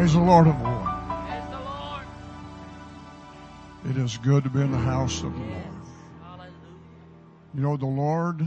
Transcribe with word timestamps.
Praise 0.00 0.14
the 0.14 0.20
Lord 0.20 0.46
of 0.46 0.58
Lords. 0.62 0.90
Praise 1.28 1.44
the 1.50 1.60
Lord. 1.60 2.06
It 3.90 3.98
is 3.98 4.16
good 4.16 4.44
to 4.44 4.48
be 4.48 4.62
in 4.62 4.72
the 4.72 4.78
house 4.78 5.22
of 5.22 5.34
the 5.34 5.38
Lord. 5.40 6.50
You 7.52 7.60
know, 7.60 7.76
the 7.76 7.84
Lord 7.84 8.40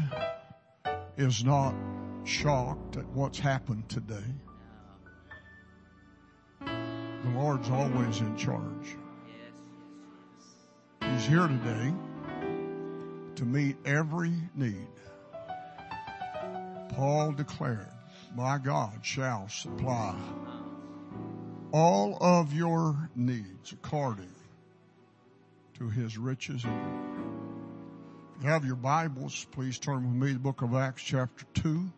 is 1.15 1.43
not 1.43 1.75
shocked 2.23 2.97
at 2.97 3.05
what's 3.09 3.37
happened 3.37 3.87
today. 3.87 4.33
The 6.59 7.29
Lord's 7.35 7.69
always 7.69 8.19
in 8.19 8.35
charge. 8.35 8.97
He's 11.03 11.25
here 11.27 11.47
today 11.47 11.93
to 13.35 13.45
meet 13.45 13.75
every 13.85 14.33
need. 14.55 14.87
Paul 16.95 17.33
declared, 17.33 17.91
my 18.35 18.57
God 18.57 19.01
shall 19.03 19.47
supply 19.49 20.15
all 21.73 22.15
of 22.21 22.53
your 22.53 23.09
needs 23.15 23.71
according 23.71 24.31
to 25.79 25.89
his 25.89 26.19
riches 26.19 26.63
and 26.63 26.71
glory. 26.71 27.25
If 28.37 28.43
you 28.43 28.49
have 28.49 28.63
your 28.63 28.75
Bibles, 28.75 29.47
please 29.51 29.79
turn 29.79 30.07
with 30.07 30.21
me 30.21 30.27
to 30.27 30.33
the 30.35 30.39
book 30.39 30.61
of 30.61 30.75
Acts 30.75 31.01
chapter 31.01 31.45
2. 31.55 31.89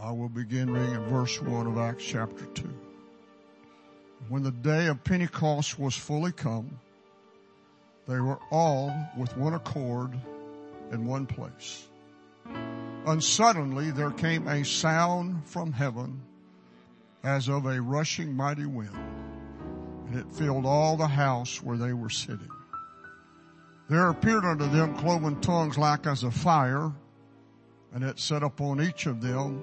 I 0.00 0.12
will 0.12 0.30
begin 0.30 0.70
reading 0.70 0.94
at 0.94 1.08
verse 1.08 1.40
1 1.42 1.66
of 1.66 1.76
Acts 1.76 2.04
chapter 2.04 2.46
2. 2.46 2.68
When 4.30 4.42
the 4.42 4.50
day 4.50 4.86
of 4.86 5.04
Pentecost 5.04 5.78
was 5.78 5.94
fully 5.94 6.32
come, 6.32 6.78
they 8.08 8.18
were 8.18 8.38
all 8.50 8.94
with 9.18 9.36
one 9.36 9.52
accord 9.52 10.18
in 10.90 11.04
one 11.04 11.26
place. 11.26 11.86
And 13.06 13.22
suddenly 13.22 13.90
there 13.90 14.10
came 14.10 14.48
a 14.48 14.64
sound 14.64 15.46
from 15.46 15.72
heaven 15.72 16.22
as 17.22 17.48
of 17.48 17.66
a 17.66 17.80
rushing 17.80 18.34
mighty 18.34 18.66
wind, 18.66 18.96
and 20.06 20.18
it 20.18 20.32
filled 20.32 20.66
all 20.66 20.96
the 20.96 21.06
house 21.06 21.62
where 21.62 21.76
they 21.76 21.92
were 21.92 22.10
sitting. 22.10 22.50
There 23.88 24.08
appeared 24.08 24.44
unto 24.44 24.68
them 24.68 24.96
cloven 24.96 25.40
tongues 25.40 25.78
like 25.78 26.06
as 26.06 26.24
a 26.24 26.30
fire, 26.30 26.92
and 27.92 28.02
it 28.02 28.18
set 28.18 28.42
upon 28.42 28.80
each 28.80 29.06
of 29.06 29.20
them. 29.20 29.60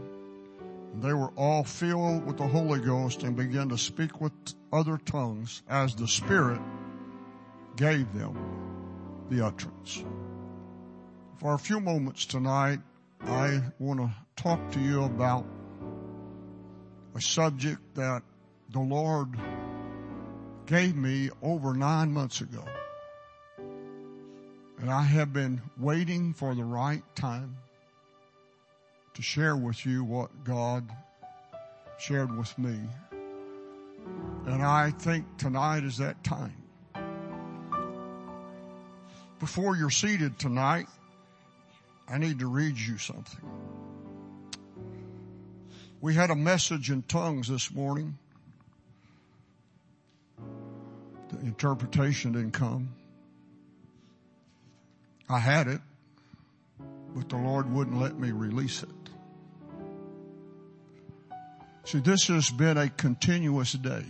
And 0.94 1.02
they 1.02 1.14
were 1.14 1.32
all 1.36 1.64
filled 1.64 2.26
with 2.26 2.38
the 2.38 2.48
Holy 2.48 2.80
Ghost 2.80 3.24
and 3.24 3.36
began 3.36 3.70
to 3.70 3.78
speak 3.78 4.22
with 4.22 4.32
other 4.72 4.98
tongues 4.98 5.64
as 5.70 5.96
the 5.96 6.08
Spirit 6.08 6.62
gave 7.76 8.14
them 8.14 8.38
the 9.30 9.46
utterance. 9.46 10.04
For 11.40 11.56
a 11.56 11.60
few 11.60 11.80
moments 11.80 12.26
tonight, 12.26 12.80
I 13.22 13.62
want 13.80 14.00
to 14.00 14.12
talk 14.36 14.72
to 14.72 14.80
you 14.80 15.04
about 15.04 15.46
a 17.16 17.22
subject 17.22 17.80
that 17.96 18.24
the 18.72 18.80
Lord 18.80 19.30
gave 20.66 20.96
me 20.96 21.30
over 21.42 21.74
nine 21.74 22.12
months 22.12 22.42
ago. 22.42 22.64
And 24.80 24.90
I 24.90 25.04
have 25.04 25.32
been 25.32 25.62
waiting 25.78 26.34
for 26.34 26.56
the 26.56 26.64
right 26.64 27.04
time 27.16 27.56
to 29.14 29.22
share 29.22 29.56
with 29.56 29.86
you 29.86 30.04
what 30.04 30.44
God 30.44 30.90
shared 32.00 32.36
with 32.36 32.58
me. 32.58 32.78
And 34.46 34.64
I 34.64 34.92
think 34.92 35.26
tonight 35.38 35.84
is 35.84 35.98
that 35.98 36.24
time. 36.24 36.56
Before 39.40 39.76
you're 39.76 39.90
seated 39.90 40.40
tonight, 40.40 40.88
I 42.10 42.18
need 42.18 42.40
to 42.40 42.48
read 42.48 42.78
you 42.78 42.98
something. 42.98 43.40
We 46.04 46.14
had 46.16 46.32
a 46.32 46.36
message 46.36 46.92
in 46.92 47.04
tongues 47.04 47.48
this 47.48 47.72
morning. 47.74 48.18
The 51.30 51.40
interpretation 51.40 52.34
didn't 52.34 52.52
come. 52.52 52.90
I 55.30 55.40
had 55.40 55.70
it, 55.70 55.80
but 57.16 57.30
the 57.30 57.38
Lord 57.38 57.72
wouldn't 57.72 58.02
let 58.02 58.20
me 58.20 58.32
release 58.32 58.84
it. 58.84 58.90
See, 61.86 62.00
this 62.00 62.28
has 62.28 62.50
been 62.50 62.78
a 62.78 62.90
continuous 62.90 63.72
day. 63.72 64.04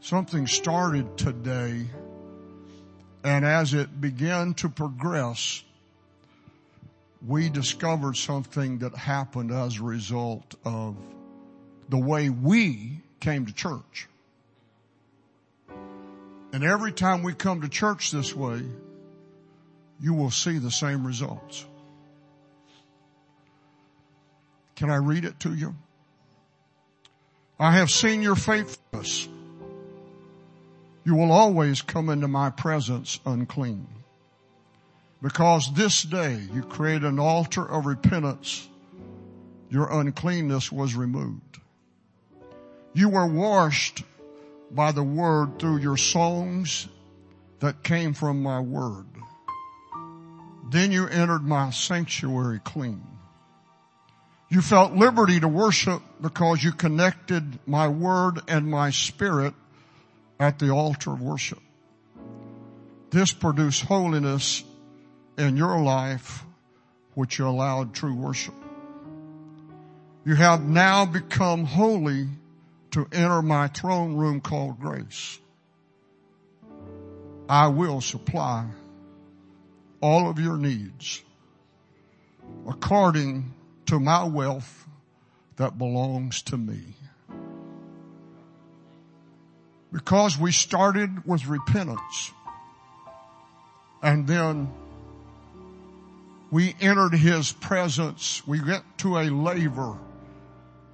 Something 0.00 0.46
started 0.46 1.16
today, 1.16 1.86
and 3.24 3.46
as 3.46 3.72
it 3.72 4.02
began 4.02 4.52
to 4.52 4.68
progress, 4.68 5.64
we 7.26 7.48
discovered 7.48 8.16
something 8.16 8.78
that 8.78 8.94
happened 8.94 9.50
as 9.50 9.78
a 9.78 9.82
result 9.82 10.54
of 10.64 10.96
the 11.88 11.98
way 11.98 12.30
we 12.30 13.00
came 13.20 13.46
to 13.46 13.52
church. 13.52 14.08
And 16.52 16.64
every 16.64 16.92
time 16.92 17.22
we 17.22 17.34
come 17.34 17.60
to 17.60 17.68
church 17.68 18.10
this 18.10 18.34
way, 18.34 18.62
you 20.00 20.14
will 20.14 20.30
see 20.30 20.58
the 20.58 20.70
same 20.70 21.06
results. 21.06 21.64
Can 24.74 24.90
I 24.90 24.96
read 24.96 25.24
it 25.26 25.38
to 25.40 25.54
you? 25.54 25.74
I 27.58 27.72
have 27.72 27.90
seen 27.90 28.22
your 28.22 28.36
faithfulness. 28.36 29.28
You 31.04 31.14
will 31.14 31.30
always 31.30 31.82
come 31.82 32.08
into 32.08 32.28
my 32.28 32.48
presence 32.48 33.20
unclean. 33.26 33.86
Because 35.22 35.72
this 35.74 36.02
day 36.02 36.40
you 36.52 36.62
created 36.62 37.04
an 37.04 37.18
altar 37.18 37.64
of 37.64 37.86
repentance, 37.86 38.66
your 39.68 39.90
uncleanness 40.00 40.72
was 40.72 40.94
removed. 40.94 41.58
You 42.94 43.10
were 43.10 43.26
washed 43.26 44.02
by 44.70 44.92
the 44.92 45.02
word 45.02 45.58
through 45.58 45.78
your 45.78 45.96
songs 45.96 46.88
that 47.60 47.82
came 47.82 48.14
from 48.14 48.42
my 48.42 48.60
word. 48.60 49.06
Then 50.70 50.92
you 50.92 51.06
entered 51.06 51.42
my 51.42 51.70
sanctuary 51.70 52.60
clean. 52.64 53.04
You 54.48 54.62
felt 54.62 54.94
liberty 54.94 55.38
to 55.40 55.48
worship 55.48 56.02
because 56.20 56.64
you 56.64 56.72
connected 56.72 57.58
my 57.66 57.88
word 57.88 58.40
and 58.48 58.68
my 58.68 58.90
spirit 58.90 59.54
at 60.40 60.58
the 60.58 60.70
altar 60.70 61.12
of 61.12 61.20
worship. 61.20 61.60
This 63.10 63.32
produced 63.32 63.84
holiness 63.84 64.64
in 65.40 65.56
your 65.56 65.80
life 65.80 66.44
which 67.14 67.38
you 67.38 67.48
allowed 67.48 67.94
true 67.94 68.14
worship. 68.14 68.54
You 70.24 70.34
have 70.34 70.62
now 70.62 71.06
become 71.06 71.64
holy 71.64 72.28
to 72.90 73.06
enter 73.10 73.40
my 73.40 73.68
throne 73.68 74.16
room 74.16 74.42
called 74.42 74.78
grace. 74.78 75.38
I 77.48 77.68
will 77.68 78.02
supply 78.02 78.66
all 80.02 80.28
of 80.28 80.38
your 80.38 80.58
needs 80.58 81.22
according 82.68 83.54
to 83.86 83.98
my 83.98 84.24
wealth 84.24 84.86
that 85.56 85.78
belongs 85.78 86.42
to 86.42 86.58
me. 86.58 86.82
Because 89.90 90.38
we 90.38 90.52
started 90.52 91.26
with 91.26 91.46
repentance 91.46 92.30
and 94.02 94.26
then 94.26 94.72
we 96.50 96.74
entered 96.80 97.14
his 97.14 97.52
presence. 97.52 98.46
We 98.46 98.60
went 98.60 98.84
to 98.98 99.18
a 99.18 99.30
laver, 99.30 99.96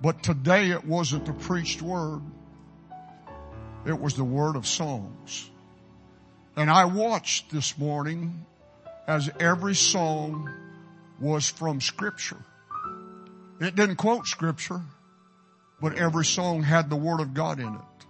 but 0.03 0.23
today 0.23 0.71
it 0.71 0.85
wasn't 0.85 1.27
the 1.27 1.33
preached 1.33 1.83
word. 1.83 2.21
It 3.87 3.99
was 3.99 4.15
the 4.15 4.25
word 4.25 4.57
of 4.57 4.67
songs. 4.67 5.51
And 6.57 6.71
I 6.71 6.87
watched 6.87 7.51
this 7.51 7.79
morning 7.79 8.45
as 9.07 9.31
every 9.39 9.75
song 9.75 10.53
was 11.21 11.49
from 11.49 11.81
scripture. 11.81 12.45
It 13.61 13.75
didn't 13.75 13.97
quote 13.97 14.27
scripture, 14.27 14.83
but 15.81 15.97
every 15.97 16.25
song 16.25 16.63
had 16.63 16.91
the 16.91 16.97
word 16.97 17.21
of 17.21 17.33
God 17.33 17.61
in 17.61 17.75
it. 17.75 18.07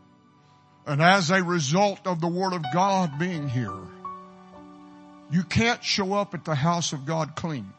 And 0.87 1.03
as 1.03 1.31
a 1.31 1.43
result 1.43 2.07
of 2.07 2.21
the 2.21 2.29
word 2.29 2.53
of 2.53 2.65
God 2.73 3.19
being 3.19 3.49
here, 3.49 3.77
you 5.31 5.43
can't 5.43 5.83
show 5.83 6.15
up 6.15 6.35
at 6.35 6.45
the 6.45 6.55
house 6.55 6.93
of 6.93 7.05
God 7.05 7.35
clean. 7.35 7.73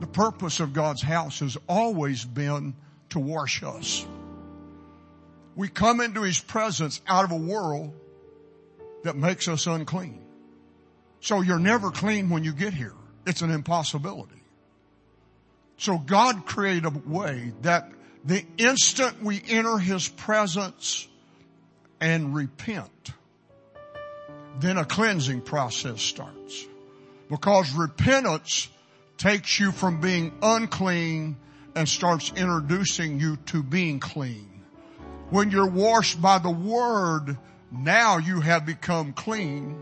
The 0.00 0.06
purpose 0.06 0.60
of 0.60 0.72
God's 0.72 1.02
house 1.02 1.40
has 1.40 1.56
always 1.68 2.24
been 2.24 2.74
to 3.10 3.18
wash 3.18 3.62
us. 3.62 4.06
We 5.56 5.68
come 5.68 6.00
into 6.00 6.22
His 6.22 6.38
presence 6.38 7.00
out 7.08 7.24
of 7.24 7.32
a 7.32 7.36
world 7.36 7.92
that 9.02 9.16
makes 9.16 9.48
us 9.48 9.66
unclean. 9.66 10.20
So 11.20 11.40
you're 11.40 11.58
never 11.58 11.90
clean 11.90 12.30
when 12.30 12.44
you 12.44 12.52
get 12.52 12.72
here. 12.72 12.94
It's 13.26 13.42
an 13.42 13.50
impossibility. 13.50 14.40
So 15.78 15.98
God 15.98 16.46
created 16.46 16.86
a 16.86 16.90
way 16.90 17.52
that 17.62 17.90
the 18.24 18.44
instant 18.56 19.22
we 19.22 19.42
enter 19.48 19.78
His 19.78 20.08
presence 20.08 21.08
and 22.00 22.34
repent, 22.34 23.12
then 24.60 24.78
a 24.78 24.84
cleansing 24.84 25.42
process 25.42 26.02
starts. 26.02 26.66
Because 27.28 27.72
repentance 27.74 28.68
takes 29.16 29.58
you 29.60 29.72
from 29.72 30.00
being 30.00 30.32
unclean 30.42 31.36
and 31.74 31.88
starts 31.88 32.32
introducing 32.34 33.20
you 33.20 33.36
to 33.46 33.62
being 33.62 34.00
clean. 34.00 34.48
When 35.30 35.50
you're 35.50 35.68
washed 35.68 36.20
by 36.20 36.38
the 36.38 36.50
word, 36.50 37.36
now 37.70 38.18
you 38.18 38.40
have 38.40 38.64
become 38.64 39.12
clean 39.12 39.78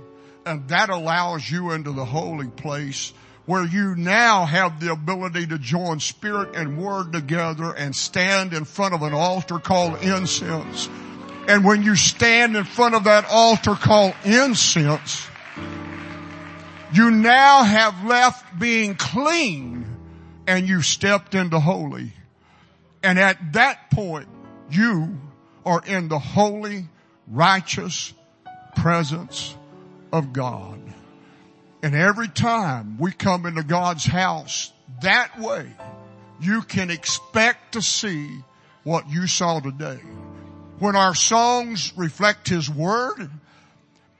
and 0.46 0.69
that 0.69 0.88
allows 0.88 1.50
you 1.50 1.73
into 1.73 1.93
the 1.93 2.05
holy 2.05 2.46
place 2.46 3.12
where 3.46 3.64
you 3.64 3.96
now 3.96 4.44
have 4.44 4.81
the 4.81 4.93
ability 4.93 5.46
to 5.49 5.58
join 5.58 6.00
spirit 6.00 6.55
and 6.55 6.78
word 6.78 7.12
together 7.12 7.73
and 7.73 7.94
stand 7.94 8.55
in 8.55 8.64
front 8.64 8.94
of 8.94 9.02
an 9.02 9.12
altar 9.12 9.58
called 9.58 10.00
incense. 10.02 10.88
And 11.49 11.65
when 11.65 11.83
you 11.83 11.95
stand 11.95 12.57
in 12.57 12.65
front 12.65 12.95
of 12.95 13.05
that 13.05 13.25
altar 13.31 13.75
called 13.75 14.15
incense, 14.25 15.27
you 16.93 17.11
now 17.11 17.63
have 17.63 18.05
left 18.05 18.59
being 18.59 18.95
clean 18.95 19.87
and 20.47 20.69
you 20.69 20.83
stepped 20.83 21.35
into 21.35 21.61
holy. 21.61 22.13
And 23.03 23.19
at 23.19 23.53
that 23.53 23.91
point, 23.91 24.29
you 24.71 25.19
are 25.65 25.83
in 25.87 26.09
the 26.09 26.19
holy, 26.19 26.87
righteous 27.29 28.13
presence 28.77 29.55
of 30.13 30.33
God. 30.33 30.81
And 31.83 31.95
every 31.95 32.29
time 32.29 32.99
we 32.99 33.13
come 33.13 33.47
into 33.47 33.63
God's 33.63 34.05
house 34.05 34.73
that 35.03 35.39
way, 35.39 35.71
you 36.41 36.63
can 36.63 36.91
expect 36.91 37.73
to 37.73 37.83
see 37.83 38.29
what 38.83 39.09
you 39.09 39.27
saw 39.27 39.61
today. 39.61 40.01
When 40.78 40.94
our 40.94 41.14
songs 41.14 41.93
reflect 41.96 42.49
His 42.49 42.69
Word 42.69 43.31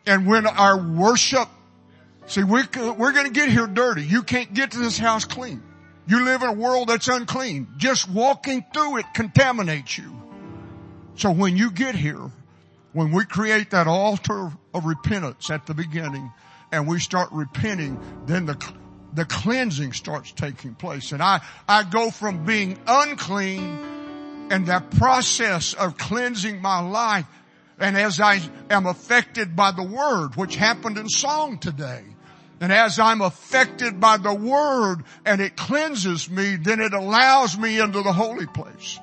and 0.07 0.27
when 0.27 0.47
our 0.47 0.79
worship, 0.79 1.49
see 2.27 2.45
we, 2.45 2.63
we're 2.75 3.13
gonna 3.13 3.31
get 3.31 3.51
here 3.51 3.67
dirty. 3.67 4.05
You 4.05 4.23
can't 4.23 4.53
get 4.55 4.71
to 4.73 4.79
this 4.79 4.99
house 4.99 5.25
clean. 5.25 5.63
You 6.07 6.25
live 6.25 6.43
in 6.43 6.49
a 6.49 6.53
world 6.53 6.89
that's 6.89 7.09
unclean. 7.09 7.67
Just 7.77 8.09
walking 8.09 8.65
through 8.73 8.99
it 8.99 9.07
contaminates 9.13 9.99
you. 9.99 10.13
So 11.17 11.33
when 11.33 11.57
you 11.57 11.71
get 11.71 11.95
here, 11.95 12.31
when 12.93 13.13
we 13.13 13.25
create 13.25 13.71
that 13.71 13.87
altar 13.87 14.53
of 14.73 14.85
repentance 14.85 15.51
at 15.51 15.67
the 15.67 15.75
beginning 15.75 16.33
and 16.73 16.87
we 16.87 17.01
start 17.01 17.31
repenting, 17.33 18.01
then 18.27 18.47
the, 18.47 18.73
the 19.13 19.25
cleansing 19.25 19.93
starts 19.93 20.31
taking 20.33 20.75
place. 20.75 21.13
And 21.13 21.23
I, 21.23 21.43
I 21.69 21.83
go 21.83 22.11
from 22.11 22.45
being 22.45 22.79
unclean 22.87 23.96
and 24.51 24.67
that 24.67 24.91
process 24.93 25.75
of 25.75 25.99
cleansing 25.99 26.61
my 26.61 26.81
life 26.81 27.27
and 27.79 27.97
as 27.97 28.21
I 28.21 28.41
am 28.71 28.87
affected 28.87 29.55
by 29.55 29.73
the 29.73 29.83
word, 29.83 30.35
which 30.37 30.57
happened 30.57 30.97
in 30.97 31.09
song 31.09 31.59
today, 31.59 32.03
and 32.61 32.73
as 32.73 32.99
I'm 32.99 33.21
affected 33.21 34.01
by 34.01 34.17
the 34.17 34.33
word 34.33 35.05
and 35.27 35.43
it 35.43 35.57
cleanses 35.57 36.31
me, 36.31 36.57
then 36.57 36.81
it 36.81 36.95
allows 36.95 37.59
me 37.59 37.79
into 37.79 38.03
the 38.03 38.13
holy 38.13 38.47
place. 38.47 38.99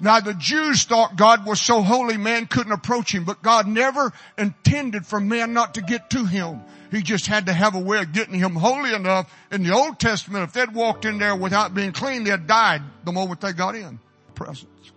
Now 0.00 0.20
the 0.20 0.32
Jews 0.32 0.84
thought 0.84 1.16
God 1.16 1.44
was 1.44 1.60
so 1.60 1.82
holy 1.82 2.16
man 2.16 2.46
couldn't 2.46 2.72
approach 2.72 3.14
him, 3.14 3.24
but 3.24 3.42
God 3.42 3.66
never 3.66 4.12
intended 4.38 5.04
for 5.04 5.20
man 5.20 5.52
not 5.52 5.74
to 5.74 5.82
get 5.82 6.10
to 6.10 6.24
him. 6.24 6.62
He 6.90 7.02
just 7.02 7.26
had 7.26 7.46
to 7.46 7.52
have 7.52 7.74
a 7.74 7.80
way 7.80 7.98
of 7.98 8.12
getting 8.12 8.38
him 8.38 8.54
holy 8.54 8.94
enough. 8.94 9.30
In 9.52 9.64
the 9.64 9.74
Old 9.74 9.98
Testament, 9.98 10.44
if 10.44 10.54
they'd 10.54 10.72
walked 10.72 11.04
in 11.04 11.18
there 11.18 11.36
without 11.36 11.74
being 11.74 11.92
clean, 11.92 12.24
they'd 12.24 12.46
died 12.46 12.80
the 13.04 13.12
moment 13.12 13.42
they 13.42 13.52
got 13.52 13.74
in. 13.74 13.98
Presence. 14.38 14.92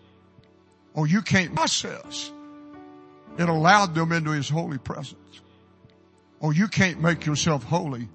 Oh, 0.95 1.03
you 1.03 1.23
can't 1.23 1.55
process. 1.55 2.31
It 3.39 3.49
allowed 3.49 3.95
them 3.95 4.11
into 4.11 4.29
his 4.29 4.47
holy 4.47 4.77
presence. 4.77 5.41
Oh, 6.39 6.51
you 6.51 6.67
can't 6.67 7.01
make 7.01 7.25
yourself 7.25 7.63
holy. 7.63 8.07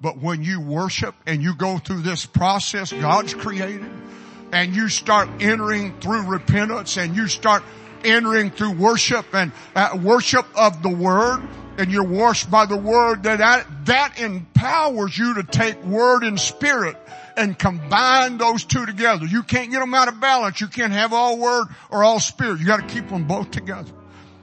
But 0.00 0.16
when 0.16 0.42
you 0.42 0.58
worship 0.58 1.14
and 1.26 1.42
you 1.42 1.54
go 1.54 1.76
through 1.76 2.00
this 2.00 2.24
process 2.24 2.92
God's 2.94 3.34
created, 3.34 3.90
and 4.52 4.74
you 4.74 4.88
start 4.88 5.28
entering 5.40 6.00
through 6.00 6.22
repentance 6.22 6.96
and 6.96 7.14
you 7.14 7.28
start 7.28 7.62
entering 8.02 8.50
through 8.50 8.72
worship 8.72 9.26
and 9.34 9.52
uh, 9.76 9.98
worship 10.02 10.46
of 10.56 10.82
the 10.82 10.88
word 10.88 11.46
and 11.76 11.92
you're 11.92 12.02
washed 12.02 12.50
by 12.50 12.64
the 12.64 12.76
word 12.76 13.24
that, 13.24 13.38
that 13.38 13.66
that 13.84 14.18
empowers 14.18 15.16
you 15.16 15.34
to 15.34 15.42
take 15.42 15.82
word 15.84 16.24
and 16.24 16.40
spirit 16.40 16.96
and 17.36 17.58
combine 17.58 18.38
those 18.38 18.64
two 18.64 18.86
together. 18.86 19.26
You 19.26 19.42
can't 19.42 19.70
get 19.70 19.80
them 19.80 19.94
out 19.94 20.08
of 20.08 20.20
balance. 20.20 20.60
You 20.60 20.68
can't 20.68 20.92
have 20.92 21.12
all 21.12 21.38
word 21.38 21.66
or 21.90 22.04
all 22.04 22.20
spirit. 22.20 22.60
You 22.60 22.66
got 22.66 22.88
to 22.88 22.94
keep 22.94 23.08
them 23.08 23.26
both 23.26 23.50
together. 23.50 23.90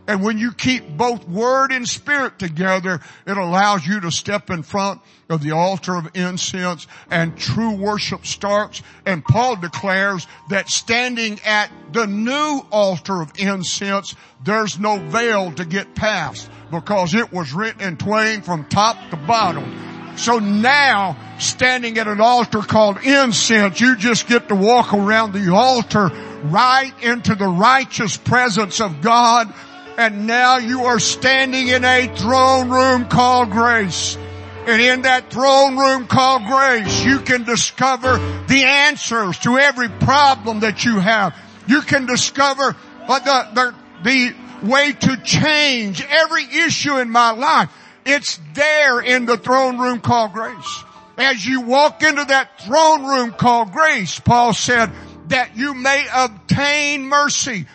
And 0.07 0.23
when 0.23 0.37
you 0.37 0.53
keep 0.53 0.87
both 0.95 1.27
word 1.27 1.73
and 1.73 1.87
spirit 1.87 2.39
together, 2.39 3.01
it 3.25 3.37
allows 3.37 3.85
you 3.85 3.99
to 3.99 4.11
step 4.11 4.49
in 4.49 4.63
front 4.63 5.01
of 5.29 5.43
the 5.43 5.51
altar 5.51 5.97
of 5.97 6.09
incense 6.13 6.87
and 7.11 7.37
true 7.37 7.75
worship 7.75 8.25
starts. 8.25 8.81
And 9.05 9.23
Paul 9.23 9.57
declares 9.57 10.25
that 10.49 10.69
standing 10.69 11.41
at 11.45 11.69
the 11.91 12.07
new 12.07 12.65
altar 12.71 13.21
of 13.21 13.33
incense, 13.37 14.15
there's 14.45 14.79
no 14.79 14.97
veil 14.97 15.51
to 15.51 15.65
get 15.65 15.93
past 15.93 16.49
because 16.71 17.13
it 17.13 17.33
was 17.33 17.51
written 17.51 17.81
in 17.81 17.97
twain 17.97 18.41
from 18.41 18.63
top 18.65 18.97
to 19.09 19.17
bottom. 19.17 19.86
So 20.17 20.39
now, 20.39 21.15
standing 21.39 21.97
at 21.97 22.07
an 22.07 22.19
altar 22.19 22.61
called 22.61 22.97
incense, 23.03 23.79
you 23.79 23.95
just 23.95 24.27
get 24.27 24.49
to 24.49 24.55
walk 24.55 24.93
around 24.93 25.33
the 25.33 25.53
altar 25.53 26.07
right 26.43 26.93
into 27.01 27.35
the 27.35 27.47
righteous 27.47 28.17
presence 28.17 28.81
of 28.81 29.01
God 29.01 29.53
and 29.97 30.27
now 30.27 30.57
you 30.57 30.85
are 30.85 30.99
standing 30.99 31.69
in 31.69 31.83
a 31.83 32.07
throne 32.15 32.69
room 32.69 33.05
called 33.05 33.49
grace. 33.49 34.15
And 34.67 34.79
in 34.79 35.01
that 35.03 35.31
throne 35.31 35.75
room 35.75 36.05
called 36.05 36.45
grace, 36.45 37.03
you 37.03 37.19
can 37.19 37.43
discover 37.43 38.17
the 38.47 38.63
answers 38.63 39.39
to 39.39 39.57
every 39.57 39.89
problem 39.89 40.59
that 40.59 40.85
you 40.85 40.99
have. 40.99 41.35
You 41.67 41.81
can 41.81 42.05
discover 42.05 42.75
uh, 43.07 43.19
the, 43.19 43.73
the, 44.03 44.33
the 44.61 44.67
way 44.67 44.91
to 44.91 45.17
change 45.23 46.05
every 46.07 46.43
issue 46.43 46.97
in 46.97 47.09
my 47.09 47.31
life. 47.31 47.71
It's 48.07 48.39
there 48.54 49.01
in 49.01 49.25
the 49.25 49.38
throne 49.38 49.77
room 49.77 50.00
called 50.00 50.31
grace. 50.31 50.83
As 51.18 51.45
you 51.45 51.62
walk 51.62 52.04
into 52.04 52.24
that 52.24 52.62
throne 52.62 53.06
room 53.06 53.31
called 53.33 53.74
grace, 53.74 54.18
Paul 54.19 54.54
said, 54.54 54.92
that 55.27 55.57
you 55.57 55.74
may 55.74 56.07
obtain 56.13 57.04
mercy. 57.04 57.65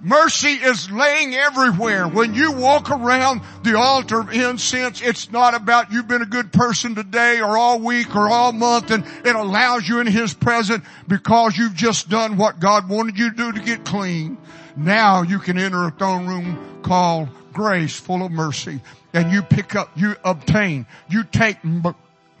Mercy 0.00 0.52
is 0.52 0.90
laying 0.90 1.34
everywhere. 1.34 2.08
When 2.08 2.34
you 2.34 2.52
walk 2.52 2.90
around 2.90 3.42
the 3.62 3.78
altar 3.78 4.20
of 4.20 4.32
incense, 4.32 5.02
it's 5.02 5.30
not 5.30 5.54
about 5.54 5.92
you've 5.92 6.08
been 6.08 6.22
a 6.22 6.26
good 6.26 6.50
person 6.52 6.94
today 6.94 7.40
or 7.40 7.56
all 7.56 7.78
week 7.78 8.16
or 8.16 8.30
all 8.30 8.52
month 8.52 8.90
and 8.90 9.04
it 9.24 9.34
allows 9.34 9.88
you 9.88 10.00
in 10.00 10.06
His 10.06 10.32
presence 10.32 10.84
because 11.06 11.58
you've 11.58 11.74
just 11.74 12.08
done 12.08 12.38
what 12.38 12.60
God 12.60 12.88
wanted 12.88 13.18
you 13.18 13.30
to 13.30 13.36
do 13.36 13.52
to 13.52 13.60
get 13.60 13.84
clean. 13.84 14.38
Now 14.76 15.22
you 15.22 15.38
can 15.38 15.58
enter 15.58 15.84
a 15.84 15.90
throne 15.90 16.26
room 16.26 16.80
called 16.82 17.28
grace 17.54 17.98
full 17.98 18.24
of 18.24 18.32
mercy 18.32 18.80
and 19.14 19.32
you 19.32 19.40
pick 19.42 19.74
up, 19.74 19.90
you 19.96 20.14
obtain, 20.24 20.86
you 21.08 21.24
take 21.24 21.56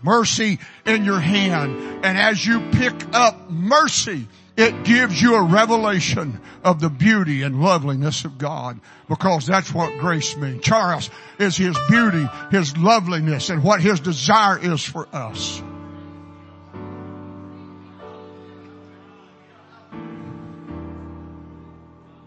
mercy 0.02 0.58
in 0.84 1.04
your 1.04 1.20
hand 1.20 2.04
and 2.04 2.18
as 2.18 2.44
you 2.44 2.60
pick 2.72 2.92
up 3.14 3.48
mercy, 3.48 4.28
it 4.56 4.84
gives 4.84 5.20
you 5.20 5.34
a 5.34 5.42
revelation 5.42 6.40
of 6.62 6.80
the 6.80 6.88
beauty 6.88 7.42
and 7.42 7.60
loveliness 7.60 8.24
of 8.24 8.38
God 8.38 8.78
because 9.08 9.46
that's 9.46 9.72
what 9.74 9.98
grace 9.98 10.36
means. 10.36 10.62
Charis 10.62 11.10
is 11.38 11.56
His 11.56 11.76
beauty, 11.88 12.28
His 12.50 12.76
loveliness 12.76 13.50
and 13.50 13.64
what 13.64 13.80
His 13.80 14.00
desire 14.00 14.58
is 14.58 14.84
for 14.84 15.08
us. 15.12 15.62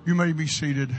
You 0.05 0.15
may 0.15 0.31
be 0.31 0.47
seated. 0.47 0.89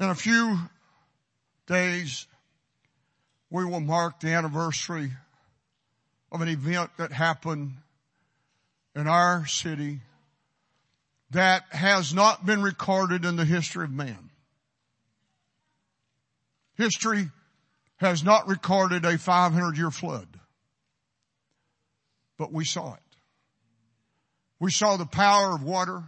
In 0.00 0.08
a 0.08 0.14
few 0.14 0.58
days, 1.66 2.26
we 3.50 3.66
will 3.66 3.80
mark 3.80 4.20
the 4.20 4.28
anniversary 4.32 5.12
of 6.32 6.40
an 6.40 6.48
event 6.48 6.90
that 6.96 7.12
happened 7.12 7.74
in 8.96 9.06
our 9.06 9.46
city 9.46 10.00
that 11.32 11.64
has 11.70 12.14
not 12.14 12.46
been 12.46 12.62
recorded 12.62 13.26
in 13.26 13.36
the 13.36 13.44
history 13.44 13.84
of 13.84 13.90
man. 13.90 14.30
History 16.78 17.28
has 17.98 18.24
not 18.24 18.48
recorded 18.48 19.04
a 19.04 19.18
500 19.18 19.76
year 19.76 19.90
flood, 19.90 20.28
but 22.38 22.50
we 22.50 22.64
saw 22.64 22.94
it. 22.94 23.00
We 24.58 24.70
saw 24.70 24.96
the 24.96 25.04
power 25.04 25.54
of 25.54 25.62
water. 25.62 26.02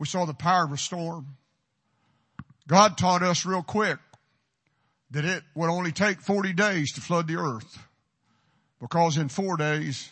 We 0.00 0.06
saw 0.06 0.24
the 0.24 0.34
power 0.34 0.64
of 0.64 0.72
a 0.72 0.78
storm. 0.78 1.36
God 2.68 2.98
taught 2.98 3.22
us 3.22 3.46
real 3.46 3.62
quick 3.62 3.98
that 5.12 5.24
it 5.24 5.42
would 5.54 5.70
only 5.70 5.92
take 5.92 6.20
40 6.20 6.52
days 6.52 6.92
to 6.94 7.00
flood 7.00 7.28
the 7.28 7.36
earth 7.36 7.78
because 8.80 9.16
in 9.16 9.28
four 9.28 9.56
days 9.56 10.10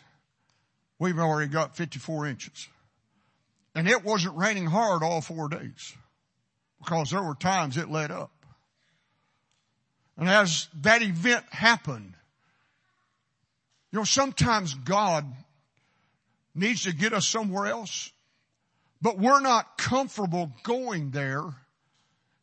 we've 0.98 1.18
already 1.18 1.50
got 1.50 1.76
54 1.76 2.26
inches. 2.26 2.68
And 3.74 3.88
it 3.88 4.04
wasn't 4.04 4.36
raining 4.36 4.66
hard 4.66 5.02
all 5.02 5.20
four 5.20 5.48
days 5.48 5.94
because 6.78 7.10
there 7.10 7.22
were 7.22 7.34
times 7.34 7.76
it 7.76 7.90
let 7.90 8.12
up. 8.12 8.30
And 10.16 10.28
as 10.28 10.68
that 10.82 11.02
event 11.02 11.44
happened, 11.50 12.14
You 13.90 14.00
know, 14.00 14.04
sometimes 14.04 14.74
God 14.74 15.24
needs 16.54 16.84
to 16.84 16.94
get 16.94 17.12
us 17.12 17.26
somewhere 17.26 17.66
else, 17.66 18.12
but 19.02 19.18
we're 19.18 19.40
not 19.40 19.76
comfortable 19.76 20.52
going 20.62 21.10
there 21.10 21.42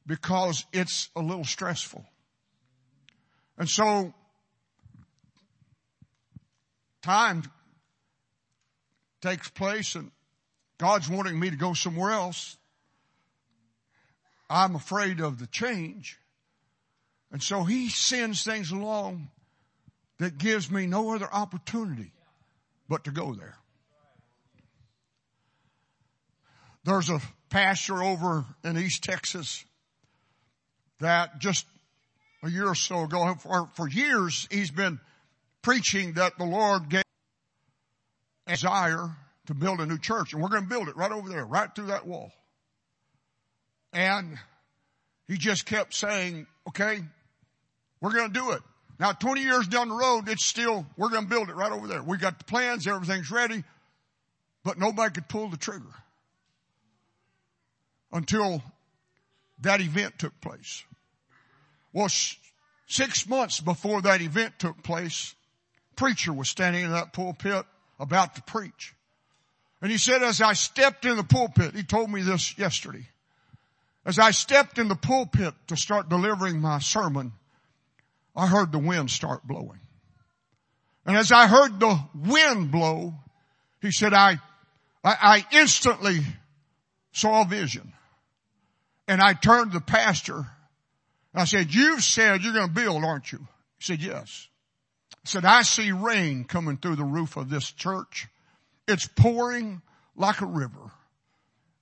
because 0.06 0.66
it's 0.74 1.10
a 1.16 1.22
little 1.22 1.46
stressful. 1.46 2.06
And 3.58 3.70
so 3.70 4.14
time 7.02 7.44
takes 9.22 9.50
place 9.50 9.96
and 9.96 10.12
God's 10.78 11.10
wanting 11.10 11.40
me 11.40 11.52
to 11.52 11.56
go 11.56 11.74
somewhere 11.74 12.12
else. 12.12 12.58
I'm 14.50 14.76
afraid 14.76 15.22
of 15.22 15.40
the 15.40 15.48
change. 15.48 16.18
And 17.32 17.42
so 17.42 17.64
he 17.64 17.90
sends 17.90 18.44
things 18.44 18.72
along 18.72 19.30
that 20.18 20.38
gives 20.38 20.70
me 20.70 20.88
no 20.88 21.14
other 21.16 21.30
opportunity 21.32 22.12
but 22.90 23.06
to 23.06 23.12
go 23.12 23.34
there. 23.34 23.56
There's 26.84 27.10
a 27.10 27.22
pastor 27.50 28.02
over 28.02 28.46
in 28.64 28.78
East 28.78 29.04
Texas 29.04 29.64
that 31.02 31.40
just 31.40 31.66
a 32.44 32.50
year 32.50 32.68
or 32.68 32.76
so 32.76 33.04
ago, 33.04 33.36
for, 33.36 33.70
for 33.76 33.88
years, 33.88 34.48
he's 34.50 34.72
been 34.72 35.00
preaching 35.62 36.14
that 36.14 36.38
the 36.38 36.46
Lord 36.46 36.90
gave 36.90 37.04
a 38.48 38.52
desire 38.52 39.10
to 39.48 39.54
build 39.54 39.80
a 39.80 39.86
new 39.86 39.98
church. 39.98 40.34
And 40.34 40.42
we're 40.42 40.50
going 40.50 40.64
to 40.64 40.70
build 40.70 40.88
it 40.88 40.96
right 40.96 41.12
over 41.12 41.30
there, 41.30 41.46
right 41.46 41.74
through 41.74 41.88
that 41.88 42.08
wall. 42.08 42.32
And 43.94 44.38
he 45.28 45.38
just 45.38 45.66
kept 45.66 45.94
saying, 45.94 46.48
okay, 46.70 47.02
we're 48.00 48.14
going 48.14 48.32
to 48.32 48.40
do 48.40 48.52
it. 48.52 48.62
Now 49.00 49.12
20 49.12 49.42
years 49.42 49.68
down 49.68 49.90
the 49.90 49.96
road, 49.96 50.30
it's 50.30 50.46
still, 50.46 50.86
we're 50.98 51.10
going 51.10 51.24
to 51.24 51.30
build 51.30 51.50
it 51.50 51.56
right 51.56 51.72
over 51.72 51.88
there. 51.88 52.04
We 52.04 52.18
got 52.18 52.38
the 52.38 52.46
plans, 52.46 52.88
everything's 52.88 53.32
ready, 53.32 53.64
but 54.64 54.78
nobody 54.78 55.14
could 55.14 55.28
pull 55.28 55.50
the 55.50 55.58
trigger 55.58 55.94
until 58.12 58.62
that 59.62 59.82
event 59.82 60.20
took 60.20 60.40
place. 60.42 60.84
Well, 61.94 62.10
six 62.88 63.28
months 63.28 63.60
before 63.60 64.02
that 64.04 64.22
event 64.22 64.60
took 64.60 64.82
place, 64.84 65.36
preacher 65.96 66.34
was 66.34 66.50
standing 66.50 66.84
in 66.84 66.92
that 66.92 67.14
pulpit 67.14 67.66
about 68.00 68.36
to 68.36 68.42
preach. 68.44 68.94
And 69.82 69.92
he 69.92 69.98
said, 69.98 70.22
as 70.22 70.42
I 70.42 70.54
stepped 70.54 71.06
in 71.06 71.18
the 71.18 71.24
pulpit, 71.24 71.76
he 71.76 71.84
told 71.84 72.10
me 72.10 72.22
this 72.22 72.58
yesterday. 72.58 73.08
As 74.06 74.20
I 74.20 74.32
stepped 74.32 74.78
in 74.78 74.88
the 74.88 74.96
pulpit 74.96 75.54
to 75.68 75.76
start 75.76 76.10
delivering 76.10 76.60
my 76.60 76.80
sermon, 76.80 77.34
I 78.36 78.48
heard 78.48 78.72
the 78.72 78.80
wind 78.80 79.12
start 79.12 79.46
blowing. 79.46 79.80
And 81.06 81.18
as 81.18 81.32
I 81.32 81.48
heard 81.48 81.80
the 81.80 82.00
wind 82.16 82.72
blow, 82.72 83.14
he 83.82 83.92
said, 83.92 84.14
I, 84.14 84.40
I, 85.04 85.16
I 85.22 85.46
instantly 85.52 86.20
saw 87.12 87.42
a 87.42 87.46
vision. 87.46 87.94
And 89.08 89.20
I 89.20 89.34
turned 89.34 89.72
to 89.72 89.80
the 89.80 89.84
pastor 89.84 90.46
I 91.34 91.46
said, 91.46 91.74
you've 91.74 92.04
said 92.04 92.42
you're 92.44 92.54
going 92.54 92.68
to 92.68 92.74
build, 92.74 93.04
aren't 93.04 93.32
you? 93.32 93.40
He 93.78 93.86
said, 93.86 94.02
yes. 94.02 94.48
I 95.14 95.28
said, 95.28 95.46
I 95.46 95.62
see 95.62 95.92
rain 95.92 96.44
coming 96.44 96.78
through 96.78 96.98
the 96.98 97.04
roof 97.04 97.38
of 97.38 97.50
this 97.50 97.72
church. 97.72 98.28
It's 98.88 99.08
pouring 99.08 99.82
like 100.16 100.42
a 100.42 100.46
river. 100.46 100.92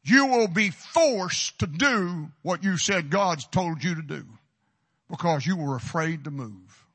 You 0.04 0.28
will 0.28 0.48
be 0.48 0.70
forced 0.70 1.60
to 1.60 1.68
do 1.68 2.30
what 2.42 2.64
you 2.64 2.78
said 2.78 3.10
God's 3.10 3.46
told 3.46 3.84
you 3.84 3.96
to 3.96 4.02
do 4.02 4.26
because 5.10 5.46
you 5.46 5.58
were 5.58 5.76
afraid 5.76 6.26
to 6.26 6.32
move. 6.32 6.86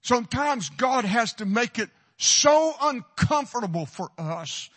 Sometimes 0.00 0.68
God 0.70 1.04
has 1.04 1.34
to 1.34 1.44
make 1.44 1.78
it 1.78 1.90
so 2.16 2.74
uncomfortable 2.80 3.86
for 3.86 4.08
us 4.18 4.68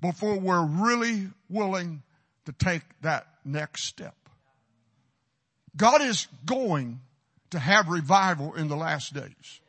before 0.00 0.38
we're 0.38 0.64
really 0.64 1.28
willing 1.48 2.02
to 2.46 2.52
take 2.52 2.82
that 3.02 3.26
next 3.44 3.84
step. 3.84 4.14
God 5.76 6.02
is 6.02 6.26
going 6.44 7.00
to 7.50 7.58
have 7.58 7.88
revival 7.88 8.54
in 8.54 8.68
the 8.68 8.76
last 8.76 9.14
days. 9.14 9.60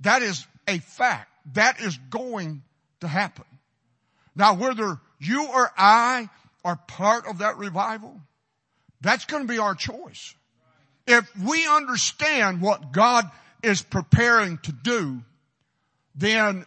That 0.00 0.22
is 0.22 0.46
a 0.66 0.78
fact. 0.78 1.30
That 1.54 1.80
is 1.80 1.96
going 2.10 2.62
to 3.00 3.08
happen. 3.08 3.44
Now 4.34 4.54
whether 4.54 4.98
you 5.18 5.48
or 5.48 5.70
I 5.76 6.28
are 6.64 6.76
part 6.88 7.26
of 7.26 7.38
that 7.38 7.56
revival, 7.58 8.20
that's 9.00 9.24
going 9.24 9.46
to 9.46 9.52
be 9.52 9.58
our 9.58 9.74
choice. 9.74 10.34
If 11.06 11.30
we 11.38 11.66
understand 11.66 12.60
what 12.60 12.92
God 12.92 13.30
is 13.62 13.80
preparing 13.82 14.58
to 14.58 14.72
do, 14.72 15.22
then 16.14 16.66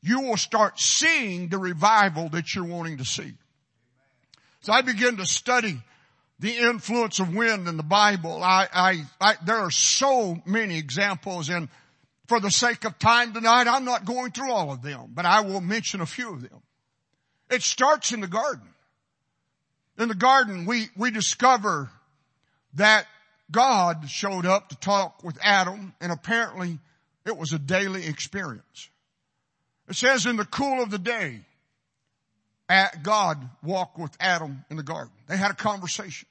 you 0.00 0.20
will 0.20 0.36
start 0.36 0.80
seeing 0.80 1.48
the 1.48 1.58
revival 1.58 2.30
that 2.30 2.54
you're 2.54 2.64
wanting 2.64 2.98
to 2.98 3.04
see. 3.04 3.34
So 4.62 4.72
I 4.72 4.82
began 4.82 5.16
to 5.16 5.26
study 5.26 5.76
the 6.38 6.56
influence 6.56 7.18
of 7.18 7.34
wind 7.34 7.68
in 7.68 7.76
the 7.76 7.82
Bible. 7.82 8.42
I, 8.42 8.68
I, 8.72 9.02
I, 9.20 9.34
there 9.44 9.58
are 9.58 9.70
so 9.70 10.40
many 10.46 10.78
examples 10.78 11.48
and 11.48 11.68
for 12.26 12.40
the 12.40 12.50
sake 12.50 12.84
of 12.84 12.98
time 12.98 13.34
tonight, 13.34 13.66
I'm 13.66 13.84
not 13.84 14.04
going 14.04 14.30
through 14.30 14.52
all 14.52 14.72
of 14.72 14.82
them, 14.82 15.10
but 15.12 15.26
I 15.26 15.40
will 15.40 15.60
mention 15.60 16.00
a 16.00 16.06
few 16.06 16.32
of 16.32 16.40
them. 16.40 16.62
It 17.50 17.62
starts 17.62 18.12
in 18.12 18.20
the 18.20 18.28
garden. 18.28 18.66
In 19.98 20.08
the 20.08 20.14
garden, 20.14 20.64
we, 20.64 20.88
we 20.96 21.10
discover 21.10 21.90
that 22.74 23.06
God 23.50 24.08
showed 24.08 24.46
up 24.46 24.70
to 24.70 24.76
talk 24.76 25.22
with 25.22 25.36
Adam 25.42 25.92
and 26.00 26.10
apparently 26.12 26.78
it 27.26 27.36
was 27.36 27.52
a 27.52 27.58
daily 27.58 28.06
experience. 28.06 28.88
It 29.88 29.96
says 29.96 30.24
in 30.24 30.36
the 30.36 30.44
cool 30.44 30.82
of 30.82 30.90
the 30.90 30.98
day, 30.98 31.40
God 33.02 33.48
walked 33.62 33.98
with 33.98 34.16
Adam 34.20 34.64
in 34.70 34.76
the 34.76 34.82
garden. 34.82 35.12
They 35.28 35.36
had 35.36 35.50
a 35.50 35.54
conversation. 35.54 36.28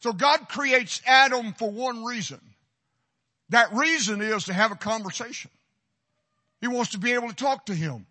So 0.00 0.12
God 0.12 0.48
creates 0.48 1.00
Adam 1.06 1.52
for 1.52 1.70
one 1.70 2.04
reason. 2.04 2.40
That 3.50 3.72
reason 3.72 4.20
is 4.20 4.44
to 4.44 4.52
have 4.52 4.72
a 4.72 4.76
conversation. 4.76 5.50
He 6.60 6.68
wants 6.68 6.92
to 6.92 6.98
be 6.98 7.12
able 7.12 7.28
to 7.28 7.34
talk 7.34 7.66
to 7.66 7.74
him. 7.74 8.06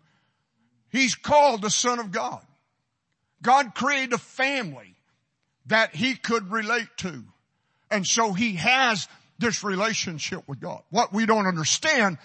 He's 0.90 1.14
called 1.14 1.62
the 1.62 1.70
son 1.70 1.98
of 1.98 2.12
God. 2.12 2.42
God 3.42 3.74
created 3.74 4.12
a 4.12 4.18
family 4.18 4.94
that 5.66 5.94
he 5.94 6.14
could 6.14 6.52
relate 6.52 6.88
to. 6.98 7.24
And 7.90 8.06
so 8.06 8.32
he 8.32 8.54
has 8.54 9.08
this 9.38 9.64
relationship 9.64 10.46
with 10.46 10.60
God. 10.60 10.82
What 10.90 11.12
we 11.12 11.26
don't 11.26 11.46
understand 11.46 12.18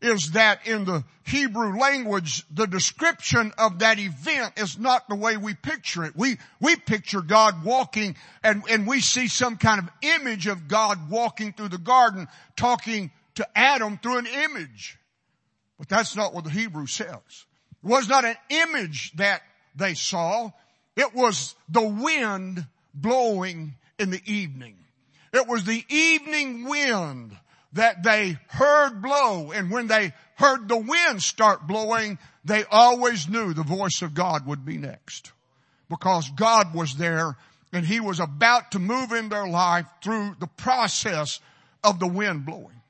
is 0.00 0.32
that 0.32 0.66
in 0.66 0.84
the 0.84 1.04
Hebrew 1.24 1.78
language, 1.78 2.44
the 2.50 2.66
description 2.66 3.52
of 3.58 3.80
that 3.80 3.98
event 3.98 4.54
is 4.56 4.78
not 4.78 5.08
the 5.08 5.14
way 5.14 5.36
we 5.36 5.54
picture 5.54 6.04
it. 6.04 6.16
We, 6.16 6.38
we 6.60 6.76
picture 6.76 7.20
God 7.20 7.64
walking 7.64 8.16
and, 8.42 8.62
and 8.68 8.86
we 8.86 9.00
see 9.00 9.28
some 9.28 9.56
kind 9.56 9.78
of 9.78 9.88
image 10.02 10.46
of 10.46 10.68
God 10.68 11.10
walking 11.10 11.52
through 11.52 11.68
the 11.68 11.78
garden 11.78 12.28
talking 12.56 13.10
to 13.36 13.46
Adam 13.56 13.98
through 13.98 14.18
an 14.18 14.26
image. 14.26 14.98
But 15.78 15.88
that's 15.88 16.16
not 16.16 16.34
what 16.34 16.44
the 16.44 16.50
Hebrew 16.50 16.86
says. 16.86 17.14
It 17.82 17.88
was 17.88 18.08
not 18.08 18.24
an 18.24 18.36
image 18.48 19.12
that 19.16 19.42
they 19.76 19.94
saw. 19.94 20.50
It 20.96 21.14
was 21.14 21.54
the 21.68 21.86
wind 21.86 22.66
blowing 22.94 23.74
in 23.98 24.10
the 24.10 24.22
evening. 24.24 24.76
It 25.32 25.46
was 25.46 25.64
the 25.64 25.84
evening 25.88 26.64
wind 26.64 27.36
that 27.72 28.02
they 28.02 28.38
heard 28.48 29.00
blow 29.00 29.52
and 29.52 29.70
when 29.70 29.86
they 29.86 30.12
heard 30.36 30.68
the 30.68 30.76
wind 30.78 31.22
start 31.22 31.66
blowing, 31.66 32.18
they 32.44 32.64
always 32.70 33.28
knew 33.28 33.52
the 33.52 33.62
voice 33.62 34.02
of 34.02 34.14
God 34.14 34.46
would 34.46 34.64
be 34.64 34.76
next. 34.76 35.32
Because 35.88 36.28
God 36.30 36.74
was 36.74 36.96
there 36.96 37.36
and 37.72 37.84
He 37.84 38.00
was 38.00 38.20
about 38.20 38.72
to 38.72 38.78
move 38.78 39.12
in 39.12 39.28
their 39.28 39.46
life 39.46 39.86
through 40.02 40.36
the 40.40 40.46
process 40.46 41.40
of 41.84 42.00
the 42.00 42.06
wind 42.06 42.44
blowing. 42.44 42.80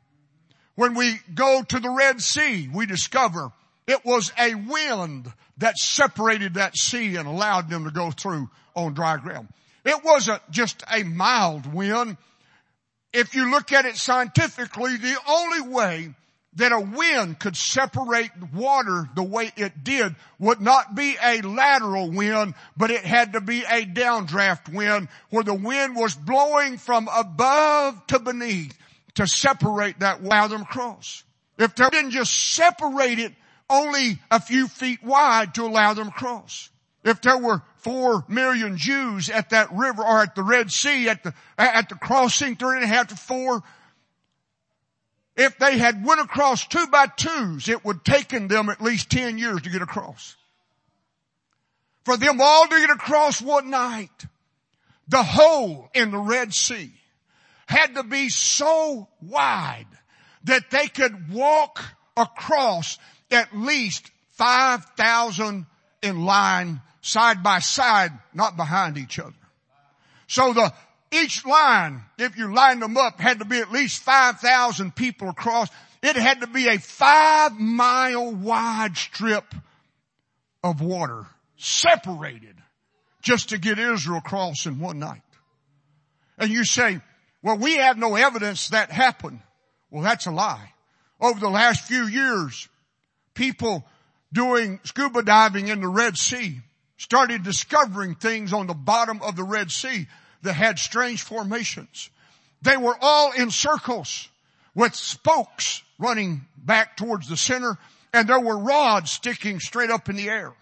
When 0.75 0.95
we 0.95 1.21
go 1.35 1.63
to 1.63 1.81
the 1.81 1.91
Red 1.91 2.21
Sea, 2.23 2.69
we 2.73 2.87
discover 2.87 3.53
it 3.87 4.05
was 4.05 4.33
a 4.39 4.55
wind 4.55 5.31
that 5.59 5.77
separated 5.77 6.55
that 6.55 6.77
sea 6.77 7.17
and 7.17 7.27
allowed 7.29 7.69
them 7.69 7.85
to 7.85 7.91
go 7.91 8.11
through 8.11 8.49
on 8.75 8.95
dry 8.95 9.17
ground. 9.19 9.49
It 9.85 10.05
wasn't 10.05 10.43
just 10.51 10.83
a 10.91 11.03
mild 11.03 11.67
wind 11.73 12.17
if 13.13 13.35
you 13.35 13.51
look 13.51 13.73
at 13.73 13.85
it 13.85 13.97
scientifically, 13.97 14.97
the 14.97 15.17
only 15.29 15.61
way 15.63 16.15
that 16.55 16.73
a 16.73 16.81
wind 16.81 17.39
could 17.39 17.57
separate 17.57 18.31
water 18.53 19.09
the 19.15 19.23
way 19.23 19.53
it 19.57 19.85
did 19.85 20.15
would 20.39 20.61
not 20.61 20.95
be 20.95 21.17
a 21.23 21.43
lateral 21.43 22.11
wind, 22.11 22.55
but 22.77 22.91
it 22.91 23.05
had 23.05 23.35
to 23.35 23.41
be 23.41 23.63
a 23.63 23.85
downdraft 23.85 24.73
wind 24.73 25.09
where 25.31 25.45
the 25.45 25.55
wind 25.55 25.95
was 25.95 26.15
blowing 26.15 26.77
from 26.77 27.09
above 27.15 28.05
to 28.09 28.19
beneath 28.19 28.77
to 29.15 29.27
separate 29.27 30.01
that, 30.01 30.21
allow 30.21 30.49
them 30.49 30.63
across. 30.63 31.23
If 31.59 31.75
they 31.77 31.89
didn't 31.91 32.13
just 32.13 32.35
separate 32.35 33.19
it 33.19 33.33
only 33.69 34.19
a 34.31 34.41
few 34.41 34.67
feet 34.67 35.03
wide 35.05 35.55
to 35.55 35.63
allow 35.63 35.95
them 35.95 36.09
across. 36.09 36.69
If 37.03 37.23
there 37.23 37.39
were 37.39 37.63
four 37.77 38.25
million 38.29 38.77
Jews 38.77 39.31
at 39.31 39.51
that 39.51 39.73
river 39.73 40.03
or 40.03 40.21
at 40.23 40.35
the 40.35 40.43
Red 40.43 40.71
Sea 40.71 41.09
at 41.09 41.23
the, 41.23 41.35
at 41.57 41.89
the 41.89 41.95
crossing, 41.95 42.57
three 42.57 42.77
and 42.77 42.85
a 42.85 42.89
half 42.89 43.09
to 43.09 43.17
four, 43.17 43.63
if 45.37 45.59
they 45.59 45.79
had 45.79 46.05
went 46.05 46.21
across 46.21 46.67
two 46.67 46.87
by 46.89 47.07
twos, 47.07 47.69
it 47.69 47.85
would 47.85 47.97
have 47.97 48.05
taken 48.05 48.49
them 48.49 48.69
at 48.69 48.83
least 48.83 49.11
10 49.11 49.39
years 49.39 49.63
to 49.63 49.71
get 49.71 49.81
across. 49.81 50.37
For 52.05 52.17
them 52.17 52.41
all 52.41 52.67
to 52.67 52.81
get 52.81 52.91
across 52.91 53.41
one 53.41 53.71
night, 53.71 54.27
the 55.09 55.23
hole 55.23 55.89
in 55.95 56.11
the 56.11 56.19
Red 56.19 56.53
Sea 56.53 56.93
had 57.67 57.95
to 57.95 58.03
be 58.03 58.29
so 58.29 59.09
wide 59.23 59.87
that 60.45 60.71
they 60.71 60.89
could 60.89 61.33
walk 61.33 61.83
across 62.17 62.99
at 63.31 63.57
least 63.57 64.11
5,000 64.33 65.67
in 66.03 66.25
line 66.25 66.83
side 67.01 67.43
by 67.43 67.61
side, 67.61 68.13
not 68.35 68.57
behind 68.57 68.99
each 68.99 69.19
other. 69.19 69.35
So 70.27 70.53
the, 70.53 70.73
each 71.11 71.45
line, 71.45 72.03
if 72.19 72.37
you 72.37 72.55
lined 72.55 72.83
them 72.83 72.97
up, 72.97 73.21
had 73.21 73.41
to 73.41 73.45
be 73.45 73.59
at 73.59 73.73
least 73.73 74.03
5,000 74.03 74.95
people 74.95 75.29
across. 75.29 75.69
It 76.03 76.17
had 76.17 76.41
to 76.41 76.47
be 76.47 76.69
a 76.69 76.79
five 76.79 77.59
mile 77.59 78.33
wide 78.33 78.97
strip 78.97 79.55
of 80.63 80.81
water 80.81 81.27
separated 81.57 82.57
just 83.23 83.51
to 83.51 83.59
get 83.59 83.79
Israel 83.79 84.19
across 84.19 84.67
in 84.67 84.79
one 84.79 84.99
night. 84.99 85.23
And 86.39 86.51
you 86.51 86.65
say, 86.65 87.01
well, 87.43 87.59
we 87.59 87.77
have 87.77 87.99
no 87.99 88.15
evidence 88.15 88.69
that 88.69 88.91
happened. 88.91 89.41
Well, 89.91 90.03
that's 90.03 90.27
a 90.27 90.31
lie. 90.31 90.73
Over 91.21 91.39
the 91.39 91.51
last 91.51 91.87
few 91.87 92.07
years, 92.07 92.69
people 93.35 93.85
doing 94.33 94.81
scuba 94.85 95.23
diving 95.23 95.69
in 95.69 95.81
the 95.81 95.89
Red 95.89 96.17
Sea 96.17 96.61
started 97.01 97.43
discovering 97.43 98.15
things 98.15 98.53
on 98.53 98.67
the 98.67 98.75
bottom 98.75 99.23
of 99.23 99.35
the 99.35 99.43
Red 99.43 99.71
Sea 99.71 100.07
that 100.43 100.53
had 100.53 100.79
strange 100.79 101.23
formations. 101.23 102.11
They 102.61 102.77
were 102.77 102.97
all 103.01 103.33
in 103.33 103.51
circles 103.51 104.29
with 104.75 104.95
spokes 104.95 105.83
running 105.99 106.43
back 106.59 106.99
towards 106.99 107.27
the 107.27 107.39
center 107.39 107.79
and 108.13 108.29
there 108.29 108.39
were 108.39 108.59
rods 108.59 109.11
sticking 109.11 109.61
straight 109.61 109.91
up 109.91 110.11
in 110.11 110.17
the 110.17 110.29
air. 110.29 110.53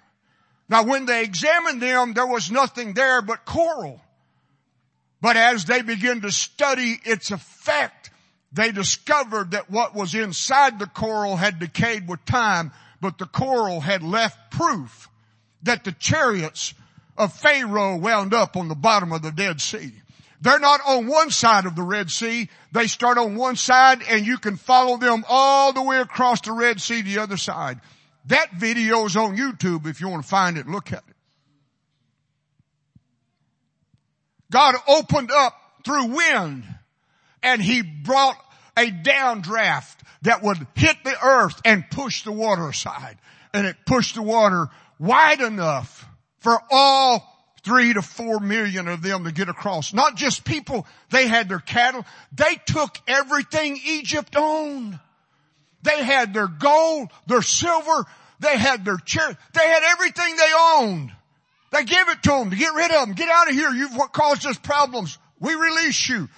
Now 0.68 0.84
when 0.84 1.06
they 1.06 1.24
examined 1.24 1.82
them, 1.82 2.12
there 2.12 2.26
was 2.26 2.52
nothing 2.52 2.92
there 2.92 3.20
but 3.20 3.44
coral. 3.44 4.00
But 5.20 5.36
as 5.36 5.64
they 5.64 5.82
began 5.82 6.20
to 6.20 6.30
study 6.30 7.00
its 7.04 7.32
effect, 7.32 8.10
they 8.52 8.70
discovered 8.70 9.50
that 9.50 9.70
what 9.72 9.92
was 9.92 10.14
inside 10.14 10.78
the 10.78 10.86
coral 10.86 11.34
had 11.34 11.58
decayed 11.58 12.06
with 12.06 12.24
time, 12.24 12.70
but 13.00 13.18
the 13.18 13.26
coral 13.26 13.80
had 13.80 14.04
left 14.04 14.52
proof 14.52 15.08
that 15.62 15.84
the 15.84 15.92
chariots 15.92 16.74
of 17.16 17.32
Pharaoh 17.32 17.96
wound 17.96 18.32
up 18.34 18.56
on 18.56 18.68
the 18.68 18.74
bottom 18.74 19.12
of 19.12 19.22
the 19.22 19.32
Dead 19.32 19.60
Sea. 19.60 19.92
They're 20.40 20.60
not 20.60 20.80
on 20.86 21.08
one 21.08 21.30
side 21.30 21.66
of 21.66 21.74
the 21.74 21.82
Red 21.82 22.10
Sea. 22.10 22.48
They 22.72 22.86
start 22.86 23.18
on 23.18 23.34
one 23.34 23.56
side 23.56 24.02
and 24.08 24.24
you 24.24 24.38
can 24.38 24.56
follow 24.56 24.96
them 24.96 25.24
all 25.28 25.72
the 25.72 25.82
way 25.82 25.98
across 25.98 26.40
the 26.42 26.52
Red 26.52 26.80
Sea 26.80 27.02
to 27.02 27.08
the 27.08 27.18
other 27.18 27.36
side. 27.36 27.80
That 28.26 28.52
video 28.52 29.04
is 29.04 29.16
on 29.16 29.36
YouTube 29.36 29.86
if 29.86 30.00
you 30.00 30.08
want 30.08 30.22
to 30.22 30.28
find 30.28 30.56
it, 30.56 30.68
look 30.68 30.92
at 30.92 31.02
it. 31.08 31.14
God 34.50 34.76
opened 34.86 35.30
up 35.32 35.54
through 35.84 36.06
wind 36.06 36.64
and 37.42 37.60
he 37.60 37.82
brought 37.82 38.36
a 38.76 38.90
downdraft 38.90 39.96
that 40.22 40.42
would 40.42 40.58
hit 40.74 40.96
the 41.04 41.16
earth 41.22 41.60
and 41.64 41.84
push 41.90 42.22
the 42.22 42.32
water 42.32 42.68
aside. 42.68 43.18
And 43.52 43.66
it 43.66 43.76
pushed 43.86 44.14
the 44.14 44.22
water 44.22 44.68
wide 44.98 45.40
enough 45.40 46.06
for 46.38 46.58
all 46.70 47.24
three 47.62 47.92
to 47.92 48.02
four 48.02 48.40
million 48.40 48.88
of 48.88 49.02
them 49.02 49.24
to 49.24 49.32
get 49.32 49.48
across. 49.48 49.92
Not 49.92 50.16
just 50.16 50.44
people, 50.44 50.86
they 51.10 51.26
had 51.26 51.48
their 51.48 51.58
cattle. 51.58 52.04
They 52.32 52.56
took 52.66 52.98
everything 53.06 53.78
Egypt 53.84 54.34
owned. 54.36 54.98
They 55.82 56.02
had 56.02 56.34
their 56.34 56.48
gold, 56.48 57.10
their 57.26 57.42
silver, 57.42 58.04
they 58.40 58.56
had 58.56 58.84
their 58.84 58.96
chair, 58.96 59.36
they 59.54 59.66
had 59.66 59.82
everything 59.82 60.36
they 60.36 60.52
owned. 60.56 61.12
They 61.70 61.84
gave 61.84 62.08
it 62.08 62.22
to 62.22 62.30
them 62.30 62.50
to 62.50 62.56
get 62.56 62.74
rid 62.74 62.90
of 62.90 63.06
them. 63.06 63.14
Get 63.14 63.28
out 63.28 63.48
of 63.48 63.54
here. 63.54 63.70
You've 63.70 63.96
caused 64.12 64.46
us 64.46 64.56
problems. 64.56 65.18
We 65.38 65.54
release 65.54 66.08
you. 66.08 66.28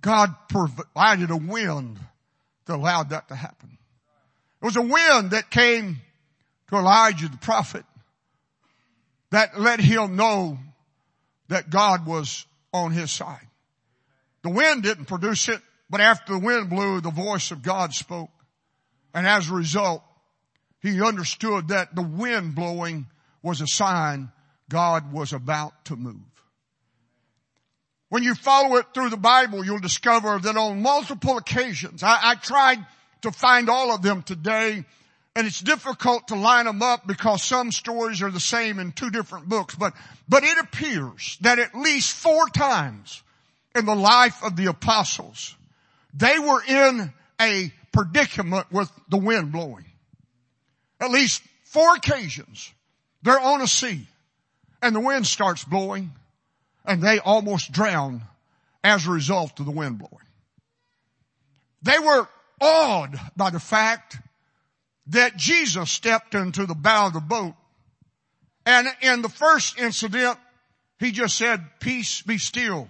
God 0.00 0.34
provided 0.48 1.30
a 1.30 1.36
wind 1.36 1.98
that 2.66 2.76
allowed 2.76 3.10
that 3.10 3.28
to 3.28 3.34
happen. 3.34 3.78
It 4.62 4.64
was 4.64 4.76
a 4.76 4.82
wind 4.82 5.32
that 5.32 5.50
came 5.50 6.00
to 6.68 6.76
Elijah 6.76 7.28
the 7.28 7.36
prophet 7.36 7.84
that 9.30 9.58
let 9.58 9.80
him 9.80 10.14
know 10.14 10.56
that 11.48 11.68
God 11.68 12.06
was 12.06 12.46
on 12.72 12.92
his 12.92 13.10
side. 13.10 13.48
The 14.42 14.50
wind 14.50 14.84
didn't 14.84 15.06
produce 15.06 15.48
it, 15.48 15.60
but 15.90 16.00
after 16.00 16.34
the 16.34 16.38
wind 16.38 16.70
blew, 16.70 17.00
the 17.00 17.10
voice 17.10 17.50
of 17.50 17.62
God 17.62 17.92
spoke. 17.92 18.30
And 19.12 19.26
as 19.26 19.50
a 19.50 19.54
result, 19.54 20.02
he 20.80 21.02
understood 21.02 21.68
that 21.68 21.94
the 21.96 22.02
wind 22.02 22.54
blowing 22.54 23.06
was 23.42 23.60
a 23.60 23.66
sign 23.66 24.30
God 24.68 25.12
was 25.12 25.32
about 25.32 25.86
to 25.86 25.96
move. 25.96 26.16
When 28.10 28.22
you 28.22 28.34
follow 28.34 28.76
it 28.76 28.86
through 28.94 29.10
the 29.10 29.16
Bible, 29.16 29.64
you'll 29.64 29.80
discover 29.80 30.38
that 30.38 30.56
on 30.56 30.82
multiple 30.82 31.36
occasions, 31.36 32.02
I, 32.02 32.18
I 32.22 32.34
tried 32.36 32.86
to 33.22 33.32
find 33.32 33.68
all 33.68 33.94
of 33.94 34.02
them 34.02 34.22
today, 34.22 34.84
and 35.34 35.46
it's 35.46 35.60
difficult 35.60 36.28
to 36.28 36.34
line 36.34 36.66
them 36.66 36.82
up 36.82 37.06
because 37.06 37.42
some 37.42 37.72
stories 37.72 38.22
are 38.22 38.30
the 38.30 38.40
same 38.40 38.78
in 38.78 38.92
two 38.92 39.10
different 39.10 39.48
books, 39.48 39.74
but, 39.74 39.94
but 40.28 40.44
it 40.44 40.58
appears 40.58 41.38
that 41.40 41.58
at 41.58 41.74
least 41.74 42.12
four 42.12 42.46
times 42.48 43.22
in 43.74 43.86
the 43.86 43.94
life 43.94 44.42
of 44.44 44.56
the 44.56 44.66
apostles, 44.66 45.56
they 46.14 46.38
were 46.38 46.62
in 46.62 47.12
a 47.40 47.72
predicament 47.92 48.70
with 48.70 48.90
the 49.08 49.18
wind 49.18 49.52
blowing 49.52 49.84
at 51.02 51.10
least 51.10 51.42
four 51.64 51.96
occasions, 51.96 52.72
they're 53.22 53.40
on 53.40 53.60
a 53.60 53.66
sea 53.66 54.06
and 54.80 54.94
the 54.94 55.00
wind 55.00 55.26
starts 55.26 55.64
blowing 55.64 56.12
and 56.84 57.02
they 57.02 57.18
almost 57.18 57.72
drown 57.72 58.22
as 58.84 59.06
a 59.06 59.10
result 59.10 59.58
of 59.58 59.66
the 59.66 59.72
wind 59.72 59.98
blowing. 59.98 60.24
They 61.82 61.98
were 61.98 62.28
awed 62.62 63.18
by 63.36 63.50
the 63.50 63.60
fact 63.60 64.18
that 65.08 65.36
Jesus 65.36 65.90
stepped 65.90 66.34
into 66.34 66.64
the 66.64 66.74
bow 66.74 67.08
of 67.08 67.12
the 67.12 67.20
boat. 67.20 67.54
And 68.64 68.86
in 69.00 69.22
the 69.22 69.28
first 69.28 69.78
incident, 69.78 70.38
he 70.98 71.10
just 71.10 71.36
said, 71.36 71.60
peace 71.80 72.22
be 72.22 72.38
still. 72.38 72.88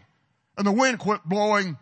And 0.59 0.67
the 0.67 0.73
wind 0.73 0.99
quit 0.99 1.25
blowing 1.25 1.79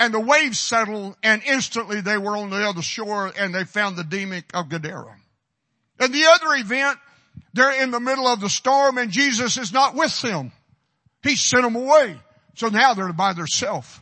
and 0.00 0.14
the 0.14 0.20
waves 0.20 0.58
settled 0.58 1.16
and 1.22 1.42
instantly 1.44 2.00
they 2.00 2.16
were 2.16 2.36
on 2.36 2.50
the 2.50 2.66
other 2.66 2.82
shore 2.82 3.30
and 3.38 3.54
they 3.54 3.64
found 3.64 3.96
the 3.96 4.04
demon 4.04 4.44
of 4.54 4.70
Gadara. 4.70 5.14
And 6.00 6.14
the 6.14 6.24
other 6.24 6.54
event, 6.54 6.98
they're 7.52 7.82
in 7.82 7.90
the 7.90 8.00
middle 8.00 8.26
of 8.26 8.40
the 8.40 8.48
storm 8.48 8.96
and 8.96 9.10
Jesus 9.10 9.58
is 9.58 9.72
not 9.72 9.94
with 9.94 10.22
them. 10.22 10.52
He 11.22 11.36
sent 11.36 11.64
them 11.64 11.76
away. 11.76 12.16
So 12.54 12.68
now 12.68 12.94
they're 12.94 13.12
by 13.12 13.34
themselves. 13.34 14.00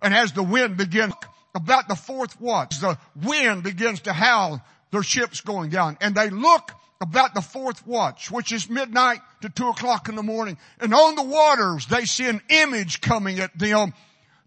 And 0.00 0.14
as 0.14 0.32
the 0.32 0.42
wind 0.42 0.76
begins, 0.76 1.14
about 1.54 1.88
the 1.88 1.94
fourth 1.94 2.40
watch, 2.40 2.80
the 2.80 2.98
wind 3.16 3.62
begins 3.62 4.00
to 4.02 4.12
howl, 4.12 4.62
their 4.90 5.02
ship's 5.02 5.40
going 5.40 5.70
down. 5.70 5.98
And 6.00 6.14
they 6.14 6.30
look 6.30 6.72
about 7.00 7.34
the 7.34 7.40
fourth 7.40 7.86
watch, 7.86 8.30
which 8.30 8.52
is 8.52 8.68
midnight 8.68 9.20
to 9.42 9.48
two 9.48 9.68
o'clock 9.68 10.08
in 10.08 10.16
the 10.16 10.22
morning. 10.22 10.58
And 10.80 10.92
on 10.92 11.14
the 11.14 11.22
waters, 11.22 11.86
they 11.86 12.04
see 12.04 12.28
an 12.28 12.40
image 12.48 13.00
coming 13.00 13.40
at 13.40 13.58
them 13.58 13.94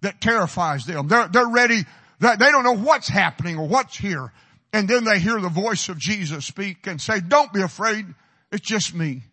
that 0.02 0.22
terrifies 0.22 0.86
them. 0.86 1.08
They're, 1.08 1.28
they're 1.28 1.48
ready. 1.48 1.84
They 2.20 2.36
don't 2.38 2.64
know 2.64 2.78
what's 2.78 3.08
happening 3.08 3.58
or 3.58 3.68
what's 3.68 3.98
here. 3.98 4.32
And 4.72 4.88
then 4.88 5.04
they 5.04 5.20
hear 5.20 5.40
the 5.40 5.50
voice 5.50 5.90
of 5.90 5.98
Jesus 5.98 6.46
speak 6.46 6.88
and 6.88 7.02
say, 7.02 7.20
don't 7.20 7.52
be 7.52 7.62
afraid. 7.62 8.06
It's 8.52 8.66
just 8.66 8.94
me. 8.94 9.24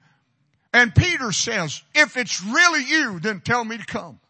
And 0.72 0.94
Peter 0.94 1.32
says, 1.32 1.82
if 1.94 2.16
it's 2.16 2.42
really 2.42 2.84
you, 2.84 3.20
then 3.20 3.40
tell 3.40 3.64
me 3.64 3.78
to 3.78 3.84
come. 3.84 4.20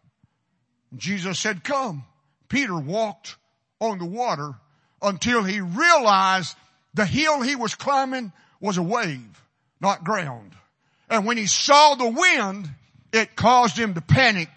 Jesus 0.97 1.39
said, 1.39 1.63
come. 1.63 2.05
Peter 2.51 2.77
walked 2.79 3.37
on 3.81 3.99
the 3.99 4.05
water 4.05 4.55
until 5.01 5.43
he 5.43 5.63
realized 5.63 6.55
the 6.93 7.07
hill 7.07 7.41
he 7.41 7.57
was 7.57 7.75
climbing 7.75 8.33
was 8.61 8.77
a 8.77 8.83
wave, 8.83 9.43
not 9.81 10.05
ground. 10.05 10.53
And 11.09 11.25
when 11.25 11.39
he 11.39 11.47
saw 11.47 11.95
the 11.95 12.11
wind, 12.11 12.69
it 13.13 13.35
caused 13.35 13.79
him 13.79 13.95
to 13.95 14.03
panic 14.03 14.51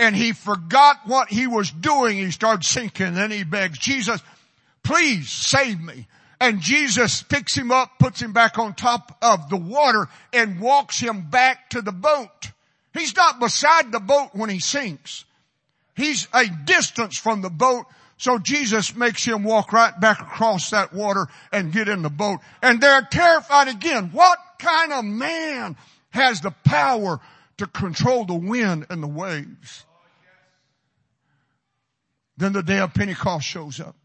and 0.00 0.16
he 0.16 0.32
forgot 0.32 1.00
what 1.06 1.28
he 1.28 1.46
was 1.46 1.70
doing. 1.70 2.16
He 2.16 2.30
started 2.30 2.64
sinking. 2.64 3.14
Then 3.14 3.30
he 3.30 3.44
begs, 3.44 3.78
Jesus, 3.78 4.20
please 4.82 5.28
save 5.28 5.80
me. 5.80 6.06
And 6.40 6.60
Jesus 6.60 7.22
picks 7.22 7.54
him 7.54 7.70
up, 7.70 7.98
puts 7.98 8.20
him 8.20 8.32
back 8.32 8.58
on 8.58 8.74
top 8.74 9.16
of 9.22 9.48
the 9.48 9.56
water 9.56 10.08
and 10.32 10.60
walks 10.60 10.98
him 10.98 11.30
back 11.30 11.70
to 11.70 11.82
the 11.82 11.92
boat. 11.92 12.50
He's 12.92 13.14
not 13.14 13.40
beside 13.40 13.92
the 13.92 14.00
boat 14.00 14.30
when 14.32 14.50
he 14.50 14.58
sinks. 14.58 15.24
He's 15.94 16.28
a 16.34 16.46
distance 16.64 17.16
from 17.16 17.40
the 17.40 17.50
boat. 17.50 17.86
So 18.16 18.38
Jesus 18.38 18.94
makes 18.94 19.24
him 19.24 19.42
walk 19.44 19.72
right 19.72 19.98
back 19.98 20.20
across 20.20 20.70
that 20.70 20.92
water 20.92 21.26
and 21.52 21.72
get 21.72 21.88
in 21.88 22.02
the 22.02 22.10
boat. 22.10 22.40
And 22.62 22.80
they're 22.80 23.06
terrified 23.10 23.68
again. 23.68 24.10
What 24.12 24.38
kind 24.58 24.92
of 24.92 25.04
man 25.04 25.76
has 26.10 26.40
the 26.40 26.52
power 26.64 27.20
to 27.58 27.66
control 27.66 28.24
the 28.24 28.34
wind 28.34 28.86
and 28.90 29.02
the 29.02 29.08
waves? 29.08 29.84
Then 32.36 32.52
the 32.52 32.62
day 32.62 32.78
of 32.78 32.94
Pentecost 32.94 33.46
shows 33.46 33.80
up. 33.80 33.96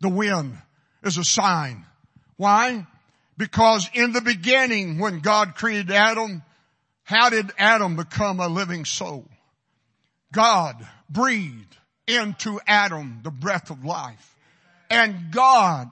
The 0.00 0.08
wind 0.08 0.56
is 1.02 1.18
a 1.18 1.24
sign. 1.24 1.84
Why? 2.36 2.86
Because 3.36 3.88
in 3.94 4.12
the 4.12 4.20
beginning 4.20 4.98
when 4.98 5.20
God 5.20 5.54
created 5.54 5.90
Adam, 5.90 6.42
how 7.02 7.30
did 7.30 7.50
Adam 7.58 7.96
become 7.96 8.40
a 8.40 8.48
living 8.48 8.84
soul? 8.84 9.26
God 10.32 10.76
breathed 11.08 11.76
into 12.06 12.60
Adam 12.66 13.20
the 13.22 13.30
breath 13.30 13.70
of 13.70 13.84
life. 13.84 14.36
And 14.88 15.30
God 15.30 15.90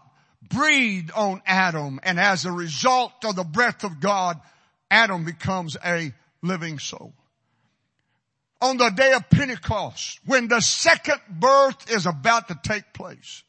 breathed 0.48 1.10
on 1.12 1.42
Adam 1.46 2.00
and 2.02 2.18
as 2.18 2.44
a 2.44 2.52
result 2.52 3.12
of 3.24 3.36
the 3.36 3.44
breath 3.44 3.84
of 3.84 4.00
God, 4.00 4.40
Adam 4.90 5.24
becomes 5.24 5.76
a 5.84 6.12
living 6.42 6.78
soul. 6.78 7.12
On 8.60 8.76
the 8.76 8.90
day 8.90 9.12
of 9.12 9.30
Pentecost, 9.30 10.18
when 10.26 10.48
the 10.48 10.60
second 10.60 11.20
birth 11.28 11.90
is 11.90 12.06
about 12.06 12.48
to 12.48 12.58
take 12.62 12.92
place, 12.92 13.44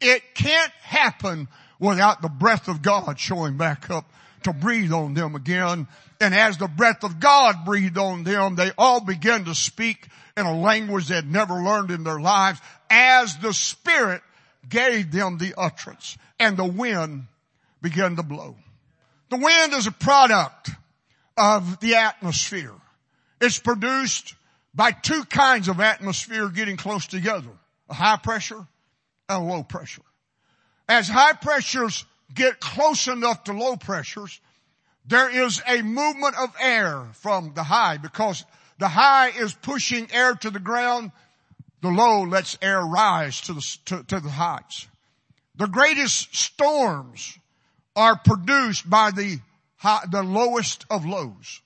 it 0.00 0.34
can't 0.34 0.72
happen 0.82 1.48
without 1.78 2.22
the 2.22 2.28
breath 2.28 2.66
of 2.66 2.82
God 2.82 3.20
showing 3.20 3.56
back 3.56 3.88
up 3.90 4.10
to 4.42 4.52
breathe 4.52 4.92
on 4.92 5.14
them 5.14 5.34
again. 5.34 5.86
And 6.20 6.34
as 6.34 6.58
the 6.58 6.68
breath 6.68 7.04
of 7.04 7.20
God 7.20 7.64
breathed 7.64 7.98
on 7.98 8.24
them, 8.24 8.56
they 8.56 8.72
all 8.76 9.00
began 9.00 9.44
to 9.44 9.54
speak 9.54 10.08
in 10.36 10.46
a 10.46 10.58
language 10.58 11.08
they 11.08 11.14
had 11.14 11.30
never 11.30 11.54
learned 11.54 11.90
in 11.90 12.04
their 12.04 12.20
lives 12.20 12.60
as 12.90 13.36
the 13.38 13.52
Spirit 13.52 14.22
gave 14.68 15.12
them 15.12 15.38
the 15.38 15.54
utterance 15.56 16.16
and 16.38 16.56
the 16.56 16.64
wind 16.64 17.24
began 17.82 18.16
to 18.16 18.22
blow. 18.22 18.56
The 19.30 19.36
wind 19.36 19.72
is 19.74 19.86
a 19.86 19.92
product 19.92 20.70
of 21.36 21.80
the 21.80 21.96
atmosphere. 21.96 22.74
It's 23.40 23.58
produced 23.58 24.34
by 24.74 24.92
two 24.92 25.24
kinds 25.24 25.68
of 25.68 25.80
atmosphere 25.80 26.48
getting 26.48 26.76
close 26.76 27.06
together. 27.06 27.50
A 27.88 27.94
high 27.94 28.16
pressure 28.16 28.66
and 29.28 29.42
a 29.42 29.46
low 29.46 29.62
pressure. 29.62 30.02
As 30.88 31.08
high 31.08 31.34
pressures 31.34 32.04
get 32.34 32.60
close 32.60 33.06
enough 33.08 33.44
to 33.44 33.52
low 33.52 33.76
pressures, 33.76 34.40
there 35.08 35.30
is 35.30 35.62
a 35.66 35.80
movement 35.82 36.36
of 36.38 36.54
air 36.60 37.06
from 37.14 37.52
the 37.54 37.62
high 37.62 37.96
because 37.96 38.44
the 38.78 38.88
high 38.88 39.28
is 39.30 39.54
pushing 39.54 40.08
air 40.12 40.34
to 40.34 40.50
the 40.50 40.60
ground. 40.60 41.12
The 41.80 41.88
low 41.88 42.22
lets 42.22 42.58
air 42.60 42.80
rise 42.80 43.40
to 43.42 43.54
the, 43.54 43.76
to, 43.86 44.02
to 44.04 44.20
the 44.20 44.30
heights. 44.30 44.86
The 45.56 45.66
greatest 45.66 46.36
storms 46.36 47.38
are 47.96 48.16
produced 48.16 48.88
by 48.88 49.10
the 49.10 49.38
high, 49.76 50.04
the 50.10 50.22
lowest 50.22 50.84
of 50.90 51.06
lows. 51.06 51.62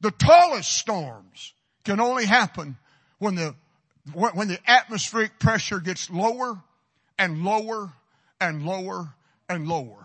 The 0.00 0.12
tallest 0.12 0.76
storms 0.76 1.54
can 1.84 1.98
only 1.98 2.24
happen 2.24 2.76
when 3.18 3.34
the, 3.34 3.54
when 4.12 4.48
the 4.48 4.58
atmospheric 4.66 5.40
pressure 5.40 5.80
gets 5.80 6.08
lower 6.08 6.62
and 7.18 7.42
lower 7.44 7.92
and 8.40 8.64
lower 8.64 9.14
and 9.48 9.66
lower. 9.66 10.03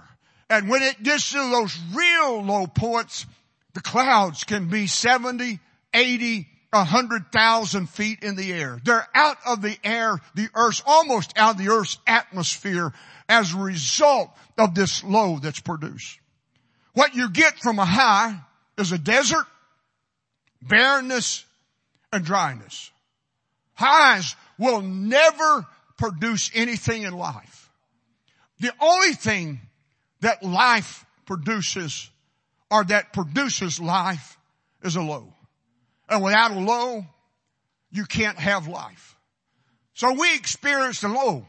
And 0.49 0.69
when 0.69 0.81
it 0.81 1.01
gets 1.03 1.31
to 1.31 1.38
those 1.38 1.77
real 1.93 2.43
low 2.43 2.67
points, 2.67 3.25
the 3.73 3.81
clouds 3.81 4.43
can 4.43 4.69
be 4.69 4.88
70, 4.88 5.59
80, 5.93 6.47
hundred 6.73 7.31
thousand 7.31 7.89
feet 7.89 8.23
in 8.23 8.35
the 8.35 8.53
air. 8.53 8.79
They're 8.83 9.07
out 9.13 9.38
of 9.45 9.62
the 9.62 9.77
air, 9.83 10.19
the 10.35 10.49
earth's 10.53 10.83
almost 10.85 11.38
out 11.38 11.55
of 11.55 11.57
the 11.57 11.69
earth's 11.69 11.97
atmosphere 12.05 12.93
as 13.27 13.53
a 13.53 13.57
result 13.57 14.29
of 14.57 14.75
this 14.75 15.03
low 15.03 15.39
that's 15.39 15.59
produced. 15.59 16.19
What 16.93 17.15
you 17.15 17.29
get 17.29 17.59
from 17.59 17.79
a 17.79 17.85
high 17.85 18.39
is 18.77 18.91
a 18.91 18.97
desert, 18.97 19.45
barrenness, 20.62 21.45
and 22.12 22.25
dryness. 22.25 22.91
Highs 23.75 24.35
will 24.57 24.81
never 24.81 25.65
produce 25.97 26.51
anything 26.53 27.03
in 27.03 27.13
life. 27.13 27.69
The 28.59 28.73
only 28.81 29.13
thing 29.13 29.62
that 30.21 30.43
life 30.43 31.05
produces 31.25 32.10
or 32.71 32.84
that 32.86 33.13
produces 33.13 33.79
life 33.79 34.38
is 34.84 34.95
a 34.95 35.01
low. 35.01 35.34
And 36.08 36.23
without 36.23 36.51
a 36.51 36.60
low, 36.60 37.05
you 37.91 38.05
can't 38.05 38.38
have 38.38 38.67
life. 38.67 39.15
So 39.93 40.13
we 40.13 40.36
experienced 40.36 41.03
a 41.03 41.08
low. 41.08 41.45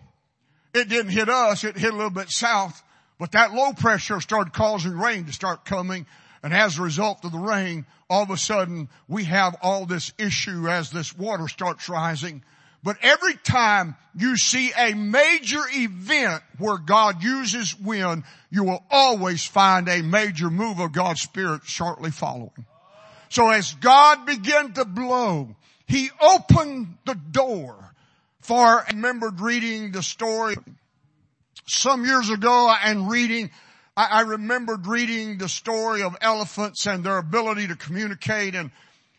It 0.74 0.88
didn't 0.88 1.12
hit 1.12 1.28
us, 1.28 1.64
it 1.64 1.76
hit 1.76 1.92
a 1.92 1.96
little 1.96 2.10
bit 2.10 2.30
south, 2.30 2.82
but 3.18 3.32
that 3.32 3.52
low 3.52 3.72
pressure 3.72 4.20
started 4.20 4.52
causing 4.52 4.92
rain 4.92 5.26
to 5.26 5.32
start 5.32 5.64
coming. 5.64 6.06
And 6.42 6.54
as 6.54 6.78
a 6.78 6.82
result 6.82 7.24
of 7.24 7.32
the 7.32 7.38
rain, 7.38 7.84
all 8.08 8.22
of 8.22 8.30
a 8.30 8.36
sudden 8.36 8.88
we 9.08 9.24
have 9.24 9.56
all 9.62 9.84
this 9.84 10.12
issue 10.18 10.68
as 10.68 10.90
this 10.90 11.16
water 11.16 11.48
starts 11.48 11.88
rising. 11.88 12.42
But 12.82 12.96
every 13.02 13.34
time 13.34 13.96
you 14.16 14.36
see 14.36 14.72
a 14.76 14.94
major 14.94 15.60
event 15.70 16.42
where 16.58 16.78
God 16.78 17.22
uses 17.22 17.78
wind, 17.78 18.24
you 18.50 18.64
will 18.64 18.82
always 18.90 19.44
find 19.44 19.88
a 19.88 20.02
major 20.02 20.50
move 20.50 20.80
of 20.80 20.92
God's 20.92 21.20
Spirit 21.20 21.62
shortly 21.64 22.10
following. 22.10 22.64
So 23.28 23.48
as 23.50 23.74
God 23.74 24.24
began 24.26 24.72
to 24.72 24.84
blow, 24.84 25.54
He 25.86 26.10
opened 26.20 26.96
the 27.04 27.14
door 27.14 27.76
for, 28.40 28.56
I 28.56 28.84
remembered 28.92 29.40
reading 29.40 29.92
the 29.92 30.02
story 30.02 30.56
some 31.66 32.04
years 32.04 32.30
ago 32.30 32.74
and 32.82 33.10
reading, 33.10 33.50
I, 33.96 34.22
remembered 34.22 34.86
reading 34.86 35.38
the 35.38 35.48
story 35.48 36.02
of 36.02 36.16
elephants 36.20 36.86
and 36.86 37.04
their 37.04 37.18
ability 37.18 37.68
to 37.68 37.76
communicate 37.76 38.54
and, 38.54 38.70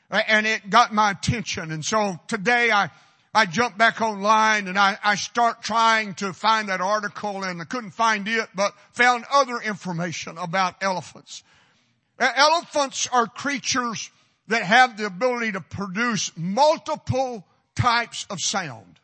and 0.09 0.47
it 0.47 0.69
got 0.69 0.93
my 0.93 1.11
attention. 1.11 1.71
And 1.71 1.85
so 1.85 2.19
today 2.27 2.71
I, 2.71 2.89
I 3.33 3.45
jump 3.45 3.77
back 3.77 4.01
online 4.01 4.67
and 4.67 4.77
I, 4.77 4.97
I 5.03 5.15
start 5.15 5.61
trying 5.61 6.15
to 6.15 6.33
find 6.33 6.67
that 6.67 6.81
article 6.81 7.43
and 7.43 7.61
I 7.61 7.65
couldn't 7.65 7.91
find 7.91 8.27
it, 8.27 8.49
but 8.53 8.73
found 8.91 9.23
other 9.31 9.57
information 9.57 10.37
about 10.37 10.75
elephants. 10.81 11.43
Elephants 12.19 13.07
are 13.11 13.27
creatures 13.27 14.11
that 14.47 14.63
have 14.63 14.97
the 14.97 15.05
ability 15.05 15.53
to 15.53 15.61
produce 15.61 16.31
multiple 16.35 17.45
types 17.75 18.27
of 18.29 18.39
sound. 18.41 18.99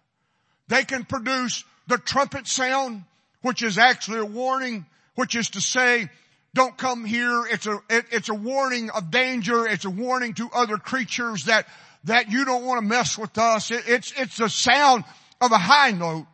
They 0.68 0.84
can 0.84 1.06
produce 1.06 1.64
the 1.88 1.98
trumpet 1.98 2.48
sound, 2.48 3.06
which 3.42 3.64
is 3.64 3.78
actually 3.78 4.20
a 4.20 4.26
warning, 4.26 4.86
which 5.16 5.36
is 5.36 5.52
to 5.52 5.62
say, 5.62 6.10
don't 6.54 6.78
come 6.78 7.06
here. 7.06 7.46
It's 7.50 7.66
a, 7.66 7.80
it, 7.90 8.06
it's 8.12 8.30
a 8.30 8.34
warning 8.34 8.90
of 8.90 9.10
danger. 9.10 9.66
It's 9.66 9.86
a 9.86 9.90
warning 9.90 10.34
to 10.36 10.50
other 10.54 10.78
creatures 10.78 11.46
that, 11.46 11.66
that 12.06 12.32
you 12.32 12.46
don't 12.46 12.66
want 12.66 12.82
to 12.82 12.88
mess 12.88 13.18
with 13.18 13.38
us. 13.38 13.72
It, 13.72 13.84
it's, 13.88 14.14
it's 14.18 14.40
a 14.40 14.50
sound 14.50 15.04
of 15.42 15.52
a 15.52 15.58
high 15.58 15.92
note 15.92 16.26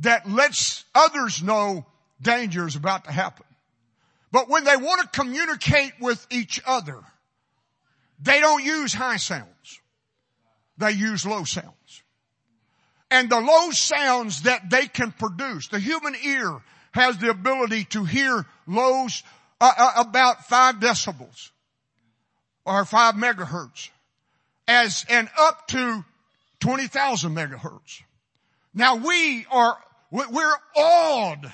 that 0.00 0.28
lets 0.28 0.84
others 0.94 1.42
know 1.42 1.86
danger 2.20 2.66
is 2.66 2.76
about 2.76 3.04
to 3.04 3.12
happen. 3.12 3.46
But 4.32 4.48
when 4.48 4.64
they 4.64 4.76
want 4.76 5.00
to 5.02 5.20
communicate 5.20 5.92
with 6.00 6.26
each 6.30 6.60
other, 6.66 6.98
they 8.20 8.40
don't 8.40 8.64
use 8.64 8.92
high 8.92 9.16
sounds. 9.16 9.80
They 10.78 10.92
use 10.92 11.24
low 11.24 11.44
sounds. 11.44 12.02
And 13.10 13.30
the 13.30 13.40
low 13.40 13.70
sounds 13.70 14.42
that 14.42 14.68
they 14.68 14.88
can 14.88 15.12
produce, 15.12 15.68
the 15.68 15.78
human 15.78 16.14
ear 16.24 16.60
has 16.92 17.18
the 17.18 17.30
ability 17.30 17.84
to 17.84 18.04
hear 18.04 18.44
lows 18.66 19.22
uh, 19.60 19.72
uh, 19.76 19.92
about 19.96 20.46
five 20.46 20.76
decibels 20.76 21.50
or 22.64 22.84
five 22.84 23.14
megahertz 23.14 23.90
as 24.68 25.04
and 25.08 25.28
up 25.38 25.68
to 25.68 26.04
20,000 26.60 27.34
megahertz. 27.34 28.02
Now 28.74 28.96
we 28.96 29.46
are, 29.50 29.76
we're 30.10 30.56
awed 30.76 31.52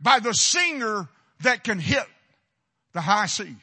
by 0.00 0.20
the 0.20 0.32
singer 0.32 1.08
that 1.40 1.64
can 1.64 1.78
hit 1.78 2.06
the 2.92 3.00
high 3.00 3.26
C. 3.26 3.54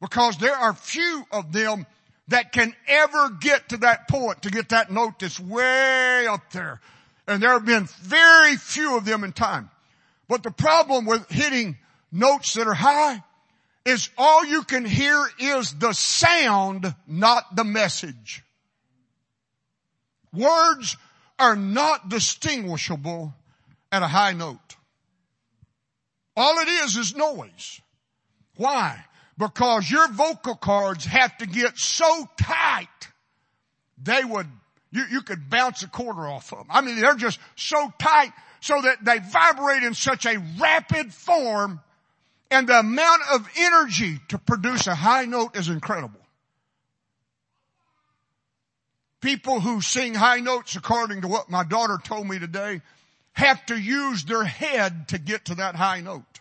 Because 0.00 0.36
there 0.38 0.54
are 0.54 0.74
few 0.74 1.24
of 1.32 1.52
them 1.52 1.86
that 2.28 2.52
can 2.52 2.74
ever 2.86 3.30
get 3.30 3.70
to 3.70 3.76
that 3.78 4.08
point 4.08 4.42
to 4.42 4.50
get 4.50 4.70
that 4.70 4.90
note 4.90 5.18
that's 5.18 5.40
way 5.40 6.26
up 6.26 6.50
there. 6.52 6.80
And 7.26 7.42
there 7.42 7.52
have 7.52 7.64
been 7.64 7.88
very 8.02 8.56
few 8.56 8.96
of 8.96 9.04
them 9.04 9.24
in 9.24 9.32
time. 9.32 9.70
But 10.28 10.42
the 10.42 10.50
problem 10.50 11.06
with 11.06 11.28
hitting 11.30 11.76
notes 12.12 12.54
that 12.54 12.66
are 12.66 12.74
high 12.74 13.22
is 13.84 14.08
all 14.16 14.44
you 14.44 14.62
can 14.62 14.84
hear 14.84 15.24
is 15.38 15.74
the 15.74 15.92
sound, 15.92 16.94
not 17.06 17.54
the 17.54 17.64
message. 17.64 18.42
Words 20.32 20.96
are 21.38 21.56
not 21.56 22.08
distinguishable 22.08 23.34
at 23.92 24.02
a 24.02 24.06
high 24.06 24.32
note. 24.32 24.58
All 26.36 26.58
it 26.58 26.68
is 26.68 26.96
is 26.96 27.14
noise. 27.14 27.80
Why? 28.56 29.04
Because 29.36 29.90
your 29.90 30.08
vocal 30.08 30.56
cords 30.56 31.04
have 31.04 31.36
to 31.38 31.46
get 31.46 31.78
so 31.78 32.28
tight, 32.40 32.88
they 34.02 34.24
would, 34.24 34.46
you, 34.90 35.04
you 35.10 35.22
could 35.22 35.50
bounce 35.50 35.82
a 35.82 35.88
quarter 35.88 36.26
off 36.26 36.52
of 36.52 36.58
them. 36.58 36.68
I 36.70 36.80
mean, 36.80 37.00
they're 37.00 37.16
just 37.16 37.38
so 37.56 37.92
tight 37.98 38.32
so 38.60 38.80
that 38.80 39.04
they 39.04 39.18
vibrate 39.18 39.82
in 39.82 39.94
such 39.94 40.24
a 40.24 40.42
rapid 40.58 41.12
form 41.12 41.80
and 42.50 42.68
the 42.68 42.78
amount 42.78 43.22
of 43.32 43.48
energy 43.56 44.20
to 44.28 44.38
produce 44.38 44.86
a 44.86 44.94
high 44.94 45.24
note 45.24 45.56
is 45.56 45.68
incredible. 45.68 46.24
people 49.24 49.58
who 49.58 49.80
sing 49.80 50.12
high 50.12 50.40
notes 50.40 50.76
according 50.76 51.22
to 51.22 51.28
what 51.28 51.48
my 51.48 51.64
daughter 51.64 51.98
told 52.04 52.28
me 52.28 52.38
today 52.38 52.82
have 53.32 53.64
to 53.64 53.74
use 53.74 54.24
their 54.24 54.44
head 54.44 55.08
to 55.08 55.18
get 55.18 55.46
to 55.46 55.54
that 55.54 55.74
high 55.74 56.02
note. 56.02 56.40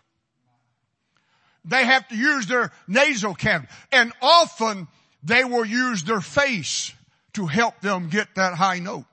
They 1.63 1.85
have 1.85 2.05
to 2.09 2.15
use 2.15 2.45
their 2.45 2.73
nasal 2.85 3.35
cavity 3.35 3.71
and 3.93 4.11
often 4.21 4.89
they 5.23 5.45
will 5.45 5.63
use 5.63 6.03
their 6.03 6.19
face 6.19 6.93
to 7.35 7.45
help 7.45 7.79
them 7.79 8.09
get 8.09 8.35
that 8.35 8.53
high 8.53 8.79
note. 8.79 9.05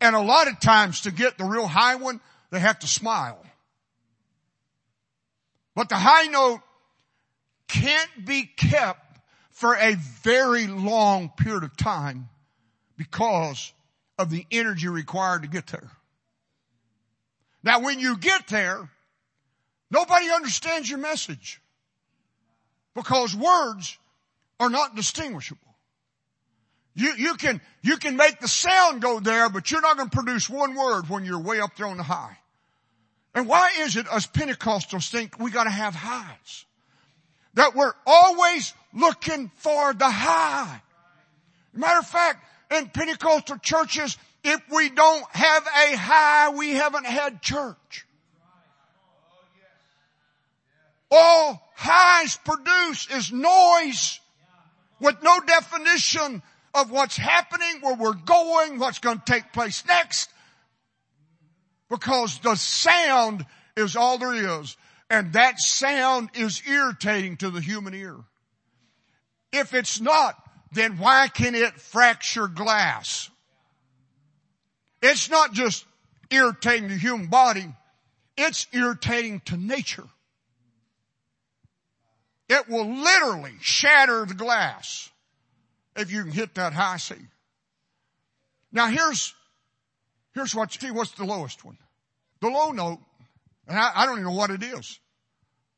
And 0.00 0.16
a 0.16 0.20
lot 0.20 0.48
of 0.48 0.58
times 0.58 1.02
to 1.02 1.12
get 1.12 1.38
the 1.38 1.44
real 1.44 1.68
high 1.68 1.94
one, 1.94 2.20
they 2.50 2.58
have 2.58 2.80
to 2.80 2.88
smile. 2.88 3.40
But 5.74 5.88
the 5.88 5.96
high 5.96 6.26
note 6.26 6.60
can't 7.68 8.26
be 8.26 8.44
kept 8.44 9.20
for 9.50 9.74
a 9.74 9.94
very 9.94 10.66
long 10.66 11.30
period 11.36 11.64
of 11.64 11.76
time 11.76 12.28
because 12.96 13.72
of 14.18 14.30
the 14.30 14.46
energy 14.50 14.88
required 14.88 15.42
to 15.42 15.48
get 15.48 15.66
there. 15.68 15.90
Now 17.62 17.80
when 17.80 18.00
you 18.00 18.16
get 18.16 18.48
there, 18.48 18.90
nobody 19.90 20.30
understands 20.30 20.88
your 20.88 20.98
message 20.98 21.60
because 22.94 23.34
words 23.34 23.98
are 24.58 24.70
not 24.70 24.96
distinguishable. 24.96 25.60
You, 26.94 27.14
you 27.16 27.34
can, 27.34 27.60
you 27.82 27.96
can 27.96 28.16
make 28.16 28.40
the 28.40 28.48
sound 28.48 29.00
go 29.00 29.20
there, 29.20 29.48
but 29.48 29.70
you're 29.70 29.80
not 29.80 29.96
going 29.96 30.10
to 30.10 30.16
produce 30.16 30.50
one 30.50 30.74
word 30.74 31.08
when 31.08 31.24
you're 31.24 31.40
way 31.40 31.60
up 31.60 31.76
there 31.76 31.86
on 31.86 31.96
the 31.96 32.02
high. 32.02 32.36
And 33.34 33.46
why 33.46 33.70
is 33.80 33.96
it 33.96 34.08
us 34.10 34.26
Pentecostals 34.26 35.10
think 35.10 35.38
we 35.38 35.50
gotta 35.50 35.70
have 35.70 35.94
highs? 35.94 36.64
That 37.54 37.74
we're 37.74 37.92
always 38.06 38.72
looking 38.92 39.50
for 39.56 39.92
the 39.92 40.08
high. 40.08 40.82
Matter 41.72 41.98
of 42.00 42.06
fact, 42.06 42.44
in 42.70 42.88
Pentecostal 42.88 43.58
churches, 43.58 44.16
if 44.42 44.60
we 44.70 44.88
don't 44.90 45.24
have 45.30 45.66
a 45.66 45.96
high, 45.96 46.50
we 46.50 46.70
haven't 46.70 47.06
had 47.06 47.42
church. 47.42 48.06
All 51.10 51.68
highs 51.74 52.38
produce 52.44 53.10
is 53.10 53.32
noise 53.32 54.20
with 55.00 55.22
no 55.22 55.40
definition 55.40 56.42
of 56.74 56.90
what's 56.90 57.16
happening, 57.16 57.80
where 57.80 57.96
we're 57.96 58.12
going, 58.12 58.78
what's 58.78 59.00
going 59.00 59.18
to 59.18 59.24
take 59.24 59.52
place 59.52 59.84
next. 59.86 60.30
Because 61.90 62.38
the 62.38 62.54
sound 62.54 63.44
is 63.76 63.96
all 63.96 64.18
there 64.18 64.60
is. 64.60 64.76
And 65.10 65.32
that 65.32 65.58
sound 65.58 66.30
is 66.34 66.62
irritating 66.66 67.36
to 67.38 67.50
the 67.50 67.60
human 67.60 67.94
ear. 67.94 68.16
If 69.52 69.74
it's 69.74 70.00
not, 70.00 70.36
then 70.72 70.98
why 70.98 71.28
can 71.28 71.54
it 71.56 71.74
fracture 71.74 72.46
glass? 72.46 73.28
It's 75.02 75.28
not 75.28 75.52
just 75.52 75.84
irritating 76.30 76.88
the 76.88 76.96
human 76.96 77.26
body, 77.26 77.66
it's 78.36 78.68
irritating 78.72 79.40
to 79.46 79.56
nature. 79.56 80.06
It 82.48 82.68
will 82.68 82.88
literally 82.88 83.54
shatter 83.60 84.24
the 84.26 84.34
glass 84.34 85.10
if 85.96 86.12
you 86.12 86.22
can 86.22 86.32
hit 86.32 86.54
that 86.54 86.72
high 86.72 86.96
C. 86.96 87.14
Now 88.72 88.86
here's, 88.86 89.34
here's 90.34 90.54
what, 90.54 90.72
see 90.72 90.90
what's 90.90 91.12
the 91.12 91.24
lowest 91.24 91.64
one. 91.64 91.78
The 92.40 92.48
low 92.48 92.70
note, 92.70 92.98
and 93.68 93.78
I, 93.78 93.90
I 93.94 94.06
don't 94.06 94.20
even 94.20 94.24
know 94.24 94.36
what 94.36 94.50
it 94.50 94.62
is. 94.62 94.98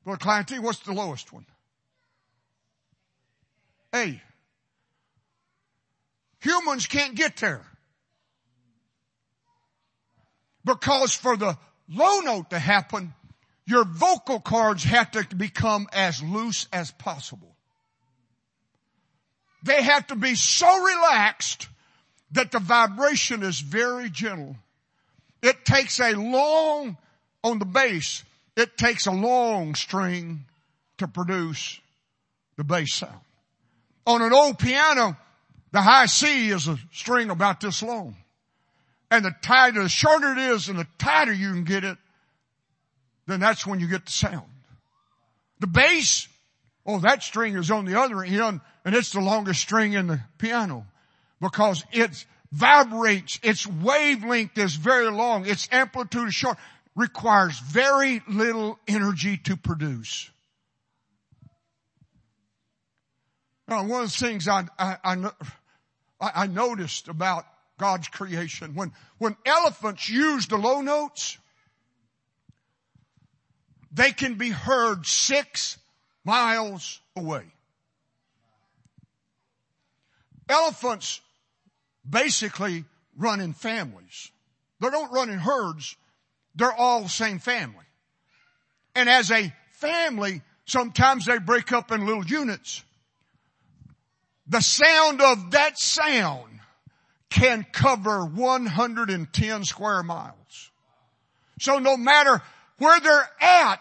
But 0.05 0.21
client 0.21 0.49
T, 0.49 0.59
what's 0.59 0.81
the 0.81 0.93
lowest 0.93 1.33
one? 1.33 1.47
A. 3.95 4.21
Humans 6.41 6.87
can't 6.87 7.15
get 7.15 7.37
there. 7.37 7.65
Because 10.65 11.15
for 11.15 11.37
the 11.37 11.57
low 11.89 12.21
note 12.21 12.51
to 12.51 12.59
happen, 12.59 13.15
your 13.65 13.85
vocal 13.85 14.41
cords 14.41 14.85
have 14.85 15.11
to 15.13 15.37
become 15.37 15.89
as 15.93 16.23
loose 16.23 16.67
as 16.73 16.91
possible. 16.91 17.55
They 19.63 19.83
have 19.83 20.09
to 20.09 20.17
be 20.17 20.35
so 20.35 20.67
relaxed 20.83 21.69
that 22.33 22.51
the 22.51 22.59
vibration 22.59 23.43
is 23.43 23.61
very 23.61 24.11
gentle. 24.11 24.57
It 25.43 25.65
takes 25.65 26.01
a 26.01 26.13
long, 26.13 26.97
on 27.45 27.59
the 27.59 27.65
bass, 27.65 28.25
it 28.57 28.77
takes 28.77 29.07
a 29.07 29.13
long 29.13 29.75
string 29.75 30.45
to 30.99 31.09
produce 31.09 31.81
the 32.57 32.65
bass 32.65 32.95
sound. 32.95 33.21
On 34.07 34.23
an 34.23 34.33
old 34.33 34.59
piano, 34.59 35.17
the 35.73 35.81
high 35.81 36.07
C 36.07 36.51
is 36.51 36.69
a 36.69 36.79
string 36.93 37.31
about 37.31 37.61
this 37.61 37.83
long. 37.83 38.17
And 39.11 39.25
the 39.25 39.35
tighter, 39.43 39.83
the 39.83 39.89
shorter 39.89 40.33
it 40.33 40.39
is 40.39 40.69
and 40.69 40.79
the 40.79 40.87
tighter 40.99 41.33
you 41.33 41.51
can 41.51 41.65
get 41.65 41.85
it, 41.85 41.99
then 43.27 43.41
that's 43.41 43.67
when 43.67 43.79
you 43.79 43.89
get 43.89 44.07
the 44.07 44.13
sound. 44.13 44.49
The 45.61 45.67
bass, 45.67 46.29
oh 46.87 46.99
that 47.01 47.23
string 47.23 47.57
is 47.57 47.71
on 47.71 47.85
the 47.85 48.01
other 48.01 48.25
end 48.25 48.61
and 48.85 48.95
it's 48.95 49.13
the 49.13 49.21
longest 49.21 49.61
string 49.61 49.93
in 49.93 50.07
the 50.07 50.21
piano 50.39 50.87
because 51.43 51.85
it 51.91 52.25
vibrates, 52.53 53.41
its 53.43 53.67
wavelength 53.67 54.57
is 54.57 54.77
very 54.77 55.11
long, 55.11 55.45
its 55.45 55.69
amplitude 55.73 56.29
is 56.29 56.35
short, 56.35 56.57
requires 56.95 57.59
very 57.59 58.23
little 58.29 58.79
energy 58.87 59.37
to 59.39 59.57
produce. 59.57 60.31
Now, 63.67 63.85
one 63.85 64.05
of 64.05 64.13
the 64.13 64.17
things 64.17 64.47
I, 64.47 64.67
I, 64.79 64.97
I, 65.03 65.31
I 66.21 66.47
noticed 66.47 67.09
about 67.09 67.45
God's 67.77 68.07
creation, 68.07 68.77
when, 68.77 68.93
when 69.19 69.37
elephants 69.45 70.09
use 70.09 70.47
the 70.47 70.59
low 70.59 70.81
notes, 70.81 71.39
they 73.91 74.13
can 74.13 74.35
be 74.35 74.51
heard 74.51 75.07
six 75.07 75.77
miles 76.25 77.01
away. 77.17 77.43
Elephants 80.49 81.21
basically 82.09 82.85
run 83.17 83.41
in 83.41 83.53
families. 83.53 84.31
They 84.81 84.91
don't 84.91 85.13
run 85.13 85.31
in 85.31 85.39
herds. 85.39 85.97
They're 86.55 86.73
all 86.73 87.03
the 87.03 87.09
same 87.09 87.39
family. 87.39 87.85
And 88.95 89.09
as 89.09 89.31
a 89.31 89.53
family, 89.73 90.43
sometimes 90.65 91.27
they 91.27 91.39
break 91.39 91.73
up 91.73 91.93
in 91.93 92.07
little 92.07 92.27
units. 92.27 92.83
The 94.47 94.61
sound 94.61 95.23
of 95.23 95.53
that 95.53 95.79
sound 95.79 96.61
can 97.31 97.65
cover 97.73 98.25
110 98.25 99.65
square 99.65 100.03
miles. 100.03 100.71
So 101.61 101.79
no 101.79 101.97
matter 101.97 102.43
where 102.79 103.01
they're 103.01 103.31
at, 103.41 103.81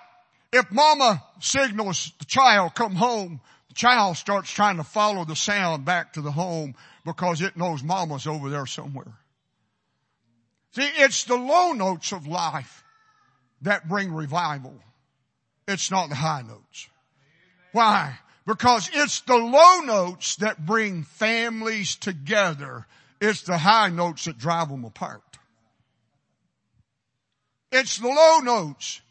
if 0.54 0.72
mama 0.72 1.24
signals 1.40 2.12
the 2.20 2.26
child 2.26 2.76
come 2.76 2.96
home, 2.96 3.42
the 3.70 3.74
child 3.74 4.18
starts 4.18 4.52
trying 4.52 4.78
to 4.78 4.84
follow 4.84 5.26
the 5.26 5.36
sound 5.36 5.84
back 5.84 6.14
to 6.14 6.22
the 6.22 6.32
home 6.32 6.76
because 7.06 7.42
it 7.42 7.58
knows 7.58 7.84
mama's 7.84 8.28
over 8.28 8.50
there 8.50 8.66
somewhere. 8.66 9.14
See, 10.74 10.90
it's 10.98 11.26
the 11.26 11.36
low 11.36 11.74
notes 11.74 12.12
of 12.12 12.28
life 12.28 12.84
that 13.62 13.90
bring 13.90 14.14
revival. 14.14 14.76
It's 15.68 15.92
not 15.92 16.10
the 16.10 16.16
high 16.16 16.42
notes. 16.42 16.90
Why? 17.72 18.18
Because 18.46 18.90
it's 18.94 19.22
the 19.22 19.38
low 19.38 19.80
notes 19.82 20.38
that 20.38 20.66
bring 20.66 21.04
families 21.04 21.96
together. 21.96 22.86
It's 23.20 23.44
the 23.44 23.58
high 23.58 23.90
notes 23.90 24.26
that 24.26 24.38
drive 24.38 24.70
them 24.70 24.86
apart. 24.86 25.22
It's 27.72 27.98
the 27.98 28.08
low 28.08 28.40
notes 28.40 29.02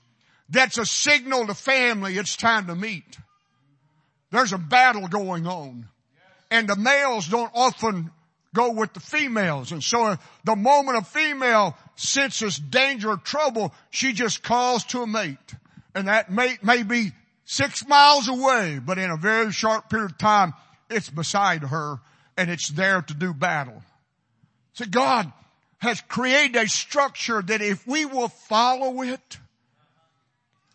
that's 0.48 0.78
a 0.78 0.84
signal 0.84 1.46
to 1.46 1.54
family 1.54 2.18
it's 2.18 2.36
time 2.36 2.66
to 2.66 2.74
meet. 2.74 3.18
There's 4.30 4.52
a 4.52 4.58
battle 4.58 5.08
going 5.08 5.46
on. 5.46 5.88
And 6.50 6.68
the 6.68 6.76
males 6.76 7.28
don't 7.28 7.50
often 7.54 8.10
go 8.54 8.72
with 8.72 8.92
the 8.92 9.00
females. 9.00 9.72
And 9.72 9.82
so 9.82 10.16
the 10.44 10.56
moment 10.56 10.98
a 10.98 11.02
female 11.02 11.76
senses 11.96 12.58
danger 12.58 13.10
or 13.10 13.16
trouble, 13.16 13.72
she 13.90 14.12
just 14.12 14.42
calls 14.42 14.84
to 14.86 15.02
a 15.02 15.06
mate. 15.06 15.54
And 15.94 16.08
that 16.08 16.30
mate 16.30 16.62
may 16.62 16.82
be 16.82 17.12
six 17.44 17.86
miles 17.86 18.28
away, 18.28 18.80
but 18.84 18.98
in 18.98 19.10
a 19.10 19.16
very 19.16 19.52
short 19.52 19.88
period 19.88 20.12
of 20.12 20.18
time, 20.18 20.54
it's 20.88 21.10
beside 21.10 21.62
her 21.62 22.00
and 22.36 22.50
it's 22.50 22.68
there 22.68 23.02
to 23.02 23.14
do 23.14 23.32
battle. 23.32 23.82
So 24.74 24.84
God 24.86 25.32
has 25.78 26.00
created 26.02 26.56
a 26.56 26.68
structure 26.68 27.42
that 27.42 27.62
if 27.62 27.86
we 27.86 28.04
will 28.04 28.28
follow 28.28 29.02
it, 29.02 29.38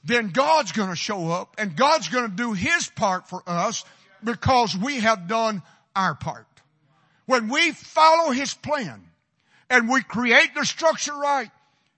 then 0.04 0.30
God's 0.30 0.72
gonna 0.72 0.96
show 0.96 1.32
up 1.32 1.56
and 1.58 1.76
God's 1.76 2.10
gonna 2.10 2.30
do 2.30 2.54
His 2.54 2.88
part 2.88 3.28
for 3.28 3.42
us 3.48 3.84
because 4.26 4.76
we 4.76 5.00
have 5.00 5.28
done 5.28 5.62
our 5.96 6.16
part. 6.16 6.48
When 7.26 7.48
we 7.48 7.72
follow 7.72 8.32
His 8.32 8.54
plan 8.54 9.04
and 9.70 9.90
we 9.90 10.04
create 10.04 10.54
the 10.56 10.66
structure 10.66 11.16
right, 11.16 11.50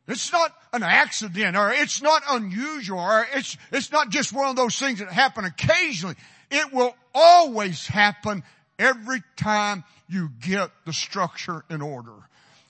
it's 0.07 0.31
not 0.31 0.53
an 0.71 0.83
accident 0.83 1.57
or 1.57 1.71
it's 1.71 2.01
not 2.01 2.23
unusual 2.29 2.99
or 2.99 3.25
it's, 3.33 3.57
it's 3.71 3.91
not 3.91 4.09
just 4.09 4.31
one 4.31 4.47
of 4.47 4.55
those 4.55 4.77
things 4.77 4.99
that 4.99 5.11
happen 5.11 5.43
occasionally. 5.43 6.15
It 6.49 6.71
will 6.71 6.95
always 7.13 7.85
happen 7.87 8.43
every 8.79 9.21
time 9.35 9.83
you 10.07 10.29
get 10.39 10.69
the 10.85 10.93
structure 10.93 11.63
in 11.69 11.81
order. 11.81 12.13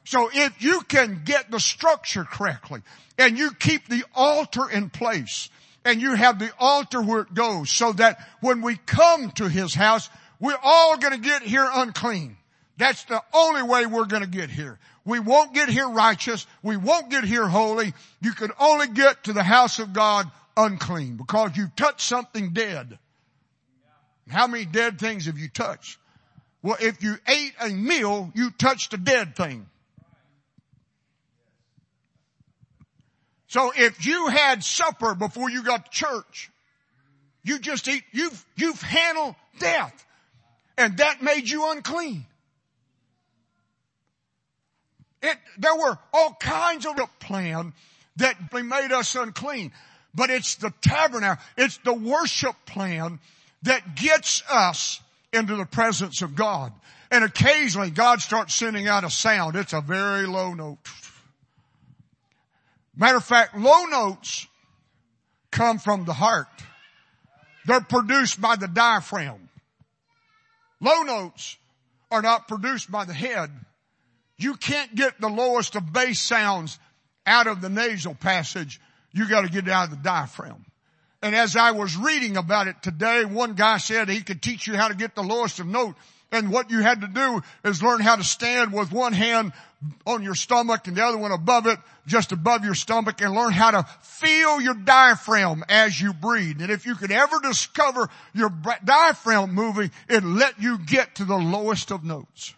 So 0.06 0.30
if 0.34 0.62
you 0.64 0.82
can 0.82 1.22
get 1.26 1.52
the 1.52 1.60
structure 1.60 2.24
correctly 2.24 2.82
and 3.20 3.38
you 3.38 3.52
keep 3.52 3.88
the 3.88 4.04
altar 4.16 4.70
in 4.70 4.90
place 4.90 5.50
and 5.88 6.02
you 6.02 6.16
have 6.16 6.38
the 6.38 6.52
altar 6.60 7.02
where 7.02 7.22
it 7.22 7.34
goes 7.34 7.72
so 7.72 7.94
that 7.94 8.20
when 8.42 8.62
we 8.62 8.76
come 8.76 9.32
to 9.32 9.48
his 9.48 9.74
house, 9.74 10.10
we're 10.38 10.60
all 10.62 10.98
going 10.98 11.14
to 11.14 11.20
get 11.20 11.44
here 11.44 11.68
unclean. 11.74 12.36
That's 12.78 13.06
the 13.06 13.24
only 13.34 13.64
way 13.64 13.86
we're 13.86 14.06
going 14.06 14.22
to 14.22 14.28
get 14.28 14.50
here. 14.50 14.80
We 15.06 15.20
won't 15.20 15.54
get 15.54 15.70
here 15.70 15.88
righteous. 15.88 16.46
We 16.62 16.76
won't 16.76 17.10
get 17.10 17.24
here 17.24 17.48
holy. 17.48 17.94
You 18.22 18.34
can 18.34 18.52
only 18.60 18.90
get 18.90 19.24
to 19.24 19.34
the 19.34 19.44
house 19.44 19.80
of 19.80 19.94
God 19.94 20.30
unclean 20.58 21.16
because 21.16 21.56
you 21.56 21.72
touched 21.78 22.02
something 22.02 22.52
dead. 22.52 23.00
How 24.30 24.46
many 24.46 24.66
dead 24.66 25.00
things 25.00 25.28
have 25.28 25.38
you 25.38 25.48
touched? 25.48 25.98
Well, 26.62 26.76
if 26.82 27.02
you 27.02 27.16
ate 27.30 27.54
a 27.62 27.70
meal, 27.70 28.30
you 28.36 28.52
touched 28.52 28.94
a 28.94 28.98
dead 28.98 29.38
thing. 29.38 29.68
So 33.48 33.72
if 33.76 34.06
you 34.06 34.28
had 34.28 34.64
supper 34.64 35.16
before 35.16 35.50
you 35.50 35.64
got 35.64 35.86
to 35.86 35.92
church, 35.92 36.52
you 37.44 37.60
just 37.60 37.88
eat, 37.88 38.04
you've, 38.12 38.46
you've 38.56 38.82
handled 38.82 39.36
death 39.60 40.06
and 40.78 40.98
that 40.98 41.24
made 41.24 41.50
you 41.50 41.72
unclean. 41.72 42.26
It, 45.22 45.38
there 45.58 45.76
were 45.76 45.98
all 46.14 46.38
kinds 46.40 46.86
of 46.86 46.96
plan 47.20 47.74
that 48.18 48.54
made 48.54 48.92
us 48.92 49.16
unclean. 49.16 49.72
But 50.14 50.30
it's 50.30 50.56
the 50.56 50.74
tabernacle, 50.82 51.44
it's 51.58 51.78
the 51.78 51.94
worship 51.94 52.56
plan 52.66 53.20
that 53.64 53.96
gets 53.96 54.44
us 54.50 55.02
into 55.34 55.56
the 55.56 55.66
presence 55.66 56.22
of 56.22 56.36
God. 56.36 56.72
And 57.10 57.24
occasionally 57.24 57.90
God 57.90 58.22
starts 58.22 58.54
sending 58.54 58.88
out 58.88 59.04
a 59.04 59.10
sound. 59.10 59.56
It's 59.56 59.74
a 59.74 59.82
very 59.82 60.28
low 60.28 60.54
note. 60.54 60.78
Matter 62.98 63.18
of 63.18 63.24
fact, 63.24 63.56
low 63.56 63.86
notes 63.86 64.48
come 65.52 65.78
from 65.78 66.06
the 66.06 66.14
heart. 66.14 66.48
They're 67.66 67.82
produced 67.82 68.42
by 68.42 68.56
the 68.56 68.68
diaphragm. 68.68 69.50
Low 70.82 71.04
notes 71.04 71.58
are 72.10 72.22
not 72.22 72.48
produced 72.48 72.92
by 72.92 73.06
the 73.06 73.14
head. 73.14 73.52
You 74.38 74.56
can't 74.56 74.96
get 74.96 75.20
the 75.20 75.30
lowest 75.30 75.76
of 75.76 75.94
bass 75.94 76.20
sounds 76.20 76.80
out 77.26 77.48
of 77.48 77.62
the 77.62 77.70
nasal 77.70 78.16
passage. 78.16 78.80
You 79.12 79.28
gotta 79.30 79.50
get 79.50 79.68
it 79.68 79.72
out 79.72 79.86
of 79.86 79.92
the 79.92 79.98
diaphragm. 79.98 80.66
And 81.22 81.36
as 81.36 81.56
I 81.56 81.72
was 81.72 81.98
reading 81.98 82.38
about 82.38 82.68
it 82.68 82.82
today, 82.82 83.26
one 83.26 83.54
guy 83.54 83.78
said 83.78 84.08
he 84.08 84.22
could 84.22 84.42
teach 84.42 84.68
you 84.68 84.76
how 84.76 84.88
to 84.88 84.96
get 84.96 85.16
the 85.16 85.24
lowest 85.24 85.60
of 85.60 85.66
note. 85.66 85.96
And 86.32 86.52
what 86.52 86.70
you 86.70 86.82
had 86.82 87.02
to 87.02 87.08
do 87.08 87.42
is 87.64 87.82
learn 87.82 88.02
how 88.02 88.18
to 88.18 88.24
stand 88.24 88.74
with 88.74 88.92
one 88.92 89.14
hand 89.14 89.54
on 90.06 90.24
your 90.24 90.36
stomach 90.36 90.88
and 90.88 90.98
the 90.98 91.06
other 91.06 91.18
one 91.18 91.32
above 91.32 91.68
it, 91.68 91.80
just 92.06 92.32
above 92.32 92.66
your 92.66 92.74
stomach 92.74 93.22
and 93.22 93.34
learn 93.34 93.54
how 93.54 93.72
to 93.72 93.84
feel 94.02 94.60
your 94.60 94.74
diaphragm 94.74 95.64
as 95.70 96.00
you 96.00 96.12
breathe. 96.14 96.62
And 96.62 96.70
if 96.70 96.86
you 96.86 96.96
could 96.96 97.12
ever 97.12 97.40
discover 97.42 98.10
your 98.34 98.52
diaphragm 98.84 99.54
moving, 99.54 99.92
it 100.10 100.24
let 100.24 100.62
you 100.62 100.80
get 100.80 101.16
to 101.16 101.26
the 101.26 101.38
lowest 101.38 101.92
of 101.92 102.04
notes. 102.04 102.54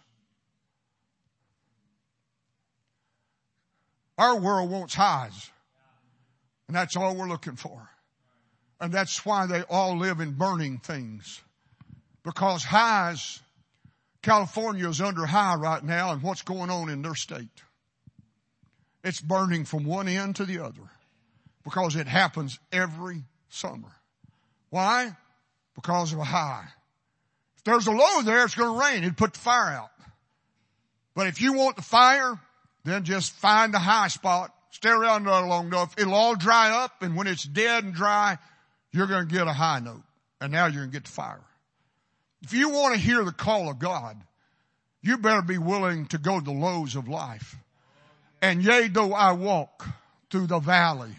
Our 4.18 4.38
world 4.38 4.70
wants 4.70 4.94
highs. 4.94 5.50
And 6.66 6.76
that's 6.76 6.96
all 6.96 7.16
we're 7.16 7.28
looking 7.28 7.56
for. 7.56 7.88
And 8.80 8.92
that's 8.92 9.24
why 9.24 9.46
they 9.46 9.62
all 9.62 9.96
live 9.96 10.20
in 10.20 10.32
burning 10.32 10.78
things. 10.78 11.40
Because 12.22 12.62
highs, 12.64 13.40
California 14.22 14.88
is 14.88 15.00
under 15.00 15.24
high 15.24 15.54
right 15.54 15.82
now 15.82 16.12
and 16.12 16.22
what's 16.22 16.42
going 16.42 16.70
on 16.70 16.90
in 16.90 17.02
their 17.02 17.14
state. 17.14 17.62
It's 19.02 19.20
burning 19.20 19.64
from 19.64 19.84
one 19.84 20.08
end 20.08 20.36
to 20.36 20.44
the 20.44 20.58
other 20.58 20.90
because 21.64 21.96
it 21.96 22.06
happens 22.06 22.58
every 22.70 23.22
summer. 23.48 23.88
Why? 24.68 25.16
Because 25.74 26.12
of 26.12 26.18
a 26.18 26.24
high. 26.24 26.66
If 27.56 27.64
there's 27.64 27.86
a 27.86 27.92
low 27.92 28.22
there, 28.22 28.44
it's 28.44 28.54
going 28.54 28.72
to 28.72 28.86
rain. 28.86 29.02
It'd 29.02 29.16
put 29.16 29.32
the 29.32 29.38
fire 29.38 29.70
out. 29.70 29.90
But 31.14 31.26
if 31.26 31.40
you 31.40 31.54
want 31.54 31.76
the 31.76 31.82
fire, 31.82 32.38
then 32.84 33.04
just 33.04 33.32
find 33.32 33.72
the 33.72 33.78
high 33.78 34.08
spot, 34.08 34.54
stay 34.70 34.90
around 34.90 35.24
there 35.24 35.40
long 35.46 35.66
enough. 35.66 35.94
It'll 35.98 36.14
all 36.14 36.36
dry 36.36 36.70
up 36.70 37.02
and 37.02 37.16
when 37.16 37.26
it's 37.26 37.44
dead 37.44 37.84
and 37.84 37.94
dry, 37.94 38.38
you're 38.92 39.06
going 39.06 39.28
to 39.28 39.34
get 39.34 39.46
a 39.46 39.52
high 39.52 39.80
note. 39.80 40.02
And 40.40 40.52
now 40.52 40.66
you're 40.66 40.82
going 40.82 40.90
to 40.90 40.96
get 40.96 41.04
the 41.04 41.10
fire. 41.10 41.44
If 42.42 42.52
you 42.52 42.70
want 42.70 42.94
to 42.94 43.00
hear 43.00 43.24
the 43.24 43.32
call 43.32 43.70
of 43.70 43.78
God, 43.78 44.16
you 45.02 45.18
better 45.18 45.42
be 45.42 45.58
willing 45.58 46.06
to 46.06 46.18
go 46.18 46.40
the 46.40 46.52
lows 46.52 46.96
of 46.96 47.08
life. 47.08 47.56
And 48.42 48.62
yea, 48.62 48.88
though 48.88 49.12
I 49.12 49.32
walk 49.32 49.86
through 50.30 50.46
the 50.46 50.58
valley, 50.58 51.14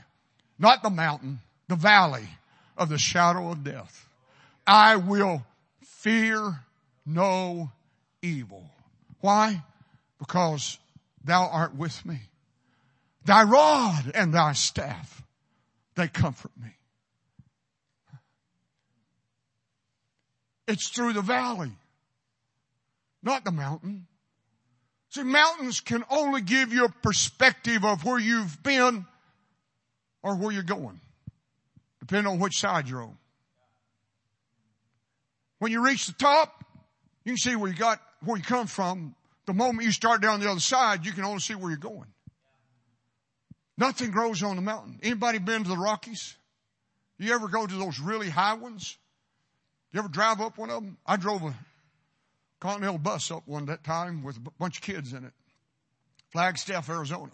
not 0.57 0.81
the 0.83 0.89
mountain, 0.89 1.39
the 1.67 1.75
valley 1.75 2.27
of 2.77 2.89
the 2.89 2.97
shadow 2.97 3.51
of 3.51 3.63
death, 3.63 4.07
I 4.65 4.95
will 4.95 5.43
fear 5.81 6.61
no 7.05 7.71
evil. 8.21 8.63
Why? 9.19 9.63
Because 10.17 10.79
thou 11.23 11.47
art 11.47 11.75
with 11.75 12.05
me. 12.05 12.19
Thy 13.25 13.43
rod 13.43 14.11
and 14.15 14.33
thy 14.33 14.53
staff, 14.53 15.21
they 15.95 16.07
comfort 16.07 16.51
me. 16.61 16.69
It's 20.71 20.87
through 20.87 21.11
the 21.11 21.21
valley, 21.21 21.71
not 23.21 23.43
the 23.43 23.51
mountain. 23.51 24.07
See, 25.09 25.23
mountains 25.23 25.81
can 25.81 26.05
only 26.09 26.39
give 26.39 26.71
you 26.71 26.85
a 26.85 26.89
perspective 26.89 27.83
of 27.83 28.05
where 28.05 28.17
you've 28.17 28.63
been 28.63 29.05
or 30.23 30.37
where 30.37 30.53
you're 30.53 30.63
going, 30.63 31.01
depending 31.99 32.31
on 32.31 32.39
which 32.39 32.57
side 32.57 32.87
you're 32.87 33.03
on. 33.03 33.17
When 35.59 35.73
you 35.73 35.83
reach 35.85 36.07
the 36.07 36.13
top, 36.13 36.63
you 37.25 37.33
can 37.33 37.37
see 37.37 37.57
where 37.57 37.69
you 37.69 37.77
got, 37.77 37.99
where 38.23 38.37
you 38.37 38.43
come 38.43 38.67
from. 38.67 39.13
The 39.47 39.53
moment 39.53 39.83
you 39.83 39.91
start 39.91 40.21
down 40.21 40.39
the 40.39 40.49
other 40.49 40.61
side, 40.61 41.05
you 41.05 41.11
can 41.11 41.25
only 41.25 41.41
see 41.41 41.53
where 41.53 41.69
you're 41.69 41.79
going. 41.79 42.07
Nothing 43.77 44.11
grows 44.11 44.41
on 44.41 44.55
the 44.55 44.61
mountain. 44.61 44.99
Anybody 45.03 45.39
been 45.39 45.63
to 45.63 45.69
the 45.69 45.75
Rockies? 45.75 46.33
You 47.17 47.33
ever 47.35 47.49
go 47.49 47.67
to 47.67 47.75
those 47.75 47.99
really 47.99 48.29
high 48.29 48.53
ones? 48.53 48.95
You 49.91 49.99
ever 49.99 50.09
drive 50.09 50.39
up 50.39 50.57
one 50.57 50.69
of 50.69 50.83
them? 50.83 50.97
I 51.05 51.17
drove 51.17 51.43
a 51.43 51.55
Continental 52.61 52.99
bus 52.99 53.31
up 53.31 53.47
one 53.47 53.65
that 53.65 53.83
time 53.83 54.23
with 54.23 54.37
a 54.37 54.51
bunch 54.59 54.77
of 54.77 54.83
kids 54.83 55.13
in 55.13 55.25
it. 55.25 55.33
Flagstaff, 56.29 56.89
Arizona. 56.89 57.31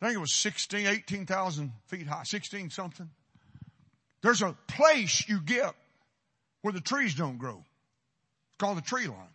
I 0.00 0.06
think 0.06 0.16
it 0.16 0.20
was 0.20 0.32
16, 0.32 0.84
18,000 0.84 1.72
feet 1.86 2.08
high, 2.08 2.24
16 2.24 2.70
something. 2.70 3.08
There's 4.20 4.42
a 4.42 4.56
place 4.66 5.28
you 5.28 5.40
get 5.40 5.74
where 6.62 6.72
the 6.72 6.80
trees 6.80 7.14
don't 7.14 7.38
grow. 7.38 7.64
It's 8.48 8.56
called 8.58 8.78
the 8.78 8.82
tree 8.82 9.06
line. 9.06 9.34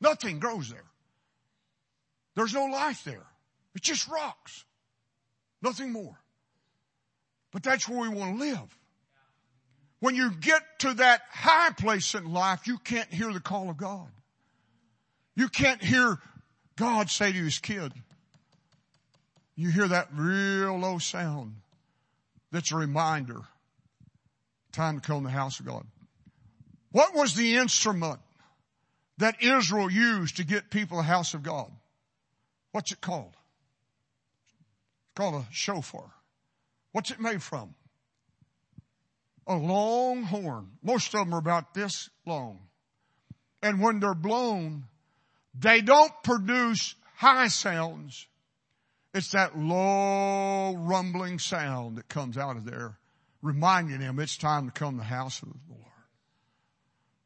Nothing 0.00 0.38
grows 0.38 0.70
there. 0.70 0.84
There's 2.36 2.54
no 2.54 2.66
life 2.66 3.02
there. 3.04 3.26
It's 3.74 3.86
just 3.86 4.08
rocks. 4.08 4.64
Nothing 5.62 5.90
more. 5.90 6.16
But 7.52 7.64
that's 7.64 7.88
where 7.88 8.00
we 8.00 8.08
want 8.08 8.38
to 8.38 8.44
live. 8.44 8.78
When 10.02 10.16
you 10.16 10.32
get 10.32 10.62
to 10.80 10.94
that 10.94 11.22
high 11.30 11.70
place 11.70 12.16
in 12.16 12.32
life, 12.32 12.66
you 12.66 12.76
can't 12.78 13.14
hear 13.14 13.32
the 13.32 13.38
call 13.38 13.70
of 13.70 13.76
God. 13.76 14.08
You 15.36 15.46
can't 15.46 15.80
hear 15.80 16.18
God 16.74 17.08
say 17.08 17.30
to 17.30 17.38
his 17.38 17.60
kid. 17.60 17.92
You 19.54 19.70
hear 19.70 19.86
that 19.86 20.08
real 20.12 20.76
low 20.76 20.98
sound 20.98 21.54
that's 22.50 22.72
a 22.72 22.76
reminder. 22.76 23.42
Time 24.72 24.98
to 24.98 25.06
come 25.06 25.20
to 25.20 25.28
the 25.28 25.30
house 25.30 25.60
of 25.60 25.66
God. 25.66 25.86
What 26.90 27.14
was 27.14 27.36
the 27.36 27.54
instrument 27.54 28.18
that 29.18 29.40
Israel 29.40 29.88
used 29.88 30.38
to 30.38 30.44
get 30.44 30.68
people 30.68 30.96
the 30.96 31.04
house 31.04 31.32
of 31.32 31.44
God? 31.44 31.70
What's 32.72 32.90
it 32.90 33.00
called? 33.00 33.36
It's 35.04 35.14
called 35.14 35.36
a 35.36 35.46
shofar. 35.52 36.10
What's 36.90 37.12
it 37.12 37.20
made 37.20 37.40
from? 37.40 37.76
A 39.46 39.56
long 39.56 40.22
horn. 40.22 40.68
Most 40.82 41.14
of 41.14 41.26
them 41.26 41.34
are 41.34 41.38
about 41.38 41.74
this 41.74 42.08
long. 42.26 42.60
And 43.62 43.80
when 43.80 44.00
they're 44.00 44.14
blown, 44.14 44.84
they 45.58 45.80
don't 45.80 46.12
produce 46.22 46.94
high 47.16 47.48
sounds. 47.48 48.26
It's 49.14 49.32
that 49.32 49.58
low 49.58 50.74
rumbling 50.76 51.38
sound 51.38 51.98
that 51.98 52.08
comes 52.08 52.38
out 52.38 52.56
of 52.56 52.64
there, 52.64 52.98
reminding 53.42 54.00
them 54.00 54.18
it's 54.18 54.36
time 54.36 54.66
to 54.66 54.72
come 54.72 54.94
to 54.94 54.98
the 54.98 55.04
house 55.04 55.42
of 55.42 55.48
the 55.48 55.58
Lord. 55.68 55.82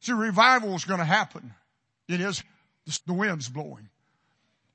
See, 0.01 0.11
revival 0.11 0.75
is 0.75 0.85
going 0.85 0.99
to 0.99 1.05
happen. 1.05 1.53
It 2.07 2.21
is 2.21 2.43
the 3.05 3.13
wind's 3.13 3.49
blowing. 3.49 3.89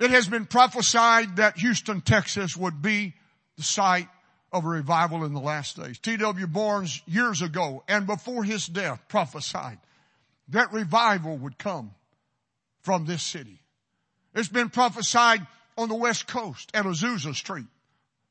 It 0.00 0.10
has 0.10 0.26
been 0.26 0.46
prophesied 0.46 1.36
that 1.36 1.58
Houston, 1.58 2.00
Texas 2.00 2.56
would 2.56 2.82
be 2.82 3.14
the 3.56 3.62
site 3.62 4.08
of 4.52 4.64
revival 4.64 5.24
in 5.24 5.32
the 5.32 5.40
last 5.40 5.76
days. 5.76 5.98
T.W. 5.98 6.46
Barnes 6.46 7.02
years 7.06 7.42
ago 7.42 7.82
and 7.88 8.06
before 8.06 8.44
his 8.44 8.66
death 8.66 9.00
prophesied 9.08 9.78
that 10.48 10.72
revival 10.72 11.36
would 11.38 11.58
come 11.58 11.92
from 12.82 13.06
this 13.06 13.22
city. 13.22 13.60
It's 14.34 14.48
been 14.48 14.70
prophesied 14.70 15.46
on 15.76 15.88
the 15.88 15.94
west 15.94 16.26
coast 16.26 16.70
at 16.74 16.84
Azusa 16.84 17.34
Street 17.34 17.66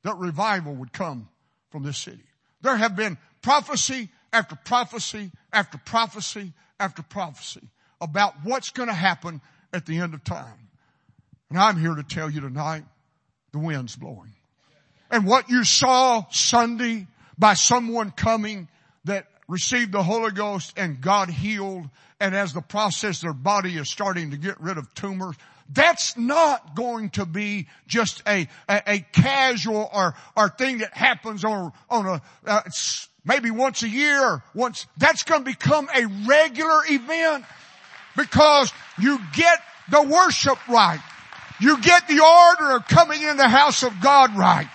that 0.04 0.18
revival 0.18 0.74
would 0.76 0.94
come 0.94 1.30
from 1.70 1.84
this 1.84 1.98
city. 1.98 2.24
There 2.62 2.76
have 2.76 2.96
been 2.96 3.18
prophecy 3.42 4.10
after 4.34 4.56
prophecy 4.56 5.32
after 5.52 5.78
prophecy 5.78 6.54
after 6.80 7.02
prophecy 7.02 7.68
about 8.00 8.34
what's 8.44 8.70
going 8.70 8.90
to 8.90 8.94
happen 8.96 9.42
at 9.74 9.86
the 9.86 10.00
end 10.00 10.14
of 10.14 10.24
time. 10.24 10.70
And 11.50 11.60
I'm 11.60 11.80
here 11.80 11.96
to 11.96 12.04
tell 12.04 12.30
you 12.30 12.42
tonight, 12.42 12.84
the 13.52 13.60
wind's 13.60 13.96
blowing. 13.96 14.34
And 15.12 15.28
what 15.28 15.50
you 15.50 15.64
saw 15.64 16.26
Sunday 16.32 17.08
by 17.38 17.54
someone 17.54 18.12
coming 18.12 18.70
that 19.04 19.28
received 19.48 19.92
the 19.92 20.02
Holy 20.02 20.32
Ghost 20.32 20.74
and 20.78 21.02
God 21.02 21.30
healed 21.30 21.90
and 22.22 22.36
as 22.36 22.54
the 22.54 22.62
process 22.62 23.20
their 23.20 23.34
body 23.34 23.78
is 23.78 23.90
starting 23.90 24.32
to 24.32 24.38
get 24.38 24.62
rid 24.62 24.78
of 24.78 24.94
tumors, 24.94 25.36
that's 25.70 26.18
not 26.18 26.76
going 26.76 27.10
to 27.12 27.26
be 27.26 27.68
just 27.88 28.22
a, 28.28 28.48
a, 28.70 28.82
a 28.88 29.00
casual 29.12 29.90
or, 29.94 30.16
or 30.38 30.50
thing 30.50 30.80
that 30.80 30.94
happens 30.94 31.44
on, 31.44 31.74
on 31.90 32.06
a, 32.06 32.22
uh, 32.46 32.62
maybe 33.26 33.52
once 33.52 33.84
a 33.84 33.90
year, 33.90 34.44
once, 34.54 34.86
that's 34.98 35.24
going 35.24 35.44
to 35.44 35.50
become 35.50 35.90
a 35.94 36.06
regular 36.28 36.82
event 36.90 37.46
because 38.16 38.72
you 39.00 39.20
get 39.34 39.60
the 39.90 40.04
worship 40.04 40.68
right. 40.70 41.02
You 41.60 41.82
get 41.82 42.08
the 42.08 42.20
order 42.20 42.76
of 42.76 42.88
coming 42.88 43.22
in 43.22 43.38
the 43.38 43.50
house 43.50 43.84
of 43.84 44.00
God 44.02 44.36
right. 44.38 44.68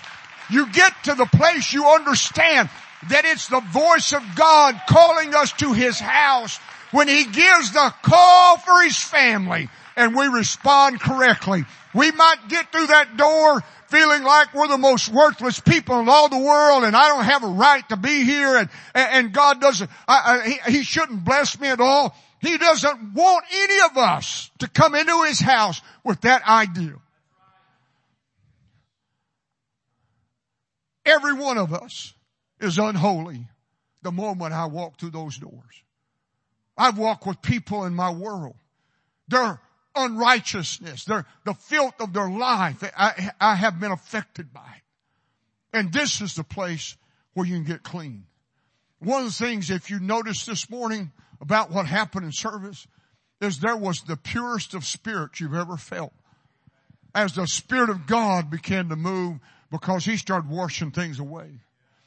You 0.51 0.71
get 0.71 0.93
to 1.05 1.15
the 1.15 1.27
place 1.27 1.73
you 1.73 1.87
understand 1.87 2.71
that 3.11 3.25
it's 3.25 3.49
the 3.49 3.61
voice 3.61 4.13
of 4.13 4.23
God 4.35 4.81
calling 4.89 5.35
us 5.35 5.53
to 5.55 5.73
His 5.73 5.99
house 5.99 6.59
when 6.93 7.09
He 7.09 7.25
gives 7.25 7.73
the 7.73 7.95
call 8.03 8.59
for 8.59 8.83
His 8.83 8.99
family 8.99 9.69
and 9.97 10.15
we 10.15 10.27
respond 10.27 11.01
correctly. 11.01 11.65
We 11.95 12.13
might 12.13 12.49
get 12.49 12.71
through 12.71 12.89
that 12.89 13.17
door 13.17 13.63
feeling 13.89 14.23
like 14.25 14.53
we're 14.53 14.69
the 14.69 14.79
most 14.79 15.09
worthless 15.09 15.61
people 15.61 16.01
in 16.01 16.09
all 16.09 16.29
the 16.29 16.39
world 16.39 16.85
and 16.85 16.97
I 16.97 17.09
don't 17.09 17.25
have 17.25 17.45
a 17.45 17.49
right 17.49 17.89
to 17.89 17.97
be 17.97 18.25
here 18.25 18.57
and, 18.57 18.69
and 18.95 19.33
God 19.33 19.61
doesn't, 19.61 19.91
I, 20.07 20.59
I, 20.65 20.71
he, 20.71 20.79
he 20.79 20.83
shouldn't 20.85 21.25
bless 21.25 21.59
me 21.59 21.69
at 21.69 21.81
all. 21.81 22.17
He 22.41 22.59
doesn't 22.59 23.15
want 23.15 23.45
any 23.53 23.81
of 23.91 23.97
us 23.97 24.51
to 24.59 24.69
come 24.69 24.95
into 24.95 25.25
His 25.25 25.41
house 25.41 25.81
with 26.05 26.21
that 26.23 26.47
idea. 26.47 26.95
Every 31.17 31.33
one 31.33 31.57
of 31.57 31.73
us 31.73 32.13
is 32.61 32.79
unholy 32.79 33.49
the 34.03 34.13
moment 34.13 34.53
I 34.53 34.67
walk 34.67 34.99
through 34.99 35.13
those 35.13 35.39
doors. 35.39 35.83
I've 36.77 36.99
walked 36.99 37.27
with 37.27 37.41
people 37.41 37.85
in 37.85 37.95
my 37.95 38.11
world. 38.11 38.57
Their 39.27 39.59
unrighteousness, 39.95 41.07
their, 41.07 41.25
the 41.45 41.55
filth 41.55 41.99
of 42.01 42.13
their 42.13 42.29
life, 42.29 42.85
I, 42.95 43.31
I 43.41 43.55
have 43.55 43.81
been 43.81 43.93
affected 43.93 44.53
by 44.53 44.61
it. 44.61 45.79
And 45.79 45.91
this 45.91 46.21
is 46.21 46.35
the 46.35 46.45
place 46.45 46.99
where 47.33 47.47
you 47.47 47.55
can 47.55 47.65
get 47.65 47.83
clean. 47.83 48.27
One 48.99 49.21
of 49.23 49.29
the 49.29 49.45
things, 49.45 49.71
if 49.71 49.91
you 49.91 49.99
noticed 49.99 50.47
this 50.47 50.69
morning 50.69 51.13
about 51.41 51.71
what 51.71 51.87
happened 51.87 52.27
in 52.27 52.33
service, 52.33 52.87
is 53.41 53.59
there 53.59 53.77
was 53.77 54.03
the 54.03 54.17
purest 54.17 54.75
of 54.75 54.85
spirits 54.85 55.41
you've 55.41 55.55
ever 55.55 55.79
felt. 55.79 56.13
As 57.15 57.33
the 57.33 57.47
Spirit 57.47 57.89
of 57.89 58.07
God 58.07 58.51
began 58.51 58.91
to 58.91 58.97
move 58.97 59.39
because 59.79 60.05
He 60.05 60.17
started 60.17 60.51
washing 60.51 60.91
things 60.91 61.19
away. 61.19 61.49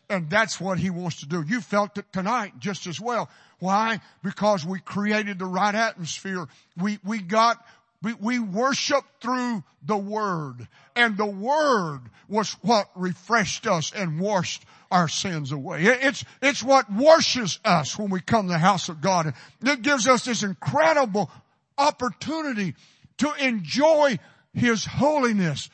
And 0.09 0.29
that's 0.29 0.59
what 0.59 0.79
he 0.79 0.89
wants 0.89 1.19
to 1.19 1.27
do. 1.27 1.43
You 1.47 1.61
felt 1.61 1.97
it 1.97 2.11
tonight 2.11 2.53
just 2.57 2.87
as 2.87 2.99
well. 2.99 3.29
Why? 3.59 3.99
Because 4.23 4.65
we 4.65 4.79
created 4.79 5.37
the 5.37 5.45
right 5.45 5.75
atmosphere. 5.75 6.47
We, 6.81 6.97
we 7.05 7.19
got, 7.19 7.63
we, 8.01 8.15
we 8.15 8.39
worship 8.39 9.03
through 9.21 9.63
the 9.85 9.97
Word. 9.97 10.67
And 10.95 11.15
the 11.15 11.27
Word 11.27 12.01
was 12.27 12.53
what 12.63 12.89
refreshed 12.95 13.67
us 13.67 13.91
and 13.95 14.19
washed 14.19 14.65
our 14.89 15.07
sins 15.07 15.51
away. 15.51 15.83
It's, 15.83 16.25
it's 16.41 16.63
what 16.63 16.91
washes 16.91 17.59
us 17.63 17.97
when 17.99 18.09
we 18.09 18.19
come 18.19 18.47
to 18.47 18.53
the 18.53 18.57
house 18.57 18.89
of 18.89 19.01
God. 19.01 19.31
It 19.63 19.83
gives 19.83 20.07
us 20.07 20.25
this 20.25 20.41
incredible 20.41 21.29
opportunity 21.77 22.73
to 23.17 23.31
enjoy 23.33 24.17
His 24.55 24.85
holiness. 24.85 25.69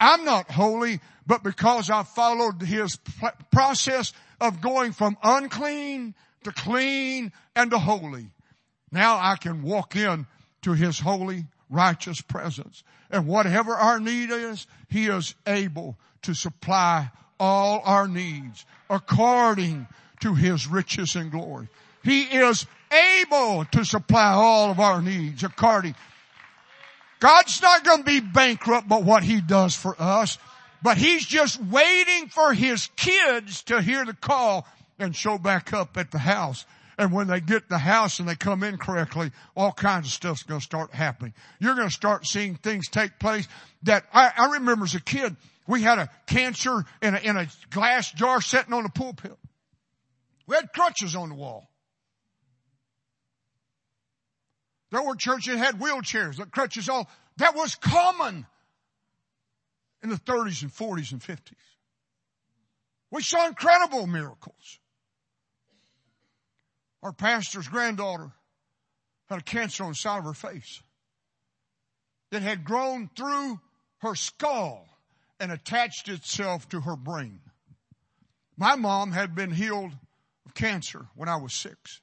I'm 0.00 0.24
not 0.24 0.50
holy, 0.50 1.00
but 1.26 1.44
because 1.44 1.90
I 1.90 2.02
followed 2.02 2.62
his 2.62 2.98
process 3.52 4.12
of 4.40 4.60
going 4.60 4.92
from 4.92 5.18
unclean 5.22 6.14
to 6.44 6.52
clean 6.52 7.32
and 7.54 7.70
to 7.70 7.78
holy, 7.78 8.30
now 8.90 9.16
I 9.16 9.36
can 9.36 9.62
walk 9.62 9.94
in 9.94 10.26
to 10.62 10.72
his 10.72 10.98
holy, 10.98 11.44
righteous 11.68 12.20
presence. 12.20 12.82
And 13.10 13.26
whatever 13.26 13.74
our 13.74 14.00
need 14.00 14.30
is, 14.30 14.66
he 14.88 15.06
is 15.06 15.34
able 15.46 15.98
to 16.22 16.34
supply 16.34 17.10
all 17.38 17.80
our 17.84 18.08
needs 18.08 18.64
according 18.88 19.86
to 20.20 20.34
his 20.34 20.66
riches 20.66 21.16
and 21.16 21.30
glory. 21.30 21.68
He 22.02 22.22
is 22.22 22.66
able 23.20 23.64
to 23.66 23.84
supply 23.84 24.32
all 24.32 24.70
of 24.70 24.80
our 24.80 25.02
needs 25.02 25.44
according. 25.44 25.94
God's 27.20 27.62
not 27.62 27.84
going 27.84 27.98
to 27.98 28.04
be 28.04 28.20
bankrupt 28.20 28.88
by 28.88 28.98
what 28.98 29.22
he 29.22 29.40
does 29.40 29.76
for 29.76 29.94
us. 29.98 30.38
But 30.82 30.96
he's 30.96 31.26
just 31.26 31.62
waiting 31.62 32.28
for 32.28 32.54
his 32.54 32.88
kids 32.96 33.62
to 33.64 33.82
hear 33.82 34.04
the 34.04 34.14
call 34.14 34.66
and 34.98 35.14
show 35.14 35.38
back 35.38 35.72
up 35.72 35.96
at 35.96 36.10
the 36.10 36.18
house. 36.18 36.64
And 36.98 37.12
when 37.12 37.28
they 37.28 37.40
get 37.40 37.68
the 37.68 37.78
house 37.78 38.18
and 38.18 38.28
they 38.28 38.34
come 38.34 38.62
in 38.62 38.76
correctly, 38.76 39.30
all 39.56 39.72
kinds 39.72 40.06
of 40.06 40.12
stuff's 40.12 40.42
going 40.42 40.60
to 40.60 40.64
start 40.64 40.92
happening. 40.92 41.32
You're 41.58 41.74
going 41.74 41.88
to 41.88 41.94
start 41.94 42.26
seeing 42.26 42.56
things 42.56 42.88
take 42.88 43.18
place 43.18 43.48
that 43.84 44.04
I, 44.12 44.30
I 44.36 44.52
remember 44.52 44.84
as 44.84 44.94
a 44.94 45.00
kid, 45.00 45.36
we 45.66 45.82
had 45.82 45.98
a 45.98 46.10
cancer 46.26 46.84
in 47.00 47.14
a, 47.14 47.18
in 47.18 47.36
a 47.36 47.46
glass 47.70 48.10
jar 48.12 48.40
sitting 48.40 48.74
on 48.74 48.82
the 48.82 48.90
pulpit. 48.90 49.36
We 50.46 50.56
had 50.56 50.72
crutches 50.74 51.14
on 51.14 51.30
the 51.30 51.34
wall. 51.34 51.69
There 54.90 55.02
were 55.02 55.14
churches 55.14 55.54
that 55.54 55.58
had 55.58 55.80
wheelchairs, 55.80 56.36
that 56.36 56.50
crutches 56.50 56.88
all. 56.88 57.08
That 57.36 57.54
was 57.54 57.74
common 57.76 58.46
in 60.02 60.10
the 60.10 60.16
30s 60.16 60.62
and 60.62 60.72
40s 60.72 61.12
and 61.12 61.20
50s. 61.20 61.54
We 63.10 63.22
saw 63.22 63.46
incredible 63.46 64.06
miracles. 64.06 64.78
Our 67.02 67.12
pastor's 67.12 67.68
granddaughter 67.68 68.30
had 69.28 69.40
a 69.40 69.42
cancer 69.42 69.84
on 69.84 69.90
the 69.90 69.96
side 69.96 70.18
of 70.18 70.24
her 70.24 70.34
face 70.34 70.82
that 72.30 72.42
had 72.42 72.64
grown 72.64 73.08
through 73.16 73.60
her 73.98 74.14
skull 74.14 74.88
and 75.38 75.50
attached 75.50 76.08
itself 76.08 76.68
to 76.68 76.80
her 76.80 76.96
brain. 76.96 77.40
My 78.56 78.76
mom 78.76 79.12
had 79.12 79.34
been 79.34 79.50
healed 79.50 79.92
of 80.44 80.54
cancer 80.54 81.06
when 81.14 81.28
I 81.28 81.36
was 81.36 81.54
six. 81.54 82.00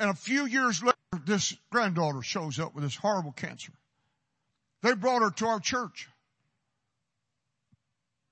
And 0.00 0.08
a 0.08 0.14
few 0.14 0.46
years 0.46 0.82
later, 0.82 0.96
this 1.26 1.54
granddaughter 1.70 2.22
shows 2.22 2.58
up 2.58 2.74
with 2.74 2.84
this 2.84 2.96
horrible 2.96 3.32
cancer. 3.32 3.70
They 4.82 4.94
brought 4.94 5.20
her 5.20 5.30
to 5.30 5.46
our 5.46 5.60
church 5.60 6.08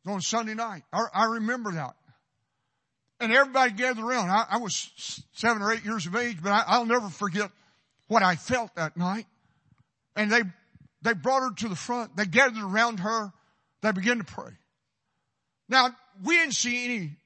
on 0.06 0.22
Sunday 0.22 0.54
night. 0.54 0.84
I, 0.90 1.04
I 1.12 1.24
remember 1.26 1.72
that. 1.72 1.94
And 3.20 3.30
everybody 3.32 3.72
gathered 3.72 4.02
around. 4.02 4.30
I, 4.30 4.46
I 4.52 4.56
was 4.56 4.90
seven 5.34 5.60
or 5.60 5.70
eight 5.70 5.84
years 5.84 6.06
of 6.06 6.16
age, 6.16 6.38
but 6.42 6.52
I, 6.52 6.64
I'll 6.66 6.86
never 6.86 7.10
forget 7.10 7.50
what 8.06 8.22
I 8.22 8.36
felt 8.36 8.74
that 8.76 8.96
night. 8.96 9.26
And 10.16 10.32
they, 10.32 10.40
they 11.02 11.12
brought 11.12 11.42
her 11.42 11.54
to 11.54 11.68
the 11.68 11.76
front. 11.76 12.16
They 12.16 12.24
gathered 12.24 12.62
around 12.62 13.00
her. 13.00 13.30
They 13.82 13.92
began 13.92 14.16
to 14.18 14.24
pray. 14.24 14.52
Now, 15.68 15.90
we 16.24 16.34
didn't 16.34 16.54
see 16.54 16.86
any 16.86 17.16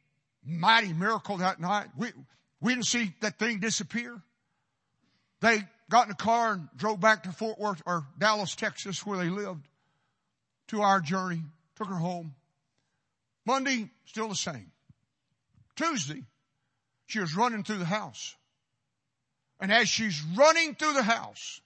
mighty 0.44 0.92
miracle 0.92 1.36
that 1.36 1.60
night. 1.60 1.86
We, 1.96 2.08
we 2.60 2.74
didn't 2.74 2.86
see 2.86 3.14
that 3.20 3.38
thing 3.38 3.60
disappear. 3.60 4.20
They 5.42 5.64
got 5.90 6.06
in 6.06 6.12
a 6.12 6.16
car 6.16 6.52
and 6.52 6.68
drove 6.76 7.00
back 7.00 7.24
to 7.24 7.32
Fort 7.32 7.58
Worth 7.58 7.82
or 7.84 8.06
Dallas, 8.16 8.54
Texas, 8.54 9.04
where 9.04 9.18
they 9.18 9.28
lived, 9.28 9.66
to 10.68 10.82
our 10.82 11.00
journey, 11.00 11.42
took 11.76 11.88
her 11.88 11.96
home. 11.96 12.34
Monday, 13.44 13.90
still 14.06 14.28
the 14.28 14.36
same. 14.36 14.70
Tuesday, 15.74 16.22
she 17.06 17.18
was 17.18 17.34
running 17.34 17.64
through 17.64 17.78
the 17.78 17.84
house. 17.84 18.36
And 19.60 19.72
as 19.72 19.88
she's 19.88 20.22
running 20.36 20.76
through 20.76 20.94
the 20.94 21.02
house, 21.02 21.60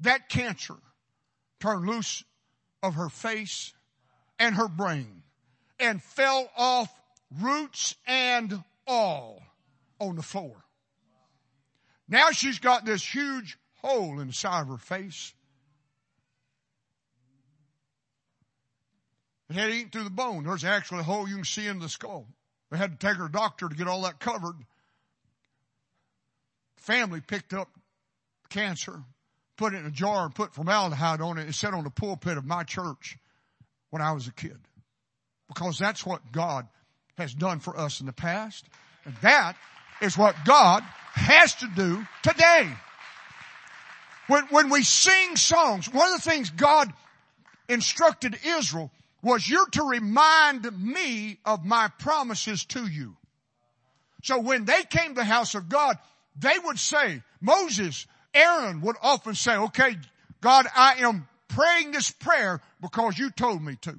that 0.00 0.30
cancer 0.30 0.76
turned 1.60 1.86
loose 1.86 2.24
of 2.82 2.94
her 2.94 3.10
face 3.10 3.74
and 4.38 4.54
her 4.54 4.68
brain 4.68 5.22
and 5.78 6.02
fell 6.02 6.50
off 6.56 6.90
roots 7.40 7.94
and 8.06 8.64
all 8.86 9.42
on 10.00 10.16
the 10.16 10.22
floor. 10.22 10.64
Now 12.12 12.30
she's 12.30 12.60
got 12.60 12.84
this 12.84 13.02
huge 13.02 13.58
hole 13.80 14.20
in 14.20 14.28
the 14.28 14.32
side 14.32 14.62
of 14.62 14.68
her 14.68 14.76
face 14.76 15.32
It 19.52 19.56
had 19.56 19.70
eaten 19.70 19.90
through 19.90 20.04
the 20.04 20.10
bone. 20.10 20.44
There's 20.44 20.64
actually 20.64 21.00
a 21.00 21.02
hole 21.02 21.28
you 21.28 21.34
can 21.34 21.44
see 21.44 21.66
in 21.66 21.78
the 21.78 21.88
skull. 21.90 22.26
They 22.70 22.78
had 22.78 22.98
to 22.98 23.06
take 23.06 23.18
her 23.18 23.28
doctor 23.28 23.68
to 23.68 23.74
get 23.74 23.86
all 23.86 24.00
that 24.02 24.18
covered. 24.18 24.56
Family 26.78 27.20
picked 27.20 27.52
up 27.52 27.68
cancer, 28.48 29.02
put 29.58 29.74
it 29.74 29.78
in 29.78 29.84
a 29.84 29.90
jar 29.90 30.24
and 30.24 30.34
put 30.34 30.54
formaldehyde 30.54 31.20
on 31.20 31.36
it 31.36 31.42
and 31.42 31.54
set 31.54 31.74
on 31.74 31.84
the 31.84 31.90
pulpit 31.90 32.38
of 32.38 32.46
my 32.46 32.62
church 32.62 33.18
when 33.90 34.00
I 34.00 34.12
was 34.12 34.26
a 34.26 34.32
kid. 34.32 34.56
Because 35.48 35.78
that's 35.78 36.06
what 36.06 36.32
God 36.32 36.66
has 37.18 37.34
done 37.34 37.60
for 37.60 37.78
us 37.78 38.00
in 38.00 38.06
the 38.06 38.12
past. 38.14 38.64
And 39.04 39.14
that 39.16 39.56
is 40.00 40.16
what 40.16 40.34
God 40.46 40.82
has 41.12 41.54
to 41.56 41.66
do 41.74 42.06
today. 42.22 42.68
When, 44.28 44.44
when 44.46 44.70
we 44.70 44.82
sing 44.82 45.36
songs, 45.36 45.92
one 45.92 46.12
of 46.12 46.22
the 46.22 46.30
things 46.30 46.50
God 46.50 46.92
instructed 47.68 48.38
Israel 48.44 48.90
was 49.22 49.48
you're 49.48 49.68
to 49.68 49.82
remind 49.82 50.66
me 50.80 51.38
of 51.44 51.64
my 51.64 51.88
promises 51.98 52.64
to 52.66 52.86
you. 52.86 53.16
So 54.22 54.40
when 54.40 54.64
they 54.64 54.82
came 54.84 55.08
to 55.08 55.14
the 55.14 55.24
house 55.24 55.54
of 55.54 55.68
God, 55.68 55.98
they 56.38 56.58
would 56.64 56.78
say, 56.78 57.22
Moses, 57.40 58.06
Aaron 58.34 58.80
would 58.82 58.96
often 59.02 59.34
say, 59.34 59.56
okay, 59.56 59.96
God, 60.40 60.66
I 60.74 60.94
am 61.00 61.28
praying 61.48 61.92
this 61.92 62.10
prayer 62.10 62.60
because 62.80 63.18
you 63.18 63.30
told 63.30 63.62
me 63.62 63.76
to. 63.82 63.96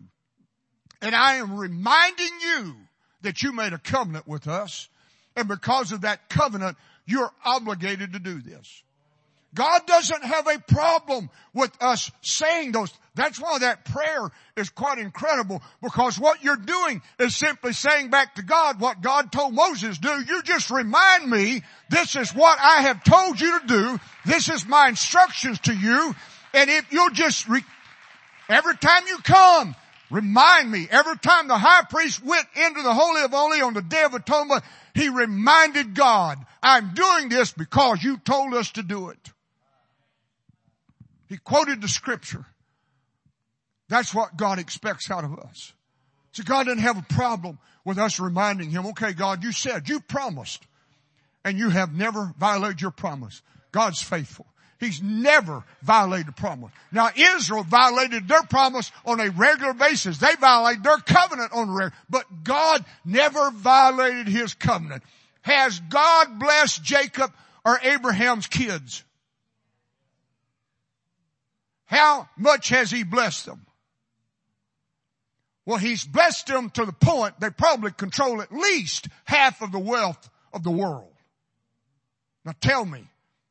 And 1.01 1.15
I 1.15 1.35
am 1.35 1.57
reminding 1.57 2.31
you 2.41 2.75
that 3.21 3.43
you 3.43 3.51
made 3.51 3.73
a 3.73 3.77
covenant 3.77 4.27
with 4.27 4.47
us. 4.47 4.89
And 5.35 5.47
because 5.47 5.91
of 5.91 6.01
that 6.01 6.29
covenant, 6.29 6.77
you're 7.05 7.31
obligated 7.43 8.13
to 8.13 8.19
do 8.19 8.41
this. 8.41 8.83
God 9.53 9.85
doesn't 9.85 10.23
have 10.23 10.47
a 10.47 10.59
problem 10.59 11.29
with 11.53 11.71
us 11.79 12.11
saying 12.21 12.71
those. 12.71 12.91
That's 13.13 13.39
why 13.39 13.59
that 13.59 13.85
prayer 13.85 14.31
is 14.57 14.69
quite 14.71 14.97
incredible 14.97 15.61
because 15.81 16.19
what 16.19 16.43
you're 16.43 16.55
doing 16.55 17.03
is 17.19 17.35
simply 17.35 17.73
saying 17.73 18.09
back 18.09 18.35
to 18.35 18.41
God 18.41 18.79
what 18.79 19.01
God 19.01 19.31
told 19.31 19.53
Moses 19.53 19.99
do. 19.99 20.09
You 20.09 20.41
just 20.41 20.71
remind 20.71 21.29
me 21.29 21.61
this 21.89 22.15
is 22.15 22.33
what 22.33 22.57
I 22.59 22.81
have 22.81 23.03
told 23.03 23.39
you 23.39 23.59
to 23.59 23.67
do. 23.67 23.99
This 24.25 24.49
is 24.49 24.65
my 24.65 24.87
instructions 24.89 25.59
to 25.61 25.73
you. 25.73 26.15
And 26.55 26.69
if 26.69 26.91
you'll 26.91 27.11
just 27.11 27.47
re- 27.47 27.63
every 28.49 28.77
time 28.77 29.03
you 29.07 29.17
come, 29.19 29.75
remind 30.09 30.71
me. 30.71 30.87
Every 30.89 31.17
time 31.17 31.47
the 31.47 31.57
high 31.57 31.83
priest 31.87 32.23
went 32.23 32.47
into 32.55 32.81
the 32.81 32.93
Holy 32.93 33.21
of 33.21 33.31
Holy 33.31 33.61
on 33.61 33.75
the 33.75 33.81
Day 33.83 34.03
of 34.03 34.15
Atonement, 34.15 34.63
he 34.93 35.09
reminded 35.09 35.95
God, 35.95 36.37
I'm 36.61 36.93
doing 36.93 37.29
this 37.29 37.51
because 37.51 38.03
you 38.03 38.17
told 38.17 38.53
us 38.53 38.71
to 38.73 38.83
do 38.83 39.09
it. 39.09 39.31
He 41.27 41.37
quoted 41.37 41.81
the 41.81 41.87
scripture. 41.87 42.45
That's 43.89 44.13
what 44.13 44.37
God 44.37 44.59
expects 44.59 45.09
out 45.09 45.23
of 45.23 45.37
us. 45.39 45.73
So 46.31 46.43
God 46.43 46.65
doesn't 46.65 46.79
have 46.79 46.97
a 46.97 47.13
problem 47.13 47.59
with 47.85 47.97
us 47.97 48.19
reminding 48.19 48.69
Him, 48.69 48.87
okay 48.87 49.13
God, 49.13 49.43
you 49.43 49.51
said, 49.51 49.89
you 49.89 49.99
promised, 49.99 50.65
and 51.43 51.57
you 51.57 51.69
have 51.69 51.93
never 51.93 52.33
violated 52.37 52.81
your 52.81 52.91
promise. 52.91 53.41
God's 53.71 54.01
faithful. 54.01 54.45
He's 54.83 55.01
never 55.01 55.63
violated 55.81 56.35
promise. 56.35 56.71
Now 56.91 57.09
Israel 57.15 57.63
violated 57.63 58.27
their 58.27 58.43
promise 58.43 58.91
on 59.05 59.19
a 59.19 59.29
regular 59.29 59.73
basis. 59.73 60.17
They 60.17 60.35
violated 60.39 60.83
their 60.83 60.97
covenant 60.97 61.53
on 61.53 61.69
a 61.69 61.71
regular, 61.71 61.93
but 62.09 62.43
God 62.43 62.83
never 63.05 63.51
violated 63.51 64.27
His 64.27 64.53
covenant. 64.53 65.03
Has 65.41 65.79
God 65.79 66.39
blessed 66.39 66.83
Jacob 66.83 67.31
or 67.65 67.79
Abraham's 67.81 68.47
kids? 68.47 69.03
How 71.85 72.27
much 72.37 72.69
has 72.69 72.89
he 72.89 73.03
blessed 73.03 73.45
them? 73.45 73.65
Well, 75.65 75.77
he's 75.77 76.03
blessed 76.03 76.47
them 76.47 76.69
to 76.71 76.85
the 76.85 76.91
point 76.91 77.39
they 77.39 77.49
probably 77.51 77.91
control 77.91 78.41
at 78.41 78.51
least 78.51 79.07
half 79.25 79.61
of 79.61 79.71
the 79.71 79.79
wealth 79.79 80.29
of 80.51 80.63
the 80.63 80.71
world. 80.71 81.13
Now 82.43 82.53
tell 82.59 82.83
me, 82.83 83.07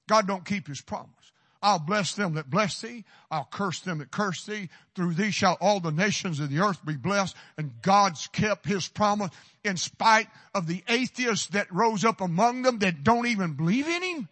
God 0.09 0.27
don't 0.27 0.45
keep 0.45 0.67
his 0.67 0.81
promise. 0.81 1.22
I'll 1.63 1.79
bless 1.79 2.15
them 2.15 2.35
that 2.35 2.51
bless 2.51 2.81
thee. 2.81 3.05
I'll 3.31 3.49
curse 3.51 3.81
them 3.81 3.99
that 3.99 4.11
curse 4.11 4.45
thee. 4.45 4.69
Through 4.97 5.15
thee 5.15 5.31
shall 5.31 5.57
all 5.61 5.79
the 5.79 5.93
nations 5.93 6.41
of 6.41 6.51
the 6.51 6.59
earth 6.59 6.85
be 6.85 6.97
blessed. 6.97 7.37
And 7.57 7.71
God's 7.83 8.27
kept 8.27 8.67
his 8.67 8.89
promise 8.89 9.31
in 9.63 9.77
spite 9.77 10.27
of 10.55 10.67
the 10.67 10.83
atheists 10.89 11.47
that 11.49 11.73
rose 11.73 12.05
up 12.05 12.21
among 12.21 12.63
them 12.63 12.81
that 12.81 13.05
don't 13.05 13.27
even 13.27 13.53
believe 13.53 13.87
in 13.87 14.03
him. 14.03 14.29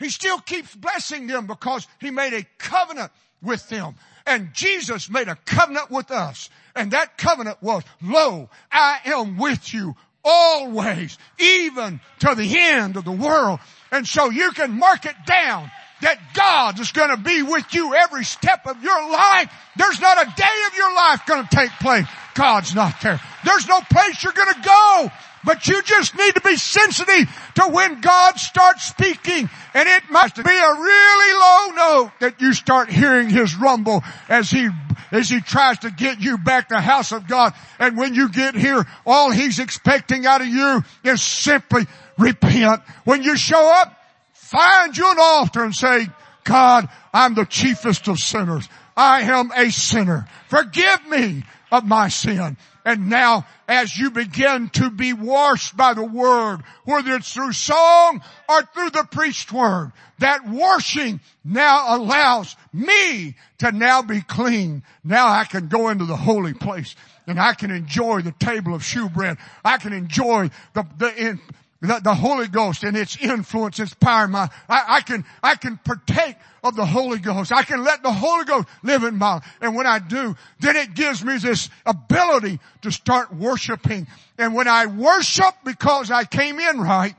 He 0.00 0.10
still 0.10 0.40
keeps 0.40 0.74
blessing 0.74 1.28
them 1.28 1.46
because 1.46 1.86
he 2.00 2.10
made 2.10 2.32
a 2.32 2.44
covenant 2.58 3.12
with 3.40 3.68
them. 3.68 3.94
And 4.26 4.52
Jesus 4.52 5.08
made 5.08 5.28
a 5.28 5.36
covenant 5.44 5.90
with 5.90 6.10
us. 6.10 6.50
And 6.74 6.90
that 6.90 7.16
covenant 7.16 7.58
was, 7.62 7.84
lo, 8.02 8.50
I 8.72 8.98
am 9.04 9.36
with 9.36 9.72
you 9.72 9.94
always, 10.24 11.18
even 11.38 12.00
to 12.20 12.34
the 12.34 12.58
end 12.58 12.96
of 12.96 13.04
the 13.04 13.12
world. 13.12 13.60
And 13.92 14.06
so 14.06 14.30
you 14.30 14.50
can 14.52 14.78
mark 14.78 15.04
it 15.04 15.16
down 15.26 15.70
that 16.02 16.18
God 16.34 16.78
is 16.78 16.92
going 16.92 17.10
to 17.10 17.16
be 17.16 17.42
with 17.42 17.74
you 17.74 17.94
every 17.94 18.24
step 18.24 18.66
of 18.66 18.82
your 18.82 19.10
life. 19.10 19.52
There's 19.76 20.00
not 20.00 20.18
a 20.18 20.32
day 20.36 20.62
of 20.68 20.76
your 20.76 20.94
life 20.94 21.26
going 21.26 21.46
to 21.46 21.56
take 21.56 21.70
place. 21.80 22.06
God's 22.34 22.74
not 22.74 23.00
there. 23.02 23.20
There's 23.44 23.66
no 23.66 23.80
place 23.80 24.22
you're 24.22 24.32
going 24.32 24.54
to 24.54 24.60
go 24.60 25.10
but 25.44 25.66
you 25.66 25.82
just 25.82 26.16
need 26.16 26.34
to 26.34 26.40
be 26.40 26.56
sensitive 26.56 27.28
to 27.56 27.68
when 27.68 28.00
God 28.00 28.38
starts 28.38 28.84
speaking. 28.84 29.48
And 29.74 29.88
it 29.88 30.04
must 30.10 30.36
be 30.36 30.40
a 30.42 30.44
really 30.74 31.32
low 31.38 31.66
note 31.74 32.12
that 32.20 32.40
you 32.40 32.52
start 32.52 32.90
hearing 32.90 33.28
His 33.28 33.56
rumble 33.56 34.04
as 34.28 34.50
He, 34.50 34.68
as 35.10 35.28
He 35.28 35.40
tries 35.40 35.80
to 35.80 35.90
get 35.90 36.20
you 36.20 36.38
back 36.38 36.68
to 36.68 36.74
the 36.74 36.80
house 36.80 37.12
of 37.12 37.26
God. 37.26 37.54
And 37.78 37.96
when 37.96 38.14
you 38.14 38.28
get 38.28 38.54
here, 38.54 38.86
all 39.04 39.30
He's 39.30 39.58
expecting 39.58 40.26
out 40.26 40.40
of 40.40 40.46
you 40.46 40.82
is 41.04 41.22
simply 41.22 41.86
repent. 42.18 42.82
When 43.04 43.22
you 43.22 43.36
show 43.36 43.68
up, 43.80 43.98
find 44.52 44.96
you 44.96 45.10
an 45.10 45.16
altar 45.18 45.64
and 45.64 45.74
say, 45.74 46.06
God, 46.44 46.88
I'm 47.12 47.34
the 47.34 47.46
chiefest 47.46 48.06
of 48.08 48.18
sinners. 48.18 48.68
I 48.96 49.22
am 49.22 49.50
a 49.56 49.70
sinner. 49.70 50.28
Forgive 50.48 51.08
me 51.08 51.44
of 51.70 51.86
my 51.86 52.08
sin. 52.08 52.58
And 52.84 53.08
now 53.08 53.46
as 53.66 53.96
you 53.96 54.10
begin 54.10 54.68
to 54.70 54.90
be 54.90 55.12
washed 55.12 55.76
by 55.76 55.94
the 55.94 56.04
word, 56.04 56.58
whether 56.84 57.14
it's 57.14 57.32
through 57.32 57.52
song 57.52 58.20
or 58.48 58.62
through 58.62 58.90
the 58.90 59.06
preached 59.10 59.52
word, 59.52 59.92
that 60.18 60.46
washing 60.46 61.20
now 61.44 61.96
allows 61.96 62.54
me 62.72 63.34
to 63.58 63.72
now 63.72 64.02
be 64.02 64.20
clean. 64.20 64.82
Now 65.02 65.28
I 65.28 65.44
can 65.44 65.68
go 65.68 65.88
into 65.88 66.04
the 66.04 66.16
holy 66.16 66.54
place 66.54 66.94
and 67.26 67.40
I 67.40 67.54
can 67.54 67.70
enjoy 67.70 68.22
the 68.22 68.32
table 68.32 68.74
of 68.74 68.84
shewbread. 68.84 69.38
I 69.64 69.78
can 69.78 69.92
enjoy 69.92 70.50
the, 70.74 70.84
the, 70.98 71.38
the, 71.82 72.00
the 72.02 72.14
Holy 72.14 72.46
Ghost 72.46 72.84
and 72.84 72.96
its 72.96 73.16
influence, 73.16 73.80
its 73.80 73.92
power. 73.92 74.28
My, 74.28 74.48
I, 74.68 74.84
I 74.88 75.00
can, 75.00 75.24
I 75.42 75.56
can 75.56 75.78
partake 75.78 76.36
of 76.62 76.76
the 76.76 76.86
Holy 76.86 77.18
Ghost. 77.18 77.50
I 77.50 77.64
can 77.64 77.82
let 77.82 78.04
the 78.04 78.12
Holy 78.12 78.44
Ghost 78.44 78.68
live 78.84 79.02
in 79.02 79.18
my, 79.18 79.40
and 79.60 79.74
when 79.74 79.86
I 79.86 79.98
do, 79.98 80.36
then 80.60 80.76
it 80.76 80.94
gives 80.94 81.24
me 81.24 81.38
this 81.38 81.68
ability 81.84 82.60
to 82.82 82.92
start 82.92 83.34
worshiping. 83.34 84.06
And 84.38 84.54
when 84.54 84.68
I 84.68 84.86
worship 84.86 85.54
because 85.64 86.10
I 86.10 86.24
came 86.24 86.60
in 86.60 86.80
right, 86.80 87.16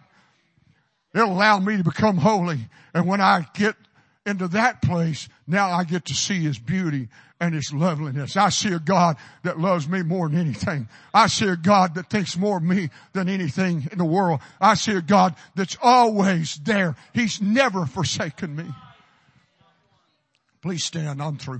it'll 1.13 1.33
allow 1.33 1.59
me 1.59 1.77
to 1.77 1.83
become 1.83 2.17
holy. 2.17 2.59
And 2.93 3.05
when 3.05 3.19
I 3.19 3.45
get 3.53 3.75
into 4.25 4.47
that 4.49 4.81
place, 4.81 5.27
now 5.45 5.71
I 5.71 5.83
get 5.83 6.05
to 6.05 6.13
see 6.13 6.41
His 6.41 6.57
beauty 6.57 7.09
and 7.43 7.53
His 7.53 7.73
loveliness. 7.73 8.37
I 8.37 8.47
see 8.49 8.71
a 8.71 8.79
God 8.79 9.17
that 9.43 9.59
loves 9.59 9.87
me 9.87 10.01
more 10.01 10.29
than 10.29 10.39
anything. 10.39 10.87
I 11.13 11.27
see 11.27 11.47
a 11.49 11.57
God 11.57 11.95
that 11.95 12.09
thinks 12.09 12.37
more 12.37 12.57
of 12.57 12.63
me 12.63 12.89
than 13.11 13.27
anything 13.27 13.89
in 13.91 13.97
the 13.97 14.05
world. 14.05 14.39
I 14.61 14.75
see 14.75 14.93
a 14.93 15.01
God 15.01 15.35
that's 15.53 15.77
always 15.81 16.55
there. 16.63 16.95
He's 17.13 17.41
never 17.41 17.85
forsaken 17.85 18.55
me. 18.55 18.65
Please 20.61 20.85
stand. 20.85 21.21
I'm 21.21 21.37
through. 21.37 21.59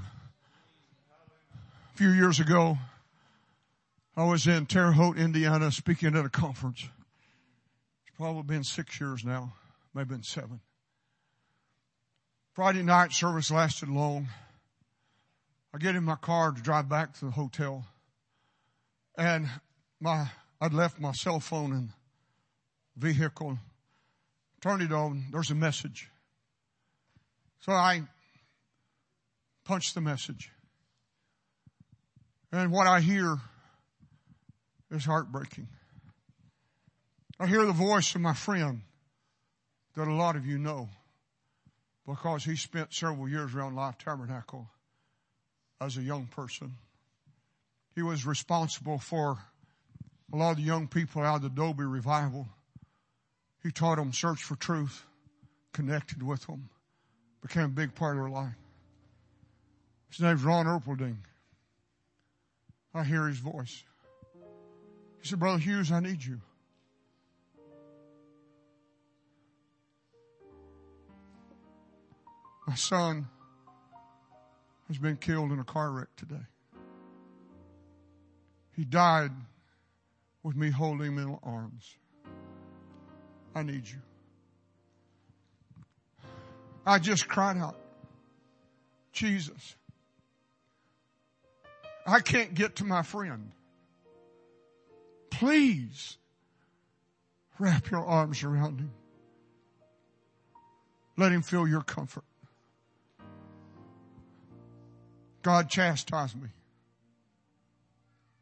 A 1.93 1.97
few 1.97 2.11
years 2.11 2.39
ago, 2.39 2.77
I 4.15 4.23
was 4.23 4.47
in 4.47 4.65
Terre 4.65 4.93
Haute, 4.93 5.17
Indiana, 5.17 5.69
speaking 5.69 6.15
at 6.15 6.23
a 6.23 6.29
conference. 6.29 6.87
It's 8.07 8.15
probably 8.15 8.43
been 8.43 8.63
six 8.63 9.01
years 9.01 9.25
now, 9.25 9.53
maybe 9.93 10.09
been 10.09 10.23
seven. 10.23 10.61
Friday 12.53 12.83
night 12.83 13.11
service 13.11 13.51
lasted 13.51 13.89
long. 13.89 14.29
I 15.73 15.79
get 15.79 15.95
in 15.95 16.03
my 16.03 16.15
car 16.15 16.51
to 16.51 16.61
drive 16.61 16.87
back 16.87 17.17
to 17.19 17.25
the 17.25 17.31
hotel 17.31 17.85
and 19.17 19.49
my, 19.99 20.29
I'd 20.61 20.73
left 20.73 20.99
my 20.99 21.13
cell 21.13 21.39
phone 21.39 21.71
in 21.71 21.93
the 22.95 23.07
vehicle, 23.07 23.57
turned 24.61 24.83
it 24.83 24.91
on, 24.91 25.25
there's 25.31 25.49
a 25.49 25.55
message. 25.55 26.09
So 27.61 27.71
I 27.71 28.03
punched 29.63 29.95
the 29.95 30.01
message. 30.01 30.51
And 32.51 32.71
what 32.71 32.85
I 32.85 32.99
hear 32.99 33.37
is 34.91 35.05
heartbreaking. 35.05 35.67
I 37.39 37.47
hear 37.47 37.65
the 37.65 37.73
voice 37.73 38.13
of 38.13 38.21
my 38.21 38.33
friend 38.35 38.81
that 39.95 40.07
a 40.07 40.13
lot 40.13 40.35
of 40.35 40.45
you 40.45 40.59
know 40.59 40.89
because 42.07 42.43
he 42.43 42.55
spent 42.55 42.93
several 42.93 43.27
years 43.27 43.55
around 43.55 43.75
Life 43.75 43.97
Tabernacle 43.97 44.67
as 45.85 45.97
a 45.97 46.01
young 46.01 46.27
person. 46.27 46.73
He 47.95 48.01
was 48.01 48.25
responsible 48.25 48.97
for 48.97 49.37
a 50.31 50.35
lot 50.35 50.51
of 50.51 50.57
the 50.57 50.63
young 50.63 50.87
people 50.87 51.21
out 51.21 51.37
of 51.37 51.41
the 51.41 51.47
Adobe 51.47 51.83
revival. 51.83 52.47
He 53.61 53.71
taught 53.71 53.97
them 53.97 54.13
search 54.13 54.43
for 54.43 54.55
truth, 54.55 55.03
connected 55.73 56.23
with 56.23 56.45
them, 56.47 56.69
became 57.41 57.65
a 57.65 57.69
big 57.69 57.95
part 57.95 58.17
of 58.17 58.23
their 58.23 58.31
life. 58.31 58.55
His 60.09 60.21
name's 60.21 60.43
Ron 60.43 60.65
Erpelding. 60.65 61.17
I 62.93 63.03
hear 63.03 63.27
his 63.27 63.39
voice. 63.39 63.83
He 65.21 65.27
said, 65.27 65.39
Brother 65.39 65.59
Hughes, 65.59 65.91
I 65.91 65.99
need 65.99 66.23
you. 66.23 66.39
My 72.67 72.75
son 72.75 73.27
has 74.93 75.01
been 75.01 75.17
killed 75.17 75.51
in 75.51 75.57
a 75.57 75.63
car 75.63 75.91
wreck 75.91 76.07
today. 76.15 76.45
He 78.75 78.85
died 78.85 79.31
with 80.43 80.55
me 80.55 80.69
holding 80.69 81.07
him 81.07 81.17
in 81.17 81.39
arms. 81.41 81.95
I 83.55 83.63
need 83.63 83.87
you. 83.87 83.97
I 86.85 86.99
just 86.99 87.27
cried 87.27 87.57
out, 87.57 87.79
Jesus. 89.13 89.75
I 92.05 92.19
can't 92.19 92.53
get 92.53 92.75
to 92.77 92.83
my 92.83 93.01
friend. 93.01 93.51
Please 95.31 96.17
wrap 97.57 97.89
your 97.89 98.05
arms 98.05 98.43
around 98.43 98.79
him. 98.79 98.91
Let 101.17 101.31
him 101.31 101.41
feel 101.41 101.67
your 101.67 101.81
comfort. 101.81 102.25
God 105.43 105.69
chastised 105.69 106.41
me. 106.41 106.49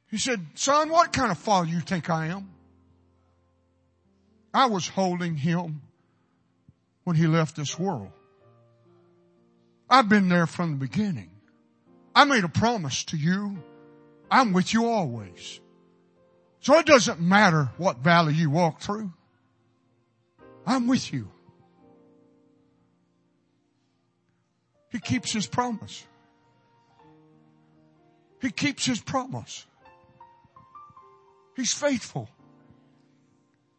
He 0.10 0.18
said, 0.18 0.46
son, 0.56 0.90
what 0.90 1.12
kind 1.12 1.32
of 1.32 1.38
father 1.38 1.68
you 1.68 1.80
think 1.80 2.10
I 2.10 2.28
am? 2.28 2.50
I 4.54 4.68
was 4.68 4.88
holding 4.88 5.36
him 5.36 5.82
when 7.04 7.16
he 7.16 7.28
left 7.28 7.56
this 7.56 7.80
world. 7.80 8.12
I've 9.90 10.10
been 10.10 10.30
there 10.30 10.48
from 10.48 10.72
the 10.72 10.78
beginning. 10.78 11.32
I 12.14 12.26
made 12.26 12.44
a 12.44 12.50
promise 12.50 13.04
to 13.06 13.18
you. 13.18 13.58
I'm 14.30 14.54
with 14.54 14.74
you 14.74 14.88
always. 14.88 15.60
So 16.60 16.78
it 16.78 16.86
doesn't 16.86 17.20
matter 17.20 17.70
what 17.78 17.98
valley 17.98 18.34
you 18.34 18.50
walk 18.50 18.82
through. 18.82 19.12
I'm 20.66 20.88
with 20.88 21.12
you. 21.12 21.30
He 24.92 25.00
keeps 25.00 25.32
his 25.32 25.48
promise. 25.48 26.06
He 28.42 28.50
keeps 28.50 28.86
his 28.86 29.00
promise. 29.00 29.66
He's 31.56 31.74
faithful. 31.74 32.28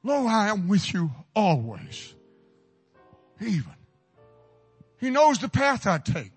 Lo, 0.04 0.26
I 0.26 0.48
am 0.48 0.68
with 0.68 0.92
you 0.92 1.10
always. 1.34 2.14
Even. 3.40 3.74
He 4.98 5.10
knows 5.10 5.38
the 5.38 5.48
path 5.48 5.86
I 5.86 5.98
take. 5.98 6.32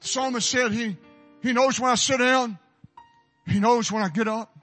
The 0.00 0.08
psalmist 0.08 0.50
said 0.50 0.72
he, 0.72 0.96
he 1.42 1.52
knows 1.52 1.80
when 1.80 1.90
I 1.90 1.94
sit 1.94 2.18
down. 2.18 2.58
He 3.46 3.58
knows 3.58 3.90
when 3.90 4.02
I 4.02 4.08
get 4.08 4.28
up. 4.28 4.54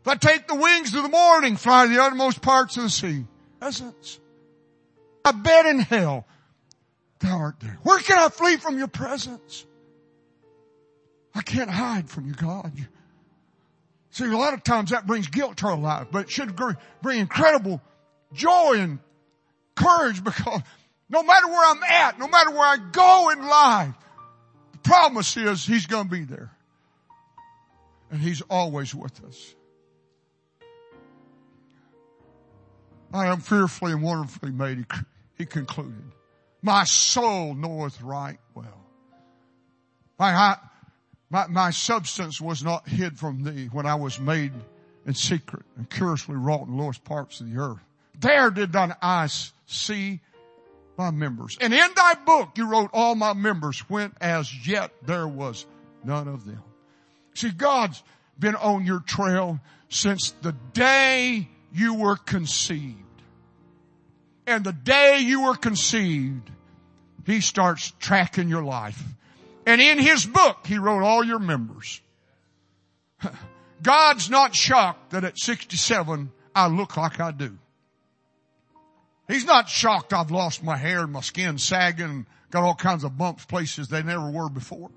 If 0.00 0.08
I 0.08 0.14
take 0.16 0.48
the 0.48 0.54
wings 0.54 0.94
of 0.94 1.02
the 1.02 1.08
morning, 1.08 1.56
fly 1.56 1.86
to 1.86 1.94
the 1.94 2.02
uttermost 2.02 2.42
parts 2.42 2.76
of 2.76 2.84
the 2.84 2.90
sea. 2.90 3.24
Essence. 3.60 4.18
I 5.24 5.32
bet 5.32 5.66
in 5.66 5.78
hell 5.78 6.26
thou 7.20 7.38
art 7.38 7.60
there. 7.60 7.78
Where 7.82 7.98
can 7.98 8.18
I 8.18 8.28
flee 8.28 8.56
from 8.56 8.78
your 8.78 8.88
presence? 8.88 9.64
I 11.34 11.42
can't 11.42 11.70
hide 11.70 12.08
from 12.08 12.26
you, 12.26 12.34
God. 12.34 12.72
See, 14.10 14.24
a 14.24 14.36
lot 14.36 14.54
of 14.54 14.62
times 14.62 14.90
that 14.90 15.06
brings 15.06 15.26
guilt 15.26 15.56
to 15.58 15.66
our 15.66 15.76
life, 15.76 16.06
but 16.12 16.26
it 16.26 16.30
should 16.30 16.54
bring 16.54 17.18
incredible 17.18 17.80
joy 18.32 18.74
and 18.76 19.00
courage 19.74 20.22
because 20.22 20.62
no 21.08 21.22
matter 21.22 21.48
where 21.48 21.70
I'm 21.70 21.82
at, 21.82 22.18
no 22.18 22.28
matter 22.28 22.50
where 22.50 22.66
I 22.66 22.76
go 22.92 23.30
in 23.30 23.46
life, 23.46 23.94
the 24.72 24.78
promise 24.78 25.36
is 25.36 25.66
He's 25.66 25.86
going 25.86 26.04
to 26.04 26.10
be 26.10 26.24
there. 26.24 26.52
And 28.10 28.20
He's 28.20 28.40
always 28.42 28.94
with 28.94 29.24
us. 29.24 29.54
I 33.12 33.26
am 33.26 33.40
fearfully 33.40 33.92
and 33.92 34.02
wonderfully 34.02 34.50
made, 34.50 34.86
he, 35.38 35.46
concluded. 35.46 36.02
My 36.62 36.84
soul 36.84 37.54
knoweth 37.54 38.00
right 38.02 38.38
well. 38.54 38.86
My, 40.18 40.56
my, 41.34 41.48
my 41.48 41.70
substance 41.70 42.40
was 42.40 42.62
not 42.62 42.88
hid 42.88 43.18
from 43.18 43.42
thee 43.42 43.68
when 43.72 43.86
I 43.86 43.96
was 43.96 44.20
made 44.20 44.52
in 45.04 45.14
secret 45.14 45.64
and 45.76 45.90
curiously 45.90 46.36
wrought 46.36 46.68
in 46.68 46.76
the 46.76 46.80
lowest 46.80 47.02
parts 47.02 47.40
of 47.40 47.50
the 47.50 47.58
earth. 47.58 47.80
There 48.20 48.52
did 48.52 48.70
thine 48.70 48.94
eyes 49.02 49.52
see 49.66 50.20
my 50.96 51.10
members. 51.10 51.58
And 51.60 51.74
in 51.74 51.90
thy 51.96 52.14
book 52.24 52.50
you 52.56 52.70
wrote 52.70 52.90
all 52.92 53.16
my 53.16 53.32
members 53.32 53.80
when 53.90 54.12
as 54.20 54.64
yet 54.64 54.92
there 55.04 55.26
was 55.26 55.66
none 56.04 56.28
of 56.28 56.44
them. 56.44 56.62
See, 57.34 57.50
God's 57.50 58.00
been 58.38 58.54
on 58.54 58.86
your 58.86 59.00
trail 59.00 59.58
since 59.88 60.30
the 60.40 60.52
day 60.72 61.48
you 61.72 61.94
were 61.94 62.16
conceived. 62.16 63.00
And 64.46 64.62
the 64.62 64.72
day 64.72 65.18
you 65.18 65.42
were 65.42 65.56
conceived, 65.56 66.48
He 67.26 67.40
starts 67.40 67.92
tracking 67.98 68.48
your 68.48 68.62
life. 68.62 69.02
And 69.66 69.80
in 69.80 69.98
His 69.98 70.26
book, 70.26 70.66
He 70.66 70.78
wrote 70.78 71.02
all 71.02 71.24
your 71.24 71.38
members. 71.38 72.00
God's 73.82 74.30
not 74.30 74.54
shocked 74.54 75.10
that 75.10 75.24
at 75.24 75.38
67 75.38 76.32
I 76.54 76.68
look 76.68 76.96
like 76.96 77.20
I 77.20 77.32
do. 77.32 77.58
He's 79.28 79.44
not 79.44 79.68
shocked 79.68 80.12
I've 80.12 80.30
lost 80.30 80.62
my 80.62 80.76
hair 80.76 81.00
and 81.00 81.12
my 81.12 81.20
skin 81.20 81.58
sagging 81.58 82.26
got 82.50 82.62
all 82.62 82.74
kinds 82.74 83.04
of 83.04 83.18
bumps 83.18 83.44
places 83.44 83.88
they 83.88 84.02
never 84.02 84.30
were 84.30 84.48
before. 84.48 84.90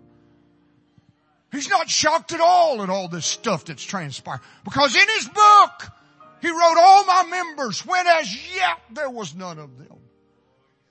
He's 1.52 1.70
not 1.70 1.90
shocked 1.90 2.34
at 2.34 2.42
all 2.42 2.84
at 2.84 2.90
all 2.90 3.08
this 3.08 3.26
stuff 3.26 3.66
that's 3.66 3.84
transpired 3.84 4.42
because 4.64 4.96
in 4.96 5.08
his 5.16 5.28
book, 5.28 5.92
he 6.42 6.50
wrote 6.50 6.78
all 6.78 7.06
my 7.06 7.24
members 7.30 7.86
when 7.86 8.06
as 8.06 8.56
yet 8.56 8.80
there 8.92 9.10
was 9.10 9.34
none 9.34 9.58
of 9.58 9.78
them. 9.78 9.98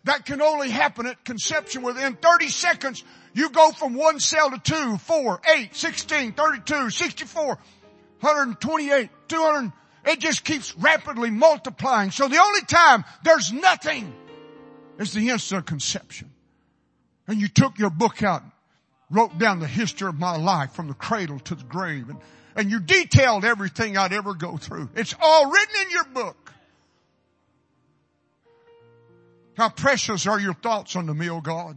That 0.05 0.24
can 0.24 0.41
only 0.41 0.70
happen 0.70 1.07
at 1.07 1.24
conception 1.24 1.83
within 1.83 2.14
30 2.14 2.49
seconds. 2.49 3.05
You 3.37 3.51
go 3.51 3.70
from 3.70 3.93
one 3.93 4.18
cell 4.18 4.51
to 4.51 4.59
two, 4.59 4.97
four, 4.97 5.43
eight, 5.55 5.76
16, 5.76 6.32
32, 6.32 6.89
64, 6.89 7.47
128, 7.47 9.11
200, 9.28 9.72
it 10.07 10.20
just 10.20 10.43
keeps 10.43 10.74
rapidly 10.78 11.28
multiplying. 11.28 12.11
So 12.12 12.28
the 12.28 12.41
only 12.41 12.62
time 12.62 13.05
there's 13.24 13.53
nothing 13.53 14.11
is 14.99 15.12
the 15.12 15.28
instant 15.28 15.59
of 15.59 15.66
conception. 15.66 16.30
And 17.28 17.39
you 17.39 17.49
took 17.49 17.78
your 17.78 17.91
book 17.91 18.22
out, 18.22 18.43
wrote 19.11 19.37
down 19.37 19.61
the 19.61 19.66
history 19.66 20.09
of 20.09 20.18
my 20.18 20.39
life 20.39 20.72
from 20.72 20.89
the 20.89 20.95
cradle 20.95 21.39
to 21.41 21.57
the 21.57 21.64
grave 21.64 22.09
and, 22.09 22.18
and 22.57 22.70
you 22.70 22.80
detailed 22.80 23.45
everything 23.45 23.99
I'd 23.99 24.14
ever 24.14 24.32
go 24.32 24.57
through. 24.57 24.89
It's 24.95 25.14
all 25.20 25.51
written 25.51 25.74
in 25.82 25.91
your 25.91 26.05
book. 26.05 26.53
How 29.59 29.68
precious 29.68 30.26
are 30.26 30.41
your 30.41 30.55
thoughts 30.55 30.97
unto 30.97 31.12
me, 31.12 31.28
O 31.28 31.43
God? 31.43 31.76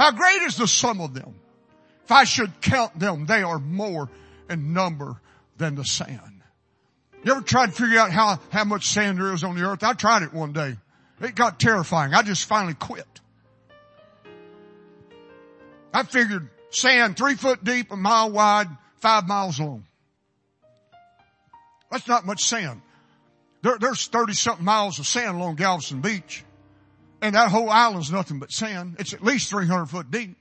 How 0.00 0.12
great 0.12 0.40
is 0.44 0.56
the 0.56 0.66
sum 0.66 1.02
of 1.02 1.12
them? 1.12 1.34
If 2.04 2.10
I 2.10 2.24
should 2.24 2.62
count 2.62 2.98
them, 2.98 3.26
they 3.26 3.42
are 3.42 3.58
more 3.58 4.08
in 4.48 4.72
number 4.72 5.20
than 5.58 5.74
the 5.74 5.84
sand. 5.84 6.42
You 7.22 7.32
ever 7.32 7.42
tried 7.42 7.66
to 7.66 7.72
figure 7.72 7.98
out 7.98 8.10
how, 8.10 8.40
how 8.48 8.64
much 8.64 8.86
sand 8.88 9.18
there 9.18 9.34
is 9.34 9.44
on 9.44 9.56
the 9.56 9.62
earth? 9.62 9.84
I 9.84 9.92
tried 9.92 10.22
it 10.22 10.32
one 10.32 10.54
day. 10.54 10.78
It 11.20 11.34
got 11.34 11.60
terrifying. 11.60 12.14
I 12.14 12.22
just 12.22 12.46
finally 12.46 12.72
quit. 12.72 13.04
I 15.92 16.04
figured 16.04 16.48
sand 16.70 17.18
three 17.18 17.34
foot 17.34 17.62
deep, 17.62 17.92
a 17.92 17.96
mile 17.96 18.30
wide, 18.30 18.68
five 19.00 19.28
miles 19.28 19.60
long. 19.60 19.84
That's 21.90 22.08
not 22.08 22.24
much 22.24 22.42
sand. 22.44 22.80
There, 23.60 23.76
there's 23.78 24.06
30 24.06 24.32
something 24.32 24.64
miles 24.64 24.98
of 24.98 25.06
sand 25.06 25.36
along 25.36 25.56
Galveston 25.56 26.00
Beach. 26.00 26.42
And 27.22 27.34
that 27.34 27.50
whole 27.50 27.68
island's 27.68 28.10
nothing 28.10 28.38
but 28.38 28.50
sand. 28.50 28.96
It's 28.98 29.12
at 29.12 29.22
least 29.22 29.50
300 29.50 29.86
foot 29.86 30.10
deep. 30.10 30.36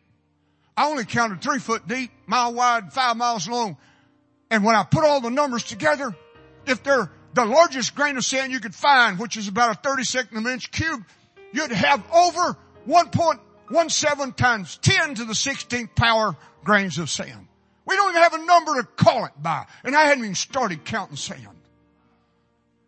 I 0.78 0.88
only 0.88 1.04
counted 1.04 1.42
three 1.42 1.60
foot 1.60 1.88
deep, 1.88 2.12
mile 2.26 2.54
wide, 2.54 2.94
five 2.94 3.18
miles 3.18 3.48
long. 3.50 3.78
And 4.50 4.64
when 4.64 4.76
I 4.76 4.84
put 4.84 5.04
all 5.04 5.20
the 5.20 5.30
numbers 5.30 5.64
together, 5.64 6.16
if 6.66 6.84
they're 6.84 7.12
the 7.34 7.46
largest 7.46 7.96
grain 7.96 8.18
of 8.18 8.24
sand 8.24 8.52
you 8.52 8.60
could 8.60 8.74
find, 8.74 9.20
which 9.20 9.38
is 9.38 9.48
about 9.48 9.76
a 9.76 9.88
32nd 9.88 10.32
of 10.32 10.46
an 10.46 10.48
inch 10.48 10.72
cube, 10.72 11.04
you'd 11.52 11.72
have 11.72 12.04
over 12.12 12.58
1.17 12.88 14.36
times 14.36 14.78
10 14.82 15.16
to 15.16 15.26
the 15.26 15.34
16th 15.34 15.96
power 15.96 16.36
grains 16.64 16.98
of 16.98 17.10
sand. 17.10 17.48
We 17.86 17.96
don't 17.96 18.12
even 18.12 18.22
have 18.22 18.34
a 18.34 18.46
number 18.46 18.82
to 18.82 18.84
call 18.84 19.26
it 19.26 19.32
by. 19.42 19.66
And 19.84 19.96
I 19.96 20.06
hadn't 20.06 20.24
even 20.24 20.36
started 20.36 20.86
counting 20.86 21.18
sand. 21.18 21.48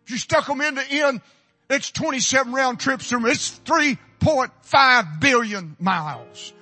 If 0.04 0.12
you 0.12 0.16
stuck 0.18 0.46
them 0.46 0.60
in 0.60 0.76
the 0.76 0.84
end, 0.88 1.20
it's 1.72 1.90
27 1.90 2.52
round 2.52 2.80
trips 2.80 3.08
through, 3.08 3.26
it's 3.26 3.58
3.5 3.60 5.20
billion 5.20 5.76
miles. 5.78 6.52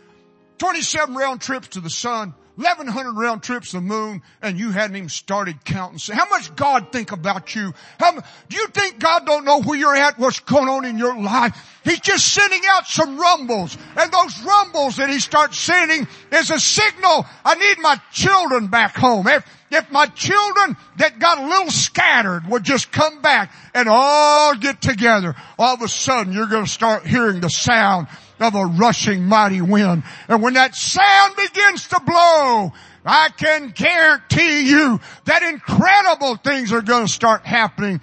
27 0.58 1.14
round 1.14 1.40
trips 1.40 1.68
to 1.68 1.80
the 1.80 1.90
sun, 1.90 2.34
1100 2.56 3.12
round 3.12 3.42
trips 3.42 3.70
to 3.70 3.78
the 3.78 3.82
moon 3.82 4.22
and 4.42 4.58
you 4.58 4.70
hadn't 4.70 4.96
even 4.96 5.08
started 5.08 5.64
counting. 5.64 6.14
How 6.14 6.28
much 6.28 6.54
God 6.54 6.92
think 6.92 7.12
about 7.12 7.54
you? 7.54 7.72
How, 7.98 8.12
do 8.12 8.56
you 8.56 8.66
think 8.68 8.98
God 8.98 9.24
don't 9.24 9.46
know 9.46 9.62
where 9.62 9.78
you're 9.78 9.96
at, 9.96 10.18
what's 10.18 10.40
going 10.40 10.68
on 10.68 10.84
in 10.84 10.98
your 10.98 11.18
life? 11.18 11.56
He's 11.82 12.00
just 12.00 12.34
sending 12.34 12.61
out 12.70 12.86
some 12.86 13.18
rumbles 13.18 13.78
and 13.96 14.12
those 14.12 14.42
rumbles 14.42 14.96
that 14.96 15.08
he 15.08 15.20
starts 15.20 15.58
sending 15.58 16.06
is 16.32 16.50
a 16.50 16.61
signal. 16.61 17.24
I 17.44 17.54
need 17.54 17.78
my 17.80 17.98
children 18.12 18.66
back 18.66 18.94
home. 18.94 19.26
If 19.71 19.91
my 19.91 20.07
children 20.07 20.77
that 20.97 21.18
got 21.18 21.39
a 21.39 21.47
little 21.47 21.71
scattered 21.71 22.47
would 22.49 22.64
just 22.64 22.91
come 22.91 23.23
back 23.23 23.53
and 23.75 23.89
all 23.89 24.55
get 24.57 24.81
together, 24.83 25.35
all 25.59 25.75
of 25.75 25.83
a 25.83 25.89
sudden 25.89 26.33
you're 26.33 26.47
going 26.47 26.64
to 26.64 26.71
start 26.71 27.07
hearing 27.07 27.41
the 27.41 27.51
sound 27.51 28.09
of 28.41 28.55
a 28.55 28.64
rushing 28.64 29.27
mighty 29.27 29.61
wind. 29.61 30.03
And 30.29 30.43
when 30.43 30.55
that 30.55 30.75
sound 30.75 31.37
begins 31.37 31.89
to 31.89 32.01
blow, 32.01 32.73
I 33.05 33.29
can 33.37 33.71
guarantee 33.71 34.68
you 34.68 35.01
that 35.25 35.43
incredible 35.43 36.37
things 36.37 36.73
are 36.73 36.83
going 36.83 37.07
to 37.07 37.12
start 37.12 37.47
happening 37.47 38.01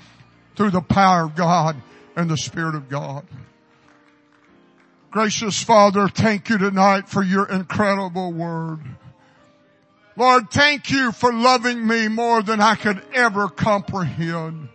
through 0.56 0.72
the 0.72 0.82
power 0.82 1.26
of 1.26 1.36
God 1.36 1.76
and 2.16 2.30
the 2.30 2.38
Spirit 2.38 2.76
of 2.76 2.90
God. 2.90 3.26
Gracious 5.12 5.62
Father, 5.64 6.08
thank 6.08 6.50
you 6.50 6.58
tonight 6.58 7.10
for 7.10 7.24
your 7.24 7.48
incredible 7.48 8.32
word. 8.32 8.80
Lord, 10.18 10.50
thank 10.50 10.90
you 10.90 11.12
for 11.12 11.32
loving 11.32 11.86
me 11.86 12.08
more 12.08 12.42
than 12.42 12.60
I 12.60 12.74
could 12.74 13.02
ever 13.14 13.50
comprehend. 13.50 14.68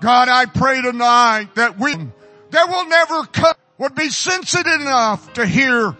God, 0.00 0.28
I 0.30 0.46
pray 0.46 0.80
tonight 0.80 1.54
that 1.56 1.78
we, 1.78 1.94
there 1.94 2.66
will 2.66 2.88
never 2.88 3.24
come 3.24 3.54
would 3.78 3.94
be 3.94 4.08
sensitive 4.08 4.80
enough 4.80 5.34
to 5.34 5.44
hear 5.46 5.94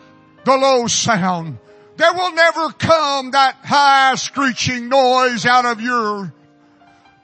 the 0.44 0.56
low 0.56 0.86
sound. 0.86 1.58
There 1.96 2.12
will 2.14 2.32
never 2.32 2.70
come 2.70 3.32
that 3.32 3.56
high 3.62 4.14
screeching 4.14 4.88
noise 4.88 5.44
out 5.44 5.66
of 5.66 5.82
your, 5.82 6.32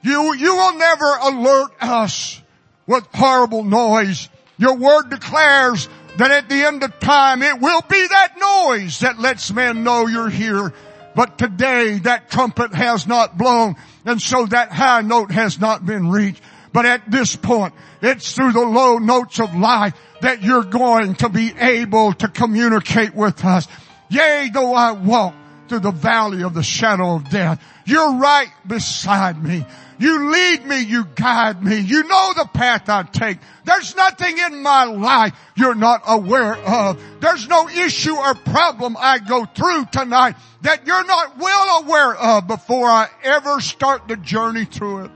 you, 0.03 0.35
you 0.35 0.55
will 0.55 0.77
never 0.77 1.15
alert 1.23 1.71
us 1.81 2.39
with 2.85 3.07
horrible 3.13 3.63
noise. 3.63 4.29
Your 4.57 4.75
word 4.75 5.09
declares 5.09 5.89
that 6.17 6.29
at 6.29 6.49
the 6.49 6.63
end 6.63 6.83
of 6.83 6.99
time 6.99 7.41
it 7.41 7.59
will 7.59 7.81
be 7.81 8.07
that 8.07 8.35
noise 8.39 8.99
that 8.99 9.19
lets 9.19 9.51
men 9.51 9.83
know 9.83 10.05
you're 10.05 10.29
here. 10.29 10.73
But 11.15 11.37
today 11.37 11.99
that 11.99 12.29
trumpet 12.29 12.73
has 12.73 13.07
not 13.07 13.37
blown 13.37 13.75
and 14.05 14.21
so 14.21 14.45
that 14.47 14.71
high 14.71 15.01
note 15.01 15.31
has 15.31 15.59
not 15.59 15.85
been 15.85 16.09
reached. 16.09 16.41
But 16.71 16.85
at 16.85 17.09
this 17.09 17.35
point, 17.35 17.73
it's 18.01 18.33
through 18.33 18.53
the 18.53 18.65
low 18.65 18.97
notes 18.97 19.39
of 19.39 19.55
life 19.55 19.93
that 20.21 20.41
you're 20.41 20.63
going 20.63 21.15
to 21.15 21.29
be 21.29 21.53
able 21.57 22.13
to 22.13 22.27
communicate 22.27 23.13
with 23.13 23.45
us. 23.45 23.67
Yea, 24.09 24.49
though 24.53 24.73
I 24.73 24.91
walk 24.93 25.35
through 25.69 25.81
the 25.81 25.91
valley 25.91 26.43
of 26.43 26.53
the 26.53 26.63
shadow 26.63 27.15
of 27.15 27.29
death, 27.29 27.63
you're 27.85 28.15
right 28.15 28.49
beside 28.65 29.41
me. 29.41 29.65
You 30.03 30.31
lead 30.31 30.65
me, 30.65 30.81
you 30.81 31.05
guide 31.05 31.63
me. 31.63 31.77
You 31.77 32.03
know 32.03 32.33
the 32.35 32.49
path 32.53 32.89
I 32.89 33.03
take. 33.03 33.37
There's 33.63 33.95
nothing 33.95 34.37
in 34.37 34.61
my 34.61 34.83
life 34.83 35.33
you're 35.55 35.75
not 35.75 36.01
aware 36.05 36.57
of. 36.57 37.01
There's 37.21 37.47
no 37.47 37.69
issue 37.69 38.13
or 38.13 38.35
problem 38.35 38.97
I 38.99 39.19
go 39.19 39.45
through 39.45 39.85
tonight 39.93 40.35
that 40.59 40.85
you're 40.85 41.05
not 41.05 41.37
well 41.37 41.83
aware 41.83 42.15
of 42.15 42.47
before 42.47 42.89
I 42.89 43.07
ever 43.23 43.61
start 43.61 44.09
the 44.09 44.17
journey 44.17 44.65
through 44.65 45.05
it. 45.05 45.11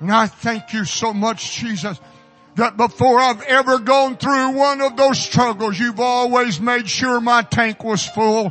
And 0.00 0.10
I 0.10 0.26
thank 0.26 0.72
you 0.72 0.84
so 0.84 1.14
much, 1.14 1.54
Jesus, 1.60 2.00
that 2.56 2.76
before 2.76 3.20
I've 3.20 3.42
ever 3.42 3.78
gone 3.78 4.16
through 4.16 4.56
one 4.56 4.80
of 4.80 4.96
those 4.96 5.20
struggles, 5.20 5.78
you've 5.78 6.00
always 6.00 6.58
made 6.60 6.88
sure 6.88 7.20
my 7.20 7.42
tank 7.42 7.84
was 7.84 8.04
full. 8.04 8.50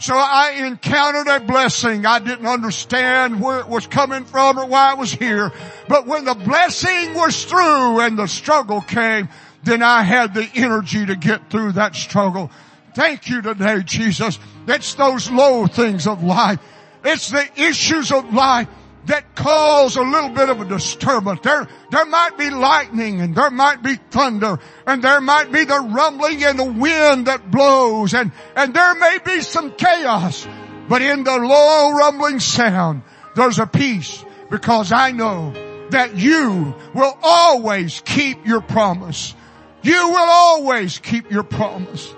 So 0.00 0.14
I 0.16 0.62
encountered 0.66 1.28
a 1.28 1.40
blessing. 1.40 2.04
I 2.04 2.18
didn't 2.18 2.46
understand 2.46 3.40
where 3.40 3.60
it 3.60 3.68
was 3.68 3.86
coming 3.86 4.24
from 4.24 4.58
or 4.58 4.66
why 4.66 4.92
it 4.92 4.98
was 4.98 5.12
here. 5.12 5.52
But 5.88 6.06
when 6.06 6.24
the 6.24 6.34
blessing 6.34 7.14
was 7.14 7.44
through 7.44 8.00
and 8.00 8.18
the 8.18 8.26
struggle 8.26 8.80
came, 8.80 9.28
then 9.62 9.82
I 9.82 10.02
had 10.02 10.34
the 10.34 10.48
energy 10.54 11.06
to 11.06 11.16
get 11.16 11.50
through 11.50 11.72
that 11.72 11.94
struggle. 11.94 12.50
Thank 12.94 13.28
you 13.28 13.42
today, 13.42 13.82
Jesus. 13.82 14.38
It's 14.68 14.94
those 14.94 15.30
low 15.30 15.66
things 15.66 16.06
of 16.06 16.22
life. 16.22 16.60
It's 17.04 17.30
the 17.30 17.46
issues 17.56 18.12
of 18.12 18.32
life 18.32 18.68
that 19.06 19.34
cause 19.34 19.96
a 19.96 20.02
little 20.02 20.30
bit 20.30 20.48
of 20.48 20.60
a 20.60 20.64
disturbance. 20.64 21.40
There, 21.42 21.68
there 21.90 22.06
might 22.06 22.38
be 22.38 22.50
lightning 22.50 23.20
and 23.20 23.34
there 23.34 23.50
might 23.50 23.82
be 23.82 23.96
thunder 24.10 24.58
and 24.86 25.02
there 25.02 25.20
might 25.20 25.52
be 25.52 25.64
the 25.64 25.80
rumbling 25.80 26.42
and 26.42 26.58
the 26.58 26.64
wind 26.64 27.26
that 27.26 27.50
blows 27.50 28.14
and, 28.14 28.32
and 28.56 28.72
there 28.72 28.94
may 28.94 29.18
be 29.24 29.40
some 29.42 29.72
chaos. 29.72 30.46
But 30.88 31.02
in 31.02 31.24
the 31.24 31.36
low 31.36 31.92
rumbling 31.92 32.40
sound, 32.40 33.02
there's 33.36 33.58
a 33.58 33.66
peace 33.66 34.24
because 34.50 34.92
I 34.92 35.12
know 35.12 35.52
that 35.90 36.16
you 36.16 36.74
will 36.94 37.18
always 37.22 38.02
keep 38.04 38.46
your 38.46 38.60
promise. 38.60 39.34
You 39.82 40.08
will 40.08 40.30
always 40.30 40.98
keep 40.98 41.30
your 41.30 41.42
promise. 41.42 42.12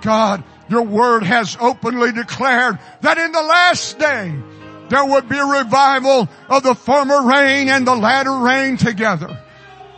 God, 0.00 0.42
your 0.68 0.82
word 0.82 1.22
has 1.22 1.56
openly 1.60 2.12
declared 2.12 2.78
that 3.02 3.18
in 3.18 3.30
the 3.30 3.42
last 3.42 3.98
day, 3.98 4.34
there 4.88 5.04
would 5.04 5.28
be 5.28 5.38
a 5.38 5.44
revival 5.44 6.28
of 6.48 6.62
the 6.62 6.74
former 6.74 7.26
rain 7.26 7.68
and 7.68 7.86
the 7.86 7.94
latter 7.94 8.32
rain 8.32 8.76
together. 8.76 9.38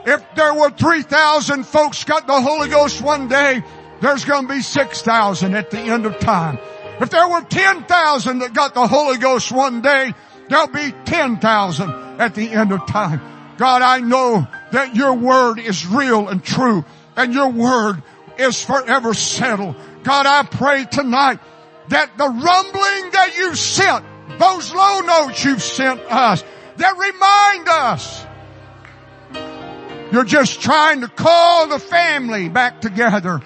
If 0.07 0.23
there 0.35 0.55
were 0.55 0.71
3,000 0.71 1.65
folks 1.67 2.05
got 2.05 2.27
the 2.27 2.41
Holy 2.41 2.69
Ghost 2.69 3.03
one 3.03 3.29
day, 3.29 3.63
there's 4.01 4.25
to 4.25 4.43
be 4.49 4.63
6,000 4.63 5.55
at 5.55 5.71
the 5.71 5.79
end 5.79 6.07
of 6.07 6.19
time. 6.19 6.59
If 7.01 7.11
there 7.11 7.29
were 7.29 7.43
10,000 7.43 8.39
that 8.39 8.55
got 8.55 8.75
the 8.75 8.87
Holy 8.87 9.19
Ghost 9.19 9.53
one 9.53 9.83
day, 9.83 10.15
there'll 10.49 10.69
be 10.69 10.93
10,000 11.05 11.91
at 12.21 12.35
the 12.35 12.49
end 12.51 12.73
of 12.73 12.87
time. 12.87 13.21
God, 13.57 13.83
I 13.83 14.01
know 14.01 14.47
that 14.73 14.95
your 14.95 15.15
word 15.15 15.59
is 15.59 15.87
real 15.87 16.29
and 16.29 16.43
true 16.43 16.85
and 17.17 17.35
your 17.35 17.51
word 17.51 18.03
is 18.39 18.65
forever 18.65 19.15
settled. 19.15 19.75
God, 20.05 20.27
I 20.27 20.45
pray 20.45 20.85
tonight 20.85 21.41
that 21.89 22.17
the 22.17 22.29
rumbling 22.29 23.11
that 23.11 23.35
you 23.37 23.55
sent 23.57 24.05
those 24.39 24.73
low 24.73 25.01
notes 25.01 25.45
you've 25.45 25.63
sent 25.63 26.01
us 26.01 26.45
that 26.77 26.97
remind 26.97 27.69
us 27.69 28.27
you're 30.13 30.25
just 30.25 30.61
trying 30.63 31.03
to 31.03 31.09
call 31.09 31.69
the 31.69 31.79
family 31.79 32.49
back 32.49 32.81
together 32.81 33.41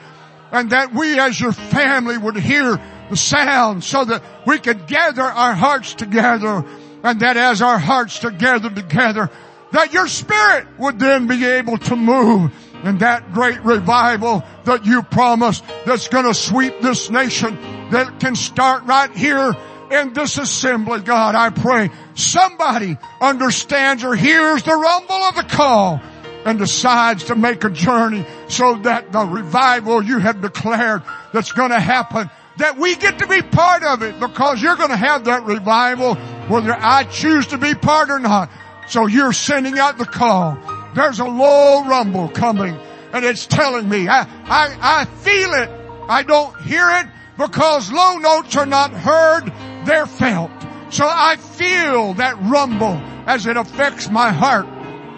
and 0.53 0.70
that 0.70 0.95
we 0.95 1.18
as 1.18 1.40
your 1.40 1.53
family 1.53 2.16
would 2.18 2.36
hear 2.36 2.80
the 3.11 3.16
sound 3.16 3.82
so 3.82 4.05
that 4.05 4.22
we 4.47 4.59
could 4.59 4.86
gather 4.86 5.22
our 5.22 5.55
hearts 5.55 5.95
together 5.95 6.64
and 7.03 7.20
that 7.20 7.36
as 7.36 7.62
our 7.62 7.78
hearts 7.78 8.18
together 8.18 8.70
together 8.70 9.30
that 9.72 9.93
your 9.93 10.07
spirit 10.07 10.66
would 10.78 10.99
then 10.99 11.26
be 11.26 11.45
able 11.45 11.78
to 11.78 11.97
move 11.97 12.53
and 12.84 13.01
that 13.01 13.32
great 13.32 13.61
revival 13.62 14.45
that 14.64 14.84
you 14.84 15.03
promised 15.03 15.64
that's 15.86 16.09
going 16.09 16.26
to 16.26 16.34
sweep 16.34 16.80
this 16.80 17.11
nation 17.11 17.59
that 17.90 18.20
can 18.20 18.36
start 18.36 18.84
right 18.84 19.11
here 19.16 19.57
in 19.93 20.12
this 20.14 20.38
assembly, 20.38 21.01
God, 21.01 21.34
I 21.34 21.51
pray 21.51 21.90
somebody 22.14 22.97
understands 23.20 24.05
or 24.05 24.14
hears 24.14 24.62
the 24.62 24.74
rumble 24.74 25.14
of 25.14 25.34
the 25.36 25.43
call 25.43 26.01
and 26.45 26.59
decides 26.59 27.24
to 27.24 27.36
make 27.36 27.64
a 27.64 27.70
journey 27.70 28.24
so 28.49 28.76
that 28.78 29.12
the 29.12 29.20
revival 29.20 30.03
you 30.03 30.18
have 30.18 30.40
declared 30.40 31.03
that's 31.32 31.53
going 31.53 31.70
to 31.70 31.80
happen 31.80 32.30
that 32.59 32.76
we 32.76 32.95
get 32.97 33.18
to 33.18 33.26
be 33.26 33.40
part 33.43 33.82
of 33.82 34.03
it 34.03 34.18
because 34.20 34.62
you're 34.62 34.76
going 34.76 34.90
to 34.90 34.97
have 34.97 35.24
that 35.24 35.45
revival 35.45 36.14
whether 36.49 36.74
I 36.74 37.05
choose 37.05 37.47
to 37.49 37.59
be 37.59 37.74
part 37.74 38.11
or 38.11 38.18
not. 38.18 38.51
So 38.88 39.07
you're 39.07 39.32
sending 39.32 39.78
out 39.78 39.97
the 39.97 40.05
call. 40.05 40.59
There's 40.95 41.20
a 41.20 41.24
low 41.24 41.84
rumble 41.84 42.28
coming 42.28 42.78
and 43.12 43.24
it's 43.24 43.47
telling 43.47 43.88
me, 43.88 44.09
I, 44.09 44.22
I, 44.45 44.76
I 44.80 45.05
feel 45.05 45.53
it. 45.55 45.70
I 46.09 46.22
don't 46.22 46.61
hear 46.62 46.90
it 46.90 47.07
because 47.38 47.93
low 47.93 48.18
notes 48.18 48.57
are 48.57 48.66
not 48.66 48.93
heard 48.93 49.53
they're 49.84 50.06
felt. 50.06 50.50
So 50.90 51.06
I 51.08 51.36
feel 51.36 52.14
that 52.14 52.40
rumble 52.42 53.00
as 53.26 53.46
it 53.46 53.56
affects 53.56 54.10
my 54.10 54.30
heart 54.30 54.66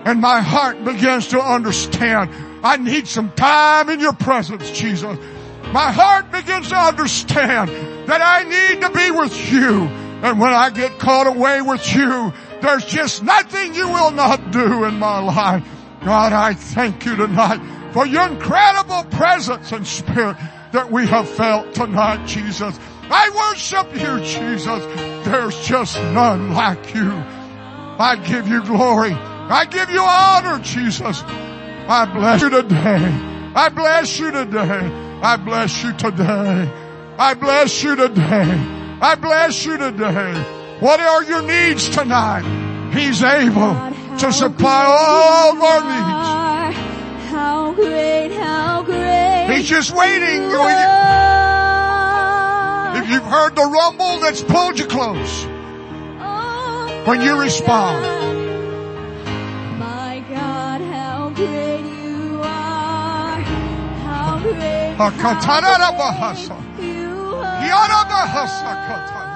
and 0.05 0.21
my 0.21 0.41
heart 0.41 0.85
begins 0.85 1.29
to 1.29 1.41
understand. 1.41 2.31
I 2.63 2.77
need 2.77 3.09
some 3.09 3.33
time 3.33 3.89
in 3.89 4.01
your 4.01 4.13
presence, 4.13 4.71
Jesus. 4.71 5.19
My 5.73 5.91
heart 5.91 6.31
begins 6.31 6.69
to 6.69 6.77
understand 6.77 7.71
that 8.07 8.21
I 8.23 8.45
need 8.45 8.83
to 8.83 8.91
be 8.91 9.11
with 9.11 9.53
you. 9.53 9.83
And 10.23 10.39
when 10.39 10.53
I 10.53 10.71
get 10.71 10.99
caught 10.99 11.27
away 11.27 11.63
with 11.63 11.95
you, 11.95 12.33
there's 12.61 12.85
just 12.85 13.23
nothing 13.23 13.75
you 13.75 13.89
will 13.89 14.11
not 14.11 14.53
do 14.53 14.85
in 14.85 14.99
my 14.99 15.19
life. 15.21 15.67
God, 16.05 16.33
I 16.33 16.55
thank 16.55 17.05
you 17.07 17.17
tonight 17.17 17.61
for 17.93 18.07
your 18.07 18.29
incredible 18.29 19.05
presence 19.05 19.73
and 19.73 19.87
spirit 19.87 20.37
that 20.75 20.91
we 20.91 21.07
have 21.07 21.29
felt 21.29 21.73
tonight, 21.73 22.27
Jesus. 22.27 22.79
I 23.09 23.31
worship 23.31 23.95
you, 23.95 24.19
Jesus. 24.25 24.85
There's 25.25 25.57
just 25.65 25.97
none 26.13 26.53
like 26.53 26.95
you. 26.95 27.13
I 27.13 28.17
give 28.17 28.49
you 28.49 28.61
glory. 28.65 29.13
I 29.13 29.67
give 29.67 29.89
you 29.91 30.03
honor, 30.03 30.59
Jesus. 30.65 31.23
I 31.23 32.11
bless 32.13 32.43
you 32.43 32.51
today. 32.51 33.07
I 33.55 33.69
bless 33.69 34.19
you 34.19 34.33
today. 34.33 35.21
I 35.23 35.37
bless 35.37 35.85
you 35.85 35.93
today. 35.93 36.73
I 37.19 37.35
bless 37.35 37.83
you 37.85 37.95
today. 37.95 38.99
I 39.01 39.15
bless 39.15 39.65
you 39.65 39.79
today. 39.79 40.35
What 40.81 40.99
are 40.99 41.23
your 41.23 41.43
needs 41.43 41.89
tonight? 41.89 42.91
He's 42.93 43.23
able 43.23 43.75
to 44.19 44.33
supply 44.33 44.85
all 44.89 45.57
of 45.57 45.63
our 45.63 45.81
needs. 45.83 47.31
How 47.31 47.73
great, 47.75 48.33
how 48.33 48.83
great. 48.83 49.04
He's 49.55 49.69
just 49.69 49.93
waiting. 49.95 50.43
If 52.99 53.11
you've 53.11 53.23
heard 53.25 53.55
the 53.55 53.65
rumble 53.65 54.19
that's 54.19 54.43
pulled 54.43 54.79
you 54.79 54.87
close, 54.87 55.47
when 57.07 57.21
you 57.21 57.39
respond. 57.41 58.03
My 59.79 60.25
God, 60.29 60.81
how 60.81 61.31
great 61.37 61.85
you 61.85 62.41
are. 62.43 63.41
How 64.07 64.39
great, 64.43 64.95
how 64.97 65.55
great 65.61 65.99
you 66.81 67.35
are. 67.37 67.61
Yana 67.69 68.01
bahasa 68.11 68.73
katana. 68.87 69.34